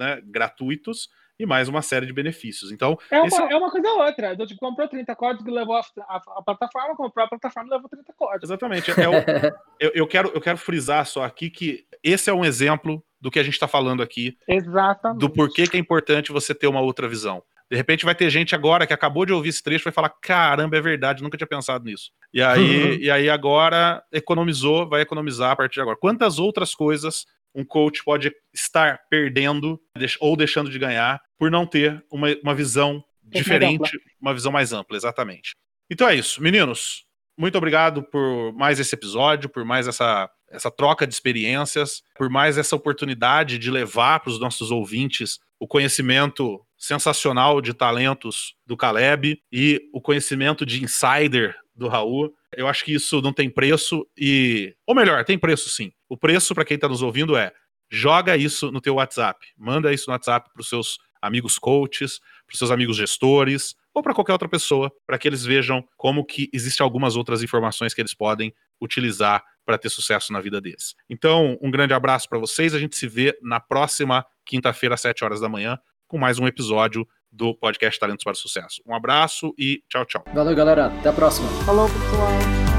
né, 0.00 0.20
gratuitos 0.24 1.08
e 1.38 1.46
mais 1.46 1.68
uma 1.68 1.80
série 1.82 2.04
de 2.06 2.12
benefícios. 2.12 2.72
Então, 2.72 2.98
É 3.10 3.24
esse 3.26 3.38
uma, 3.40 3.50
é 3.52 3.56
uma 3.56 3.70
coisa 3.70 3.88
ou 3.88 4.00
outra. 4.02 4.34
Do 4.34 4.46
tipo, 4.46 4.60
comprou 4.60 4.88
30 4.88 5.14
códigos 5.14 5.46
e 5.46 5.50
levou 5.50 5.76
a, 5.76 5.80
a- 5.80 6.22
a 6.38 6.42
plataforma, 6.42 6.96
comprou 6.96 7.24
a 7.24 7.28
plataforma 7.28 7.68
e 7.68 7.72
levou 7.72 7.88
30 7.88 8.12
códigos. 8.16 8.44
Exatamente. 8.50 8.90
É 8.90 9.08
o- 9.08 9.12
eu, 9.80 9.90
eu 9.94 10.06
quero, 10.06 10.30
eu 10.34 10.40
quero 10.40 10.58
frisar 10.58 11.06
só 11.06 11.22
aqui 11.24 11.48
que 11.50 11.84
esse 12.02 12.28
é 12.28 12.32
um 12.34 12.44
exemplo 12.44 13.02
do 13.20 13.30
que 13.30 13.38
a 13.38 13.42
gente 13.42 13.54
está 13.54 13.68
falando 13.68 14.02
aqui 14.02 14.36
Exatamente. 14.48 15.20
do 15.20 15.30
porquê 15.30 15.66
que 15.66 15.76
é 15.76 15.80
importante 15.80 16.32
você 16.32 16.54
ter 16.54 16.66
uma 16.66 16.80
outra 16.80 17.06
visão. 17.08 17.42
De 17.70 17.76
repente 17.76 18.04
vai 18.04 18.14
ter 18.16 18.28
gente 18.30 18.54
agora 18.54 18.86
que 18.86 18.92
acabou 18.92 19.24
de 19.24 19.32
ouvir 19.32 19.50
esse 19.50 19.62
trecho 19.62 19.82
e 19.84 19.84
vai 19.84 19.92
falar: 19.92 20.08
caramba, 20.20 20.76
é 20.76 20.80
verdade, 20.80 21.22
nunca 21.22 21.38
tinha 21.38 21.46
pensado 21.46 21.84
nisso. 21.84 22.10
E 22.34 22.42
aí, 22.42 22.82
Uhum. 22.82 22.98
e 23.00 23.10
aí 23.10 23.30
agora 23.30 24.02
economizou, 24.12 24.88
vai 24.88 25.02
economizar 25.02 25.52
a 25.52 25.56
partir 25.56 25.74
de 25.74 25.80
agora. 25.82 25.96
Quantas 25.96 26.38
outras 26.38 26.74
coisas 26.74 27.24
um 27.54 27.64
coach 27.64 28.02
pode 28.04 28.32
estar 28.52 29.00
perdendo 29.08 29.80
ou 30.20 30.36
deixando 30.36 30.70
de 30.70 30.78
ganhar 30.78 31.20
por 31.38 31.50
não 31.50 31.66
ter 31.66 32.04
uma, 32.10 32.28
uma 32.42 32.54
visão 32.54 33.02
diferente, 33.22 33.98
uma 34.20 34.34
visão 34.34 34.52
mais 34.52 34.72
ampla, 34.72 34.96
exatamente. 34.96 35.54
Então 35.90 36.08
é 36.08 36.14
isso, 36.14 36.42
meninos. 36.42 37.04
Muito 37.38 37.56
obrigado 37.56 38.02
por 38.02 38.52
mais 38.52 38.78
esse 38.78 38.94
episódio, 38.94 39.48
por 39.48 39.64
mais 39.64 39.88
essa, 39.88 40.28
essa 40.50 40.70
troca 40.70 41.06
de 41.06 41.14
experiências, 41.14 42.02
por 42.16 42.28
mais 42.28 42.58
essa 42.58 42.76
oportunidade 42.76 43.58
de 43.58 43.70
levar 43.70 44.20
para 44.20 44.30
os 44.30 44.38
nossos 44.38 44.70
ouvintes 44.70 45.38
o 45.58 45.66
conhecimento 45.66 46.60
sensacional 46.76 47.60
de 47.60 47.74
talentos 47.74 48.54
do 48.66 48.76
Caleb 48.76 49.40
e 49.52 49.80
o 49.92 50.00
conhecimento 50.00 50.64
de 50.64 50.82
insider 50.82 51.54
do 51.74 51.88
Raul. 51.88 52.32
Eu 52.56 52.66
acho 52.66 52.84
que 52.84 52.92
isso 52.92 53.20
não 53.20 53.32
tem 53.32 53.48
preço 53.48 54.06
e, 54.16 54.74
ou 54.86 54.94
melhor, 54.94 55.24
tem 55.24 55.38
preço 55.38 55.68
sim. 55.68 55.92
O 56.08 56.16
preço 56.16 56.54
para 56.54 56.64
quem 56.64 56.74
está 56.74 56.88
nos 56.88 57.02
ouvindo 57.02 57.36
é 57.36 57.52
joga 57.90 58.36
isso 58.36 58.70
no 58.70 58.80
teu 58.80 58.94
WhatsApp, 58.94 59.46
manda 59.56 59.92
isso 59.92 60.08
no 60.08 60.12
WhatsApp 60.12 60.50
para 60.52 60.60
os 60.60 60.68
seus 60.68 60.98
amigos 61.20 61.58
coaches, 61.58 62.18
para 62.46 62.54
os 62.54 62.58
seus 62.58 62.70
amigos 62.70 62.96
gestores 62.96 63.74
ou 63.92 64.02
para 64.02 64.14
qualquer 64.14 64.32
outra 64.32 64.48
pessoa, 64.48 64.90
para 65.06 65.18
que 65.18 65.28
eles 65.28 65.44
vejam 65.44 65.84
como 65.96 66.24
que 66.24 66.48
existem 66.52 66.84
algumas 66.84 67.16
outras 67.16 67.42
informações 67.42 67.92
que 67.92 68.00
eles 68.00 68.14
podem 68.14 68.54
utilizar 68.80 69.44
para 69.64 69.76
ter 69.76 69.90
sucesso 69.90 70.32
na 70.32 70.40
vida 70.40 70.60
deles. 70.60 70.94
Então, 71.08 71.58
um 71.60 71.70
grande 71.70 71.92
abraço 71.92 72.28
para 72.28 72.38
vocês. 72.38 72.74
A 72.74 72.78
gente 72.78 72.96
se 72.96 73.06
vê 73.06 73.36
na 73.42 73.60
próxima 73.60 74.24
quinta-feira, 74.46 74.94
às 74.94 75.00
7 75.00 75.24
horas 75.24 75.40
da 75.40 75.48
manhã, 75.48 75.78
com 76.06 76.18
mais 76.18 76.38
um 76.38 76.46
episódio 76.46 77.06
do 77.32 77.54
podcast 77.54 77.98
Talentos 77.98 78.24
para 78.24 78.32
o 78.32 78.36
Sucesso. 78.36 78.82
Um 78.86 78.94
abraço 78.94 79.54
e 79.58 79.82
tchau, 79.88 80.04
tchau. 80.04 80.24
Valeu, 80.32 80.54
galera. 80.54 80.86
Até 80.86 81.08
a 81.08 81.12
próxima. 81.12 81.48
Falou, 81.64 81.88
pessoal. 81.88 82.69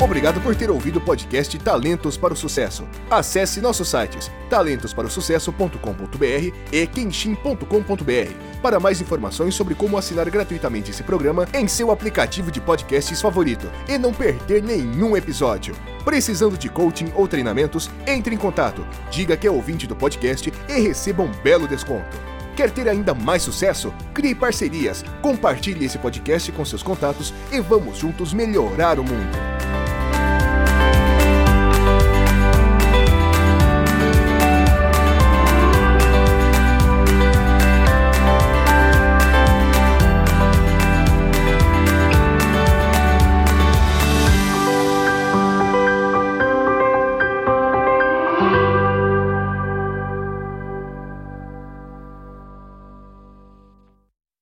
Obrigado 0.00 0.40
por 0.42 0.54
ter 0.54 0.70
ouvido 0.70 0.98
o 0.98 1.00
podcast 1.00 1.58
Talentos 1.58 2.18
para 2.18 2.34
o 2.34 2.36
Sucesso. 2.36 2.86
Acesse 3.10 3.62
nossos 3.62 3.88
sites 3.88 4.30
talentosparosucesso.com.br 4.50 6.54
e 6.70 6.86
kenshin.com.br 6.86 8.60
para 8.62 8.78
mais 8.78 9.00
informações 9.00 9.54
sobre 9.54 9.74
como 9.74 9.96
assinar 9.96 10.28
gratuitamente 10.28 10.90
esse 10.90 11.02
programa 11.02 11.48
em 11.54 11.66
seu 11.66 11.90
aplicativo 11.90 12.50
de 12.50 12.60
podcasts 12.60 13.22
favorito 13.22 13.70
e 13.88 13.96
não 13.96 14.12
perder 14.12 14.62
nenhum 14.62 15.16
episódio. 15.16 15.74
Precisando 16.04 16.58
de 16.58 16.68
coaching 16.68 17.10
ou 17.16 17.26
treinamentos, 17.26 17.90
entre 18.06 18.34
em 18.34 18.38
contato, 18.38 18.86
diga 19.10 19.34
que 19.36 19.46
é 19.46 19.50
ouvinte 19.50 19.86
do 19.86 19.96
podcast 19.96 20.52
e 20.68 20.80
receba 20.80 21.22
um 21.22 21.32
belo 21.42 21.66
desconto. 21.66 22.35
Quer 22.56 22.70
ter 22.70 22.88
ainda 22.88 23.12
mais 23.12 23.42
sucesso? 23.42 23.92
Crie 24.14 24.34
parcerias, 24.34 25.04
compartilhe 25.20 25.84
esse 25.84 25.98
podcast 25.98 26.50
com 26.52 26.64
seus 26.64 26.82
contatos 26.82 27.34
e 27.52 27.60
vamos 27.60 27.98
juntos 27.98 28.32
melhorar 28.32 28.98
o 28.98 29.04
mundo. 29.04 29.36